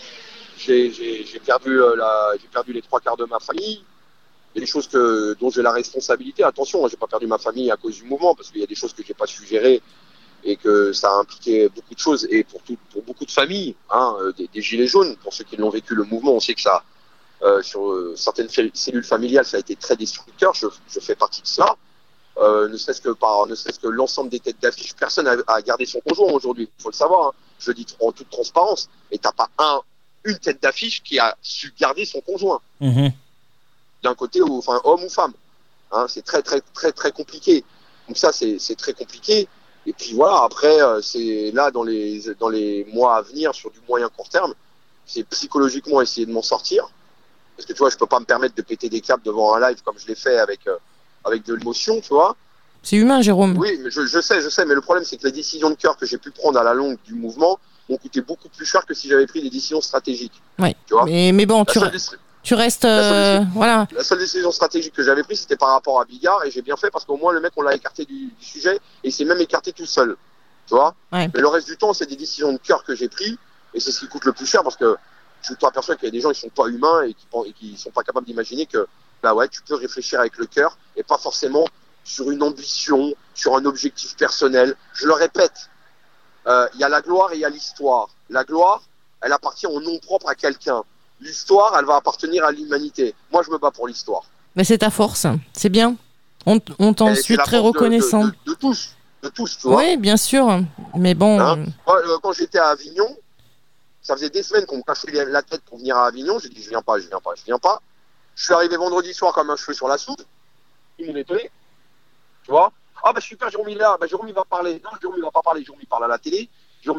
j'ai, 0.91 1.39
perdu, 1.43 1.79
la, 1.97 2.31
j'ai 2.39 2.47
perdu 2.53 2.73
les 2.73 2.81
trois 2.81 2.99
quarts 2.99 3.17
de 3.17 3.25
ma 3.25 3.39
famille. 3.39 3.81
Il 4.55 4.59
y 4.59 4.61
a 4.61 4.65
des 4.65 4.71
choses 4.71 4.87
que, 4.87 5.35
dont 5.39 5.49
j'ai 5.49 5.61
la 5.61 5.73
responsabilité. 5.73 6.43
Attention, 6.43 6.85
hein, 6.85 6.87
j'ai 6.89 6.95
pas 6.95 7.07
perdu 7.07 7.27
ma 7.27 7.37
famille 7.37 7.69
à 7.69 7.75
cause 7.75 7.95
du 7.95 8.03
mouvement, 8.05 8.35
parce 8.35 8.49
qu'il 8.51 8.61
y 8.61 8.63
a 8.63 8.67
des 8.67 8.75
choses 8.75 8.93
que 8.93 9.03
j'ai 9.05 9.13
pas 9.13 9.27
su 9.27 9.45
gérer 9.45 9.81
et 10.45 10.55
que 10.55 10.93
ça 10.93 11.09
a 11.09 11.15
impliqué 11.15 11.67
beaucoup 11.69 11.93
de 11.93 11.99
choses. 11.99 12.25
Et 12.31 12.45
pour, 12.45 12.61
beaucoup 13.05 13.25
de 13.25 13.31
familles, 13.31 13.75
hein, 13.89 14.15
euh, 14.21 14.31
des, 14.53 14.61
gilets 14.61 14.87
jaunes, 14.87 15.17
pour 15.17 15.33
ceux 15.33 15.43
qui 15.43 15.57
l'ont 15.57 15.69
vécu 15.69 15.93
le 15.93 16.03
mouvement, 16.05 16.33
on 16.33 16.39
sait 16.39 16.53
que 16.53 16.61
ça, 16.61 16.83
euh, 17.41 17.61
sur 17.63 17.91
euh, 17.91 18.13
certaines 18.15 18.47
cellules 18.73 19.03
familiales, 19.03 19.45
ça 19.45 19.57
a 19.57 19.59
été 19.59 19.75
très 19.75 19.97
destructeur. 19.97 20.53
Je, 20.53 20.67
fais 21.01 21.15
partie 21.15 21.41
de 21.41 21.47
cela. 21.47 21.75
ne 22.39 22.77
serait-ce 22.77 23.01
que 23.01 23.09
par, 23.09 23.47
ne 23.47 23.55
serait-ce 23.55 23.79
que 23.79 23.87
l'ensemble 23.89 24.29
des 24.29 24.39
têtes 24.39 24.61
d'affiche, 24.61 24.95
personne 24.95 25.27
a, 25.27 25.35
a 25.47 25.61
gardé 25.61 25.85
son 25.85 25.99
conjoint 25.99 26.31
aujourd'hui. 26.31 26.69
Il 26.79 26.81
faut 26.81 26.89
le 26.91 26.95
savoir. 26.95 27.27
hein. 27.27 27.31
Je 27.59 27.71
dis 27.73 27.85
en 27.99 28.13
toute 28.13 28.29
transparence. 28.29 28.89
Et 29.11 29.17
t'as 29.17 29.31
pas 29.33 29.49
un, 29.57 29.81
une 30.23 30.37
tête 30.37 30.61
d'affiche 30.61 31.03
qui 31.03 31.19
a 31.19 31.35
su 31.41 31.73
garder 31.77 32.05
son 32.05 32.21
conjoint 32.21 32.61
Mhm. 32.79 33.11
D'un 34.05 34.15
côté, 34.15 34.41
ou, 34.41 34.57
enfin 34.57 34.79
homme 34.83 35.03
ou 35.03 35.09
femme. 35.09 35.33
Hein, 35.91 36.05
c'est 36.07 36.23
très 36.23 36.41
très 36.41 36.61
très 36.73 36.91
très 36.91 37.11
compliqué. 37.11 37.63
Donc 38.07 38.17
ça 38.17 38.31
c'est 38.31 38.57
c'est 38.59 38.75
très 38.75 38.93
compliqué. 38.93 39.47
Et 39.87 39.93
puis 39.93 40.13
voilà, 40.13 40.43
après 40.43 40.81
euh, 40.81 41.01
c'est 41.01 41.51
là 41.53 41.71
dans 41.71 41.83
les 41.83 42.21
dans 42.39 42.49
les 42.49 42.85
mois 42.93 43.17
à 43.17 43.21
venir 43.21 43.53
sur 43.53 43.69
du 43.71 43.79
moyen 43.87 44.09
court 44.09 44.29
terme, 44.29 44.53
c'est 45.05 45.23
psychologiquement 45.29 46.01
essayer 46.01 46.25
de 46.25 46.31
m'en 46.31 46.41
sortir. 46.41 46.87
Parce 47.55 47.65
que 47.65 47.73
tu 47.73 47.79
vois, 47.79 47.89
je 47.89 47.97
peux 47.97 48.07
pas 48.07 48.19
me 48.19 48.25
permettre 48.25 48.55
de 48.55 48.61
péter 48.61 48.89
des 48.89 49.01
câbles 49.01 49.23
devant 49.23 49.55
un 49.55 49.59
live 49.69 49.81
comme 49.83 49.97
je 49.97 50.07
l'ai 50.07 50.15
fait 50.15 50.37
avec 50.37 50.67
euh, 50.67 50.77
avec 51.23 51.45
de 51.45 51.53
l'émotion, 51.53 51.99
tu 52.01 52.09
vois. 52.09 52.35
C'est 52.83 52.97
humain, 52.97 53.21
Jérôme. 53.21 53.57
Oui, 53.57 53.79
mais 53.81 53.89
je, 53.89 54.05
je 54.05 54.19
sais, 54.21 54.41
je 54.41 54.49
sais, 54.49 54.63
mais 54.65 54.75
le 54.75 54.81
problème 54.81 55.05
c'est 55.05 55.17
que 55.17 55.25
les 55.25 55.31
décisions 55.31 55.71
de 55.71 55.75
cœur 55.75 55.97
que 55.97 56.05
j'ai 56.05 56.19
pu 56.19 56.31
prendre 56.31 56.59
à 56.59 56.63
la 56.63 56.73
longue 56.73 56.97
du 57.05 57.15
mouvement 57.15 57.59
m'ont 57.89 57.97
coûté 57.97 58.21
beaucoup 58.21 58.49
plus 58.49 58.65
cher 58.65 58.85
que 58.85 58.93
si 58.93 59.07
j'avais 59.07 59.27
pris 59.27 59.41
des 59.41 59.49
décisions 59.49 59.81
stratégiques. 59.81 60.39
Ouais. 60.59 60.75
Tu 60.87 60.93
vois 60.93 61.05
Mais, 61.05 61.31
mais 61.31 61.45
bon, 61.45 61.59
La 61.59 61.65
tu, 61.65 61.79
seule, 61.79 62.19
tu 62.45 62.53
restes. 62.53 62.83
La 62.83 63.01
seule 63.01 63.41
euh, 63.41 63.45
voilà. 63.53 63.87
la 63.91 64.03
seule 64.03 64.19
décision 64.19 64.51
stratégique 64.51 64.93
que 64.93 65.03
j'avais 65.03 65.23
prise, 65.23 65.41
c'était 65.41 65.57
par 65.57 65.69
rapport 65.69 65.99
à 65.99 66.05
Bigard, 66.05 66.45
et 66.45 66.51
j'ai 66.51 66.61
bien 66.61 66.77
fait 66.77 66.89
parce 66.91 67.03
qu'au 67.03 67.17
moins 67.17 67.33
le 67.33 67.41
mec, 67.41 67.51
on 67.57 67.61
l'a 67.61 67.75
écarté 67.75 68.05
du, 68.05 68.27
du 68.27 68.45
sujet, 68.45 68.75
et 68.75 69.09
il 69.09 69.11
s'est 69.11 69.25
même 69.25 69.41
écarté 69.41 69.73
tout 69.73 69.85
seul. 69.85 70.15
Tu 70.67 70.73
vois 70.73 70.95
Ouais. 71.11 71.29
Mais 71.33 71.41
le 71.41 71.47
reste 71.47 71.67
du 71.67 71.77
temps, 71.77 71.93
c'est 71.93 72.05
des 72.05 72.15
décisions 72.15 72.53
de 72.53 72.57
cœur 72.57 72.83
que 72.83 72.95
j'ai 72.95 73.09
prises, 73.09 73.37
et 73.73 73.79
c'est 73.79 73.91
ce 73.91 73.99
qui 73.99 74.07
coûte 74.07 74.25
le 74.25 74.31
plus 74.31 74.45
cher 74.45 74.63
parce 74.63 74.77
que 74.77 74.95
je 75.41 75.53
t'aperçois 75.53 75.95
qu'il 75.95 76.05
y 76.05 76.07
a 76.07 76.11
des 76.11 76.21
gens, 76.21 76.31
ils 76.31 76.35
sont 76.35 76.49
pas 76.49 76.67
humains 76.67 77.03
et 77.03 77.13
qui, 77.13 77.27
et 77.45 77.53
qui 77.53 77.77
sont 77.77 77.91
pas 77.91 78.03
capables 78.03 78.25
d'imaginer 78.25 78.65
que, 78.65 78.87
bah 79.21 79.33
ouais, 79.33 79.47
tu 79.47 79.61
peux 79.61 79.75
réfléchir 79.75 80.19
avec 80.19 80.37
le 80.37 80.45
cœur 80.45 80.77
et 80.95 81.03
pas 81.03 81.17
forcément 81.17 81.65
sur 82.03 82.31
une 82.31 82.43
ambition, 82.43 83.13
sur 83.33 83.55
un 83.55 83.65
objectif 83.65 84.15
personnel. 84.15 84.75
Je 84.93 85.07
le 85.07 85.13
répète, 85.13 85.69
euh, 86.47 86.67
il 86.75 86.79
y 86.79 86.83
a 86.83 86.89
la 86.89 87.01
gloire 87.01 87.31
et 87.33 87.35
il 87.35 87.41
y 87.41 87.45
a 87.45 87.49
l'histoire. 87.49 88.09
La 88.29 88.43
gloire, 88.43 88.83
elle 89.21 89.33
appartient 89.33 89.67
au 89.67 89.81
nom 89.81 89.97
propre 89.99 90.29
à 90.29 90.35
quelqu'un. 90.35 90.83
L'histoire, 91.21 91.75
elle 91.79 91.85
va 91.85 91.95
appartenir 91.95 92.43
à 92.45 92.51
l'humanité. 92.51 93.15
Moi, 93.31 93.41
je 93.45 93.51
me 93.51 93.57
bats 93.57 93.71
pour 93.71 93.87
l'histoire. 93.87 94.23
Mais 94.55 94.63
c'est 94.63 94.79
ta 94.79 94.89
force. 94.89 95.25
C'est 95.53 95.69
bien. 95.69 95.95
On, 96.45 96.59
on 96.79 96.93
t'en 96.93 97.09
la 97.09 97.43
très 97.43 97.57
reconnaissant. 97.57 98.25
De, 98.25 98.27
de- 98.29 98.35
de 98.51 98.53
tous, 98.53 98.95
de 99.23 99.29
tous, 99.29 99.57
tu 99.57 99.67
vois. 99.67 99.77
Oui, 99.77 99.97
bien 99.97 100.17
sûr. 100.17 100.47
Mais 100.95 101.13
bon. 101.15 101.39
Hein 101.39 101.65
Moi, 101.87 102.01
euh, 102.05 102.17
quand 102.21 102.33
j'étais 102.33 102.59
à 102.59 102.67
Avignon, 102.69 103.17
ça 104.01 104.15
faisait 104.15 104.29
des 104.29 104.43
semaines 104.43 104.65
qu'on 104.65 104.77
me 104.77 104.83
cachait 104.83 105.11
la 105.25 105.41
tête 105.41 105.61
pour 105.61 105.77
venir 105.79 105.97
à 105.97 106.07
Avignon. 106.07 106.37
J'ai 106.39 106.49
dit, 106.49 106.61
je 106.61 106.69
viens 106.69 106.81
pas, 106.81 106.99
je 106.99 107.07
viens 107.07 107.19
pas, 107.19 107.31
je 107.35 107.43
viens 107.43 107.57
pas. 107.57 107.81
Je 108.35 108.43
suis 108.45 108.53
arrivé 108.53 108.77
vendredi 108.77 109.13
soir 109.13 109.33
comme 109.33 109.49
un 109.49 109.55
cheveu 109.55 109.73
sur 109.73 109.87
la 109.87 109.97
soupe. 109.97 110.21
Ils 110.99 111.07
m'ont 111.07 111.15
étonné. 111.15 111.49
Tu 112.43 112.51
vois 112.51 112.71
Ah, 113.03 113.11
bah 113.13 113.21
super, 113.21 113.49
Jérôme 113.49 113.69
il 113.69 113.77
est 113.77 113.81
là. 113.81 113.97
Bah, 113.99 114.05
Jérôme 114.07 114.27
il 114.27 114.33
va 114.35 114.43
parler. 114.45 114.81
Non, 114.83 114.91
Jérôme 115.01 115.15
il 115.17 115.23
va 115.23 115.31
pas 115.31 115.41
parler. 115.41 115.63
Jérôme 115.63 115.79
il 115.81 115.87
parle 115.87 116.03
à 116.03 116.07
la 116.07 116.17
télé. 116.19 116.49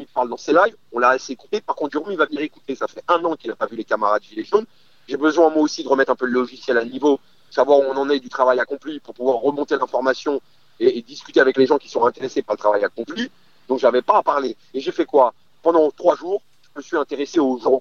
Il 0.01 0.07
parle 0.07 0.29
dans 0.29 0.37
ses 0.37 0.53
lives. 0.53 0.77
On 0.92 0.99
l'a 0.99 1.11
assez 1.11 1.33
écouté. 1.33 1.61
Par 1.61 1.77
contre, 1.77 2.01
il 2.11 2.16
va 2.16 2.27
venir 2.27 2.40
écouter. 2.40 2.75
Ça 2.75 2.88
fait 2.88 3.03
un 3.09 3.25
an 3.25 3.37
qu'il 3.37 3.51
n'a 3.51 3.57
pas 3.57 3.66
vu 3.66 3.77
les 3.77 3.85
camarades 3.85 4.22
Gilets 4.22 4.44
jaunes. 4.44 4.66
J'ai 5.07 5.16
besoin, 5.16 5.51
moi 5.51 5.62
aussi, 5.62 5.85
de 5.85 5.88
remettre 5.88 6.11
un 6.11 6.16
peu 6.16 6.27
le 6.27 6.33
logiciel 6.33 6.77
à 6.79 6.85
niveau, 6.85 7.20
savoir 7.51 7.79
où 7.79 7.83
on 7.83 7.96
en 7.96 8.11
est 8.11 8.18
du 8.18 8.29
travail 8.29 8.59
accompli 8.59 8.99
pour 8.99 9.14
pouvoir 9.14 9.37
remonter 9.37 9.77
l'information 9.77 10.40
et, 10.81 10.99
et 10.99 11.03
discuter 11.03 11.40
avec 11.40 11.57
les 11.57 11.66
gens 11.66 11.79
qui 11.79 11.88
sont 11.88 12.05
intéressés 12.05 12.42
par 12.42 12.55
le 12.55 12.59
travail 12.59 12.85
accompli. 12.85 13.31
Donc, 13.68 13.79
j'avais 13.79 14.03
pas 14.03 14.18
à 14.18 14.22
parler. 14.22 14.57
Et 14.75 14.81
j'ai 14.81 14.92
fait 14.92 15.07
quoi? 15.07 15.33
Pendant 15.62 15.90
trois 15.92 16.16
jours, 16.16 16.42
je 16.64 16.70
me 16.79 16.83
suis 16.83 16.96
intéressé 16.96 17.38
aux 17.38 17.59
gens. 17.59 17.81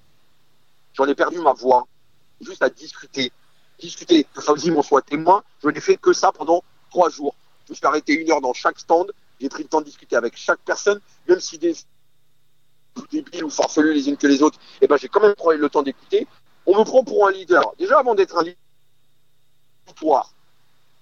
J'en 0.94 1.08
ai 1.08 1.15
perdu 1.15 1.39
ma 1.39 1.54
voix. 1.54 1.88
Juste 2.39 2.62
à 2.62 2.70
discuter. 2.70 3.32
Discuter. 3.80 4.26
Que 4.34 4.41
Fauzi 4.41 4.70
m'en 4.70 4.84
soit 4.84 5.02
témoin. 5.02 5.44
Je 5.63 5.70
n'ai 5.70 5.82
fait 5.82 5.98
que 5.98 6.13
ça 6.13 6.32
pendant 6.32 6.63
trois 6.91 7.10
jours. 7.10 7.36
Je 7.65 7.74
me 7.74 7.76
suis 7.76 7.86
arrêté 7.86 8.13
une 8.13 8.32
heure 8.32 8.41
dans 8.41 8.54
chaque 8.54 8.80
stand. 8.80 9.12
J'ai 9.41 9.50
pris 9.50 9.63
le 9.63 9.70
temps 9.70 9.82
de 9.82 9.86
discuter 9.86 10.15
avec 10.15 10.38
chaque 10.38 10.60
personne, 10.60 11.00
même 11.28 11.39
si 11.39 11.58
des 11.58 11.76
débiles 13.12 13.43
ou 13.43 13.49
farfelus 13.49 13.93
les 13.93 14.10
unes 14.10 14.17
que 14.17 14.27
les 14.27 14.41
autres, 14.41 14.60
et 14.81 14.88
ben 14.88 14.97
j'ai 14.97 15.08
quand 15.10 15.21
même 15.21 15.36
pris 15.36 15.58
le 15.58 15.69
temps 15.69 15.84
d'écouter. 15.84 16.27
On 16.65 16.77
me 16.79 16.84
prend 16.84 17.03
pour 17.03 17.27
un 17.27 17.31
leader. 17.31 17.73
Déjà 17.77 17.99
avant 17.99 18.15
d'être 18.15 18.38
un 18.38 18.43
leader, 18.43 20.34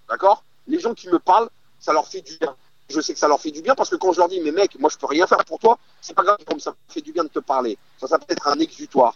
d'accord? 0.10 0.43
Les 0.67 0.79
gens 0.79 0.93
qui 0.93 1.08
me 1.10 1.19
parlent, 1.19 1.49
ça 1.79 1.93
leur 1.93 2.08
fait 2.08 2.21
du 2.21 2.38
bien. 2.38 2.56
Je 2.89 2.99
sais 2.99 3.13
que 3.13 3.19
ça 3.19 3.27
leur 3.27 3.39
fait 3.39 3.51
du 3.51 3.62
bien 3.62 3.75
parce 3.75 3.89
que 3.89 3.95
quand 3.95 4.12
je 4.12 4.19
leur 4.19 4.27
dis, 4.27 4.41
mais 4.41 4.51
mec, 4.51 4.77
moi 4.79 4.89
je 4.91 4.97
peux 4.97 5.06
rien 5.06 5.25
faire 5.25 5.43
pour 5.45 5.60
toi, 5.60 5.79
c'est 6.01 6.13
pas 6.13 6.23
grave, 6.23 6.38
comme 6.45 6.60
ça 6.60 6.75
fait 6.89 7.01
du 7.01 7.12
bien 7.13 7.23
de 7.23 7.29
te 7.29 7.39
parler. 7.39 7.77
Ça, 7.97 8.08
ça 8.08 8.19
peut 8.19 8.25
être 8.29 8.47
un 8.47 8.60
exutoire. 8.60 9.15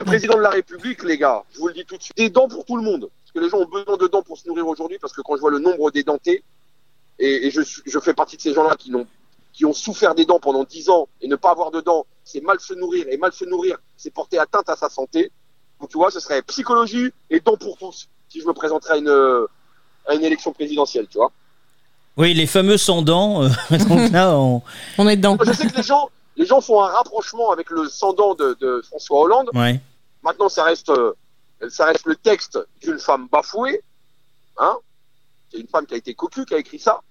Le 0.00 0.04
président 0.06 0.36
de 0.36 0.40
la 0.40 0.50
République, 0.50 1.02
les 1.04 1.18
gars, 1.18 1.42
je 1.52 1.58
vous 1.58 1.68
le 1.68 1.74
dis 1.74 1.84
tout 1.84 1.96
de 1.96 2.02
suite, 2.02 2.16
des 2.16 2.30
dents 2.30 2.48
pour 2.48 2.64
tout 2.64 2.76
le 2.76 2.82
monde. 2.82 3.10
Parce 3.22 3.32
que 3.32 3.38
les 3.40 3.48
gens 3.48 3.58
ont 3.58 3.66
besoin 3.66 3.96
de 3.96 4.06
dents 4.06 4.22
pour 4.22 4.38
se 4.38 4.46
nourrir 4.48 4.66
aujourd'hui, 4.66 4.98
parce 4.98 5.12
que 5.12 5.22
quand 5.22 5.36
je 5.36 5.40
vois 5.40 5.50
le 5.50 5.58
nombre 5.58 5.90
d'édentés, 5.90 6.42
et, 7.18 7.46
et 7.46 7.50
je, 7.50 7.60
je 7.62 7.98
fais 8.00 8.14
partie 8.14 8.36
de 8.36 8.42
ces 8.42 8.54
gens-là 8.54 8.74
qui, 8.76 8.90
n'ont- 8.90 9.06
qui 9.54 9.64
ont 9.64 9.72
souffert 9.72 10.14
des 10.14 10.26
dents 10.26 10.40
pendant 10.40 10.64
10 10.64 10.90
ans, 10.90 11.08
et 11.22 11.28
ne 11.28 11.36
pas 11.36 11.52
avoir 11.52 11.70
de 11.70 11.80
dents, 11.80 12.06
c'est 12.24 12.42
mal 12.42 12.60
se 12.60 12.74
nourrir, 12.74 13.06
et 13.08 13.16
mal 13.16 13.32
se 13.32 13.44
nourrir, 13.46 13.78
c'est 13.96 14.10
porter 14.12 14.38
atteinte 14.38 14.68
à 14.68 14.76
sa 14.76 14.90
santé. 14.90 15.30
Donc 15.80 15.90
tu 15.90 15.96
vois, 15.96 16.10
ce 16.10 16.20
serait 16.20 16.42
psychologie 16.42 17.10
et 17.30 17.40
dents 17.40 17.56
pour 17.56 17.78
tous, 17.78 18.08
si 18.28 18.40
je 18.40 18.46
me 18.46 18.52
présenterais 18.52 18.94
à 18.94 18.96
une, 18.98 19.46
à 20.06 20.14
une 20.14 20.24
élection 20.24 20.52
présidentielle, 20.52 21.06
tu 21.08 21.18
vois. 21.18 21.30
Oui, 22.16 22.34
les 22.34 22.46
fameux 22.46 22.76
sans 22.76 23.02
dents. 23.02 23.44
euh, 23.44 23.48
donc 23.88 24.10
là, 24.12 24.36
on... 24.38 24.62
On 24.98 25.08
est 25.08 25.16
dedans. 25.16 25.36
Je 25.40 25.52
sais 25.52 25.66
que 25.66 25.76
les 25.76 25.82
gens, 25.82 26.10
les 26.36 26.46
gens 26.46 26.60
font 26.60 26.82
un 26.82 26.88
rapprochement 26.88 27.50
avec 27.50 27.70
le 27.70 27.88
sans-dents 27.88 28.34
de, 28.34 28.56
de 28.60 28.82
François 28.82 29.20
Hollande. 29.20 29.50
ouais. 29.54 29.80
Maintenant, 30.22 30.48
ça 30.48 30.64
reste, 30.64 30.88
euh, 30.88 31.12
ça 31.68 31.84
reste 31.84 32.06
le 32.06 32.16
texte 32.16 32.58
d'une 32.80 32.98
femme 32.98 33.28
bafouée. 33.30 33.82
Hein 34.56 34.78
C'est 35.52 35.58
une 35.58 35.68
femme 35.68 35.84
qui 35.86 35.94
a 35.94 35.96
été 35.98 36.14
cocu 36.14 36.46
qui 36.46 36.54
a 36.54 36.58
écrit 36.58 36.78
ça. 36.78 37.02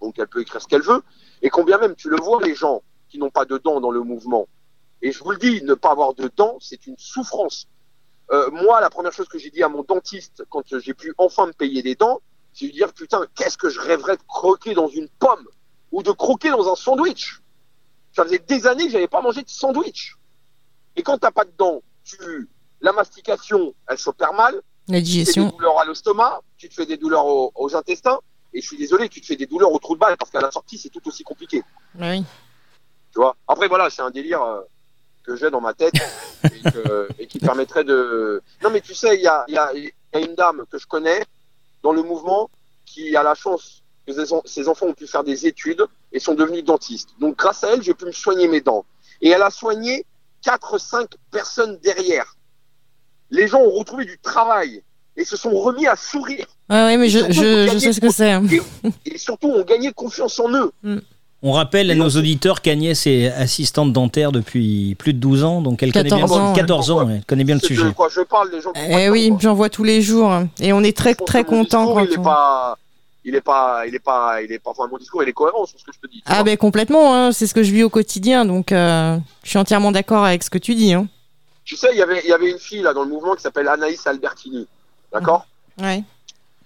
Donc, 0.00 0.14
elle 0.18 0.26
peut 0.26 0.40
écrire 0.40 0.62
ce 0.62 0.66
qu'elle 0.66 0.82
veut. 0.82 1.02
Et 1.42 1.50
combien 1.50 1.78
même, 1.78 1.94
tu 1.96 2.08
le 2.08 2.16
vois, 2.16 2.40
les 2.42 2.54
gens 2.54 2.82
qui 3.08 3.18
n'ont 3.18 3.30
pas 3.30 3.44
de 3.44 3.58
dents 3.58 3.80
dans 3.80 3.90
le 3.90 4.00
mouvement. 4.02 4.48
Et 5.02 5.12
je 5.12 5.22
vous 5.22 5.32
le 5.32 5.38
dis, 5.38 5.62
ne 5.62 5.74
pas 5.74 5.90
avoir 5.90 6.14
de 6.14 6.30
dents, 6.36 6.56
c'est 6.60 6.86
une 6.86 6.96
souffrance. 6.96 7.66
Euh, 8.30 8.48
moi, 8.52 8.80
la 8.80 8.88
première 8.88 9.12
chose 9.12 9.28
que 9.28 9.38
j'ai 9.38 9.50
dit 9.50 9.62
à 9.62 9.68
mon 9.68 9.82
dentiste 9.82 10.44
quand 10.48 10.62
j'ai 10.78 10.94
pu 10.94 11.12
enfin 11.18 11.46
me 11.46 11.52
payer 11.52 11.82
des 11.82 11.96
dents, 11.96 12.20
c'est 12.52 12.66
de 12.66 12.70
lui 12.70 12.76
dire, 12.78 12.92
putain, 12.92 13.26
qu'est-ce 13.34 13.58
que 13.58 13.68
je 13.68 13.80
rêverais 13.80 14.16
de 14.16 14.22
croquer 14.22 14.74
dans 14.74 14.88
une 14.88 15.08
pomme 15.08 15.46
ou 15.90 16.02
de 16.02 16.12
croquer 16.12 16.50
dans 16.50 16.70
un 16.70 16.76
sandwich. 16.76 17.40
Ça 18.14 18.24
faisait 18.24 18.38
des 18.38 18.66
années 18.66 18.86
que 18.86 18.92
j'avais 18.92 19.08
pas 19.08 19.20
mangé 19.20 19.42
de 19.42 19.48
sandwich. 19.48 20.16
Et 20.96 21.02
quand 21.02 21.18
t'as 21.18 21.30
pas 21.30 21.44
de 21.44 21.52
dents, 21.58 21.82
tu, 22.04 22.48
la 22.80 22.92
mastication, 22.92 23.74
elle 23.88 23.98
s'opère 23.98 24.32
mal, 24.34 24.54
La 24.54 24.60
tu 24.60 24.62
te 24.62 24.88
fais 24.88 24.98
des 24.98 25.02
digestion. 25.02 25.48
douleurs 25.48 25.78
à 25.80 25.84
l'estomac, 25.84 26.40
tu 26.56 26.68
te 26.68 26.74
fais 26.74 26.86
des 26.86 26.96
douleurs 26.96 27.26
aux, 27.26 27.52
aux 27.54 27.74
intestins, 27.76 28.20
et 28.54 28.60
je 28.60 28.66
suis 28.66 28.76
désolé, 28.76 29.08
tu 29.08 29.20
te 29.20 29.26
fais 29.26 29.36
des 29.36 29.46
douleurs 29.46 29.72
au 29.72 29.78
trou 29.78 29.94
de 29.94 30.00
balle, 30.00 30.16
parce 30.16 30.30
qu'à 30.30 30.40
la 30.40 30.50
sortie, 30.50 30.78
c'est 30.78 30.88
tout 30.90 31.06
aussi 31.08 31.22
compliqué. 31.24 31.62
Oui. 31.98 32.22
Tu 33.12 33.18
vois? 33.18 33.36
Après, 33.48 33.68
voilà, 33.68 33.90
c'est 33.90 34.02
un 34.02 34.10
délire 34.10 34.42
euh, 34.42 34.60
que 35.24 35.36
j'ai 35.36 35.50
dans 35.50 35.60
ma 35.60 35.74
tête, 35.74 35.94
et, 36.44 36.70
que- 36.70 37.08
et 37.18 37.26
qui 37.26 37.38
permettrait 37.38 37.84
de... 37.84 38.42
Non, 38.62 38.70
mais 38.70 38.80
tu 38.80 38.94
sais, 38.94 39.14
il 39.16 39.22
y 39.22 39.26
a, 39.26 39.44
il 39.48 39.54
y, 39.54 39.58
a, 39.58 39.72
il 39.74 39.84
y 39.84 39.92
a 40.16 40.20
une 40.20 40.34
dame 40.34 40.64
que 40.70 40.78
je 40.78 40.86
connais 40.86 41.24
dans 41.82 41.92
le 41.92 42.02
mouvement 42.02 42.50
qui 42.84 43.16
a 43.16 43.22
la 43.22 43.34
chance 43.34 43.82
que 44.06 44.12
ses 44.44 44.68
enfants 44.68 44.86
ont 44.86 44.94
pu 44.94 45.06
faire 45.06 45.22
des 45.24 45.46
études 45.46 45.84
et 46.10 46.18
sont 46.18 46.34
devenus 46.34 46.64
dentistes. 46.64 47.10
Donc, 47.20 47.36
grâce 47.38 47.62
à 47.64 47.70
elle, 47.72 47.82
j'ai 47.82 47.94
pu 47.94 48.04
me 48.04 48.12
soigner 48.12 48.48
mes 48.48 48.60
dents. 48.60 48.84
Et 49.20 49.28
elle 49.30 49.42
a 49.42 49.50
soigné 49.50 50.04
4-5 50.44 51.06
personnes 51.30 51.78
derrière. 51.78 52.36
Les 53.30 53.46
gens 53.46 53.60
ont 53.60 53.70
retrouvé 53.70 54.04
du 54.04 54.18
travail 54.18 54.82
et 55.16 55.24
se 55.24 55.36
sont 55.36 55.50
remis 55.50 55.86
à 55.86 55.96
sourire. 55.96 56.46
Ouais, 56.70 56.76
ouais, 56.84 56.96
mais 56.96 57.08
je, 57.08 57.18
Surtout, 57.18 57.32
je, 57.34 57.78
sais 57.78 57.92
ce 57.92 58.00
que 58.00 58.10
c'est. 58.10 58.32
hein. 58.32 58.44
Et 59.04 59.18
surtout, 59.18 59.48
ont 59.48 59.64
gagné 59.64 59.92
confiance 59.92 60.38
en 60.40 60.50
eux. 60.52 60.72
On 61.44 61.52
rappelle 61.52 61.90
à 61.90 61.94
nos 61.96 62.08
auditeurs 62.08 62.62
qu'Agnès 62.62 63.04
est 63.08 63.26
assistante 63.32 63.92
dentaire 63.92 64.30
depuis 64.30 64.94
plus 64.94 65.12
de 65.12 65.18
12 65.18 65.42
ans, 65.42 65.60
donc 65.60 65.82
elle 65.82 65.92
connaît 65.92 66.08
14 66.10 66.30
bien, 66.30 66.40
ans, 66.40 66.52
14 66.52 66.90
ans, 66.92 67.08
elle 67.10 67.24
connaît 67.24 67.42
bien 67.42 67.56
le 67.56 67.60
sujet. 67.60 67.92
quoi 67.96 68.08
je 68.08 68.20
parle, 68.20 68.50
les 68.52 68.60
gens. 68.60 68.72
qui 68.72 68.80
Eh 68.88 69.10
oui, 69.10 69.32
j'en 69.40 69.52
vois 69.52 69.68
tous 69.68 69.82
les 69.82 70.02
jours. 70.02 70.32
Et 70.60 70.72
on 70.72 70.82
est 70.84 70.96
très, 70.96 71.16
très 71.16 71.42
content 71.42 71.80
discours, 71.86 71.94
quand 71.96 72.04
il 72.04 72.12
est 72.12 72.18
on... 72.18 72.22
pas, 72.22 72.78
il 73.24 73.34
est 73.34 73.40
pas, 73.40 73.82
il 73.88 73.94
est 73.96 73.98
pas, 73.98 74.40
il 74.40 74.52
est 74.52 74.60
pas. 74.60 74.70
Enfin, 74.70 74.84
mon 74.88 74.98
discours, 74.98 75.24
il 75.24 75.28
est 75.28 75.32
cohérent 75.32 75.66
sur 75.66 75.80
ce 75.80 75.84
que 75.84 75.90
je 75.92 75.98
te 75.98 76.12
dis. 76.12 76.22
Ah 76.26 76.44
ben 76.44 76.56
complètement, 76.56 77.12
hein, 77.12 77.32
c'est 77.32 77.48
ce 77.48 77.54
que 77.54 77.64
je 77.64 77.72
vis 77.72 77.82
au 77.82 77.90
quotidien, 77.90 78.44
donc 78.44 78.70
euh, 78.70 79.18
je 79.42 79.48
suis 79.50 79.58
entièrement 79.58 79.90
d'accord 79.90 80.24
avec 80.24 80.44
ce 80.44 80.50
que 80.50 80.58
tu 80.58 80.76
dis. 80.76 80.92
Hein. 80.94 81.08
Tu 81.64 81.74
sais, 81.76 81.88
il 81.92 81.98
y 81.98 82.02
avait, 82.02 82.20
il 82.24 82.28
y 82.28 82.32
avait 82.32 82.50
une 82.52 82.58
fille 82.60 82.82
là 82.82 82.92
dans 82.94 83.02
le 83.02 83.08
mouvement 83.10 83.34
qui 83.34 83.42
s'appelle 83.42 83.66
Anaïs 83.66 84.06
Albertini. 84.06 84.68
D'accord. 85.12 85.46
Ouais. 85.78 86.02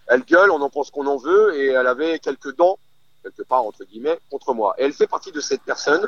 Elle 0.08 0.22
gueule, 0.22 0.50
on 0.50 0.60
en 0.60 0.70
pense 0.70 0.90
qu'on 0.90 1.06
en 1.06 1.16
veut, 1.16 1.54
et 1.58 1.68
elle 1.68 1.86
avait 1.86 2.18
quelques 2.18 2.54
dents, 2.56 2.78
quelque 3.22 3.42
part 3.42 3.64
entre 3.64 3.84
guillemets, 3.84 4.18
contre 4.30 4.54
moi. 4.54 4.74
Et 4.78 4.84
elle 4.84 4.92
fait 4.92 5.06
partie 5.08 5.32
de 5.32 5.40
cette 5.40 5.62
personne 5.62 6.06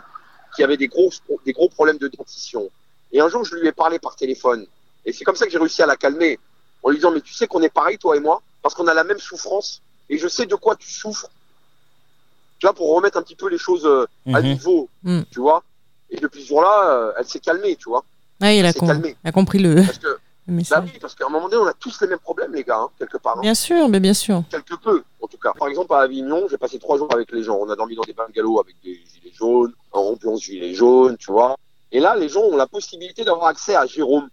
qui 0.54 0.62
avait 0.62 0.76
des 0.76 0.88
gros, 0.88 1.10
des 1.44 1.52
gros 1.52 1.68
problèmes 1.68 1.98
de 1.98 2.08
dentition. 2.08 2.70
Et 3.12 3.20
un 3.20 3.28
jour, 3.28 3.44
je 3.44 3.54
lui 3.56 3.66
ai 3.66 3.72
parlé 3.72 3.98
par 3.98 4.14
téléphone, 4.16 4.66
et 5.04 5.12
c'est 5.12 5.24
comme 5.24 5.36
ça 5.36 5.46
que 5.46 5.50
j'ai 5.52 5.58
réussi 5.58 5.82
à 5.82 5.86
la 5.86 5.96
calmer, 5.96 6.38
en 6.82 6.90
lui 6.90 6.96
disant 6.96 7.10
mais 7.10 7.20
tu 7.20 7.32
sais 7.34 7.46
qu'on 7.46 7.62
est 7.62 7.72
pareil 7.72 7.98
toi 7.98 8.16
et 8.16 8.20
moi, 8.20 8.40
parce 8.62 8.74
qu'on 8.74 8.86
a 8.86 8.94
la 8.94 9.04
même 9.04 9.18
souffrance, 9.18 9.82
et 10.08 10.16
je 10.18 10.28
sais 10.28 10.46
de 10.46 10.54
quoi 10.54 10.76
tu 10.76 10.88
souffres. 10.88 11.28
Tu 12.60 12.66
vois, 12.66 12.74
pour 12.74 12.92
remettre 12.94 13.16
un 13.18 13.22
petit 13.22 13.36
peu 13.36 13.48
les 13.48 13.58
choses 13.58 13.86
euh, 13.86 14.06
à 14.34 14.40
Mhm. 14.40 14.46
niveau, 14.48 14.88
Mhm. 15.04 15.24
tu 15.30 15.40
vois. 15.40 15.62
Et 16.10 16.16
depuis 16.18 16.42
ce 16.42 16.48
jour-là, 16.48 16.90
euh, 16.90 17.12
elle 17.18 17.26
s'est 17.26 17.38
calmée, 17.40 17.76
tu 17.76 17.88
vois. 17.88 18.04
Ouais, 18.40 18.58
il 18.58 18.64
a, 18.66 18.72
C'est 18.72 18.78
com- 18.80 18.88
calmé. 18.88 19.16
a 19.24 19.32
compris 19.32 19.58
le, 19.58 19.76
Parce 19.76 19.98
que 19.98 20.06
le 20.08 20.18
Bah 20.48 20.82
oui, 20.82 20.98
parce 21.00 21.14
qu'à 21.14 21.26
un 21.26 21.28
moment 21.28 21.48
donné, 21.48 21.62
on 21.62 21.66
a 21.66 21.74
tous 21.74 22.00
les 22.00 22.06
mêmes 22.06 22.18
problèmes, 22.18 22.54
les 22.54 22.64
gars, 22.64 22.78
hein, 22.78 22.88
quelque 22.98 23.18
part. 23.18 23.36
hein. 23.36 23.42
Bien 23.42 23.54
sûr, 23.54 23.88
mais 23.88 24.00
bien 24.00 24.14
sûr. 24.14 24.42
quelque 24.50 24.74
peu, 24.76 25.02
en 25.20 25.26
tout 25.26 25.36
cas. 25.36 25.52
Par 25.52 25.68
exemple, 25.68 25.92
à 25.92 25.98
Avignon, 25.98 26.46
j'ai 26.50 26.56
passé 26.56 26.78
trois 26.78 26.96
jours 26.96 27.12
avec 27.12 27.30
les 27.32 27.42
gens. 27.42 27.58
On 27.60 27.68
a 27.68 27.76
dormi 27.76 27.94
dans 27.96 28.02
des 28.02 28.14
bungalows 28.14 28.58
avec 28.60 28.76
des 28.82 28.94
gilets 28.94 29.34
jaunes, 29.34 29.72
en 29.92 30.00
ambiance 30.00 30.40
gilets 30.42 30.72
jaunes, 30.74 31.16
tu 31.18 31.30
vois. 31.30 31.56
Et 31.92 32.00
là, 32.00 32.16
les 32.16 32.28
gens 32.28 32.40
ont 32.42 32.56
la 32.56 32.66
possibilité 32.66 33.24
d'avoir 33.24 33.46
accès 33.48 33.74
à 33.74 33.84
Jérôme. 33.86 34.28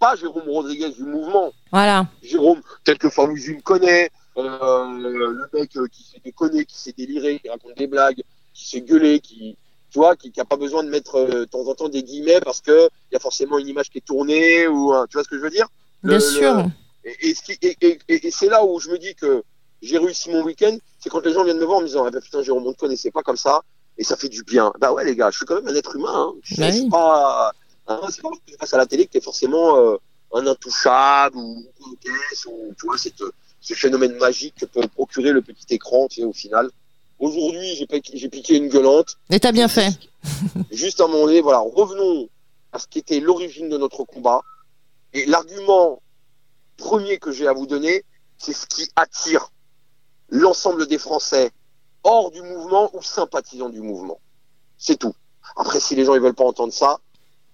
Pas 0.00 0.16
Jérôme 0.16 0.48
Rodriguez 0.48 0.90
du 0.90 1.04
mouvement. 1.04 1.52
Voilà. 1.70 2.06
Jérôme, 2.22 2.60
tel 2.84 2.98
que 2.98 3.08
Faouzi 3.10 3.54
me 3.54 3.60
connaît, 3.60 4.10
euh, 4.36 4.86
le 4.98 5.48
mec 5.52 5.76
euh, 5.76 5.86
qui 5.88 6.02
s'est 6.02 6.20
déconné, 6.24 6.64
qui 6.64 6.78
s'est 6.78 6.94
déliré, 6.96 7.38
qui 7.38 7.48
raconte 7.48 7.76
des 7.76 7.86
blagues, 7.86 8.22
qui 8.54 8.68
s'est 8.68 8.80
gueulé, 8.80 9.20
qui, 9.20 9.56
tu 9.90 9.98
vois, 9.98 10.16
qui 10.16 10.32
n'a 10.36 10.44
pas 10.44 10.56
besoin 10.56 10.82
de 10.84 10.88
mettre 10.88 11.16
euh, 11.16 11.40
de 11.40 11.44
temps 11.44 11.66
en 11.66 11.74
temps 11.74 11.88
des 11.88 12.02
guillemets 12.02 12.40
parce 12.40 12.60
que 12.60 12.88
il 13.10 13.14
y 13.14 13.16
a 13.16 13.20
forcément 13.20 13.58
une 13.58 13.68
image 13.68 13.90
qui 13.90 13.98
est 13.98 14.06
tournée 14.06 14.66
ou, 14.68 14.92
tu 15.08 15.14
vois 15.16 15.24
ce 15.24 15.28
que 15.28 15.36
je 15.36 15.42
veux 15.42 15.50
dire? 15.50 15.66
Le- 16.02 16.10
Bien 16.10 16.18
le- 16.18 16.22
sûr. 16.22 16.66
et, 17.04 17.30
et, 17.30 17.34
et, 17.62 17.98
et- 18.08 18.26
et- 18.26 18.30
c'est 18.30 18.48
là 18.48 18.64
où 18.64 18.78
je 18.80 18.88
me 18.90 18.98
dis 18.98 19.14
que 19.14 19.42
j'ai 19.82 19.98
réussi 19.98 20.30
mon 20.30 20.42
week-end, 20.42 20.76
c'est 20.98 21.08
quand 21.10 21.24
les 21.24 21.32
gens 21.32 21.44
viennent 21.44 21.58
me 21.58 21.64
voir 21.64 21.78
en 21.78 21.80
me 21.82 21.86
disant 21.86 22.04
ah 22.06 22.10
ben 22.10 22.20
putain 22.20 22.42
Jérôme 22.42 22.66
on 22.66 22.70
ne 22.70 22.74
connaissait 22.74 23.10
pas 23.10 23.22
comme 23.22 23.36
ça 23.36 23.62
et 23.98 24.04
ça 24.04 24.16
fait 24.16 24.28
du 24.28 24.42
bien. 24.44 24.72
Bah 24.78 24.92
ouais 24.92 25.04
les 25.04 25.16
gars, 25.16 25.30
je 25.30 25.38
suis 25.38 25.46
quand 25.46 25.56
même 25.56 25.68
un 25.68 25.74
être 25.74 25.96
humain. 25.96 26.12
Hein. 26.14 26.34
Je, 26.42 26.56
Bah 26.60 26.66
je 26.70 26.72
suis 26.72 26.82
oui. 26.84 26.90
pas, 26.90 27.52
hein, 27.88 28.00
c'est 28.10 28.22
pas 28.22 28.28
parce 28.30 28.40
que 28.46 28.56
passe 28.58 28.74
à 28.74 28.78
la 28.78 28.86
télé 28.86 29.06
que 29.06 29.12
t'es 29.12 29.20
forcément 29.20 29.76
euh, 29.78 29.96
un 30.34 30.46
intouchable 30.46 31.36
ou 31.36 31.64
une 31.86 31.96
caisse 31.96 32.46
ou 32.46 32.72
tu 32.78 32.86
vois 32.86 32.98
cette, 32.98 33.22
ce 33.60 33.74
phénomène 33.74 34.16
magique 34.18 34.54
que 34.60 34.66
peut 34.66 34.86
procurer 34.88 35.32
le 35.32 35.42
petit 35.42 35.66
écran 35.74 36.06
tu 36.08 36.20
sais, 36.20 36.26
au 36.26 36.32
final. 36.32 36.70
Aujourd'hui 37.20 37.76
j'ai 37.76 38.28
piqué, 38.28 38.56
une 38.56 38.68
gueulante. 38.68 39.18
Et 39.28 39.38
t'as 39.38 39.52
bien 39.52 39.68
fait. 39.68 39.90
Juste 40.70 41.00
à 41.00 41.04
un 41.04 41.08
moment 41.08 41.26
donné, 41.26 41.42
voilà, 41.42 41.58
revenons 41.60 42.28
à 42.72 42.78
ce 42.78 42.86
qui 42.86 42.98
était 42.98 43.20
l'origine 43.20 43.68
de 43.68 43.76
notre 43.76 44.04
combat. 44.04 44.40
Et 45.12 45.26
l'argument 45.26 46.00
premier 46.76 47.18
que 47.18 47.30
j'ai 47.30 47.46
à 47.46 47.52
vous 47.52 47.66
donner, 47.66 48.04
c'est 48.38 48.54
ce 48.54 48.66
qui 48.66 48.88
attire 48.96 49.50
l'ensemble 50.30 50.86
des 50.86 50.98
Français 50.98 51.50
hors 52.04 52.30
du 52.30 52.40
mouvement 52.40 52.90
ou 52.94 53.02
sympathisants 53.02 53.68
du 53.68 53.82
mouvement. 53.82 54.18
C'est 54.78 54.96
tout. 54.96 55.14
Après, 55.56 55.78
si 55.78 55.94
les 55.94 56.06
gens 56.06 56.14
ils 56.14 56.20
veulent 56.20 56.34
pas 56.34 56.44
entendre 56.44 56.72
ça, 56.72 56.98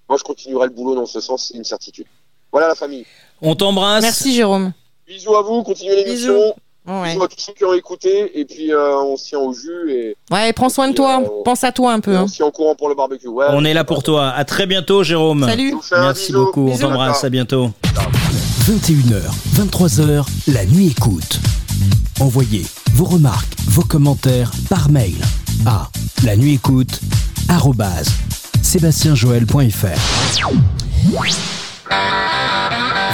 moi 0.09 0.17
je 0.17 0.23
continuerai 0.23 0.69
le 0.69 0.73
boulot 0.73 0.95
dans 0.95 1.07
ce 1.07 1.21
sens, 1.21 1.49
c'est 1.49 1.55
une 1.55 1.65
certitude. 1.65 2.07
Voilà 2.53 2.69
la 2.69 2.77
famille. 2.77 3.05
On 3.43 3.57
t'embrasse. 3.57 4.03
Merci 4.03 4.33
Jérôme. 4.33 4.73
Bisous 5.09 5.35
à 5.35 5.43
vous, 5.43 5.65
continuez 5.65 5.97
l'émission. 6.05 6.55
Ouais. 6.87 7.13
À 7.21 7.29
tous 7.29 7.35
ceux 7.39 7.53
qui 7.53 7.65
ont 7.65 7.73
écouté. 7.75 8.39
Et 8.39 8.45
puis 8.45 8.73
euh, 8.73 8.97
on 9.01 9.17
se 9.17 9.27
tient 9.29 9.39
au 9.41 9.53
jus 9.53 9.91
et, 9.91 10.17
Ouais, 10.31 10.53
prends 10.53 10.69
soin 10.69 10.89
de 10.89 10.95
toi. 10.95 11.21
euh, 11.23 11.43
Pense 11.45 11.65
à 11.65 11.73
toi 11.73 11.93
un 11.93 12.01
peu. 12.01 12.13
et 12.13 12.17
hein. 12.17 12.23
on 12.25 12.29
se 12.29 12.35
tient 12.37 12.47
au 12.47 12.51
courant 12.53 12.75
pour 12.75 12.89
le 12.89 12.95
barbecue. 12.95 13.27
Ouais, 13.29 13.47
On 13.51 13.65
est 13.65 13.75
là 13.75 13.85
pour 13.85 14.03
toi. 14.03 14.29
À 14.31 14.45
très 14.45 14.67
bientôt, 14.67 15.03
Jérôme. 15.03 15.45
Salut. 15.49 15.75
Merci 15.93 16.27
bisou. 16.33 16.45
beaucoup. 16.47 16.69
On 16.71 16.79
t'embrasse. 16.79 17.25
À 17.25 17.29
bientôt. 17.31 17.71
21h, 18.65 19.23
23h, 19.55 20.27
la 20.49 20.65
nuit 20.67 20.89
écoute. 20.97 21.41
Envoyez 22.21 22.65
vos 22.95 23.05
remarques, 23.05 23.53
vos 23.69 23.83
commentaires 23.83 24.51
par 24.71 24.89
mail 24.91 25.15
à 25.67 25.89
la 26.25 26.37
nuit 26.37 26.55
écoute 26.55 27.01
sébastienjoël.fr. 28.63 29.99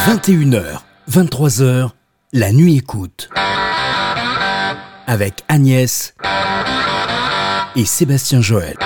21h, 0.07 0.63
23h, 1.11 1.89
la 2.35 2.51
nuit 2.51 2.79
écoute. 2.79 3.29
Avec 5.07 5.45
Agnès 5.49 6.15
et 7.77 7.85
Sébastien 7.85 8.41
Joël. 8.41 8.77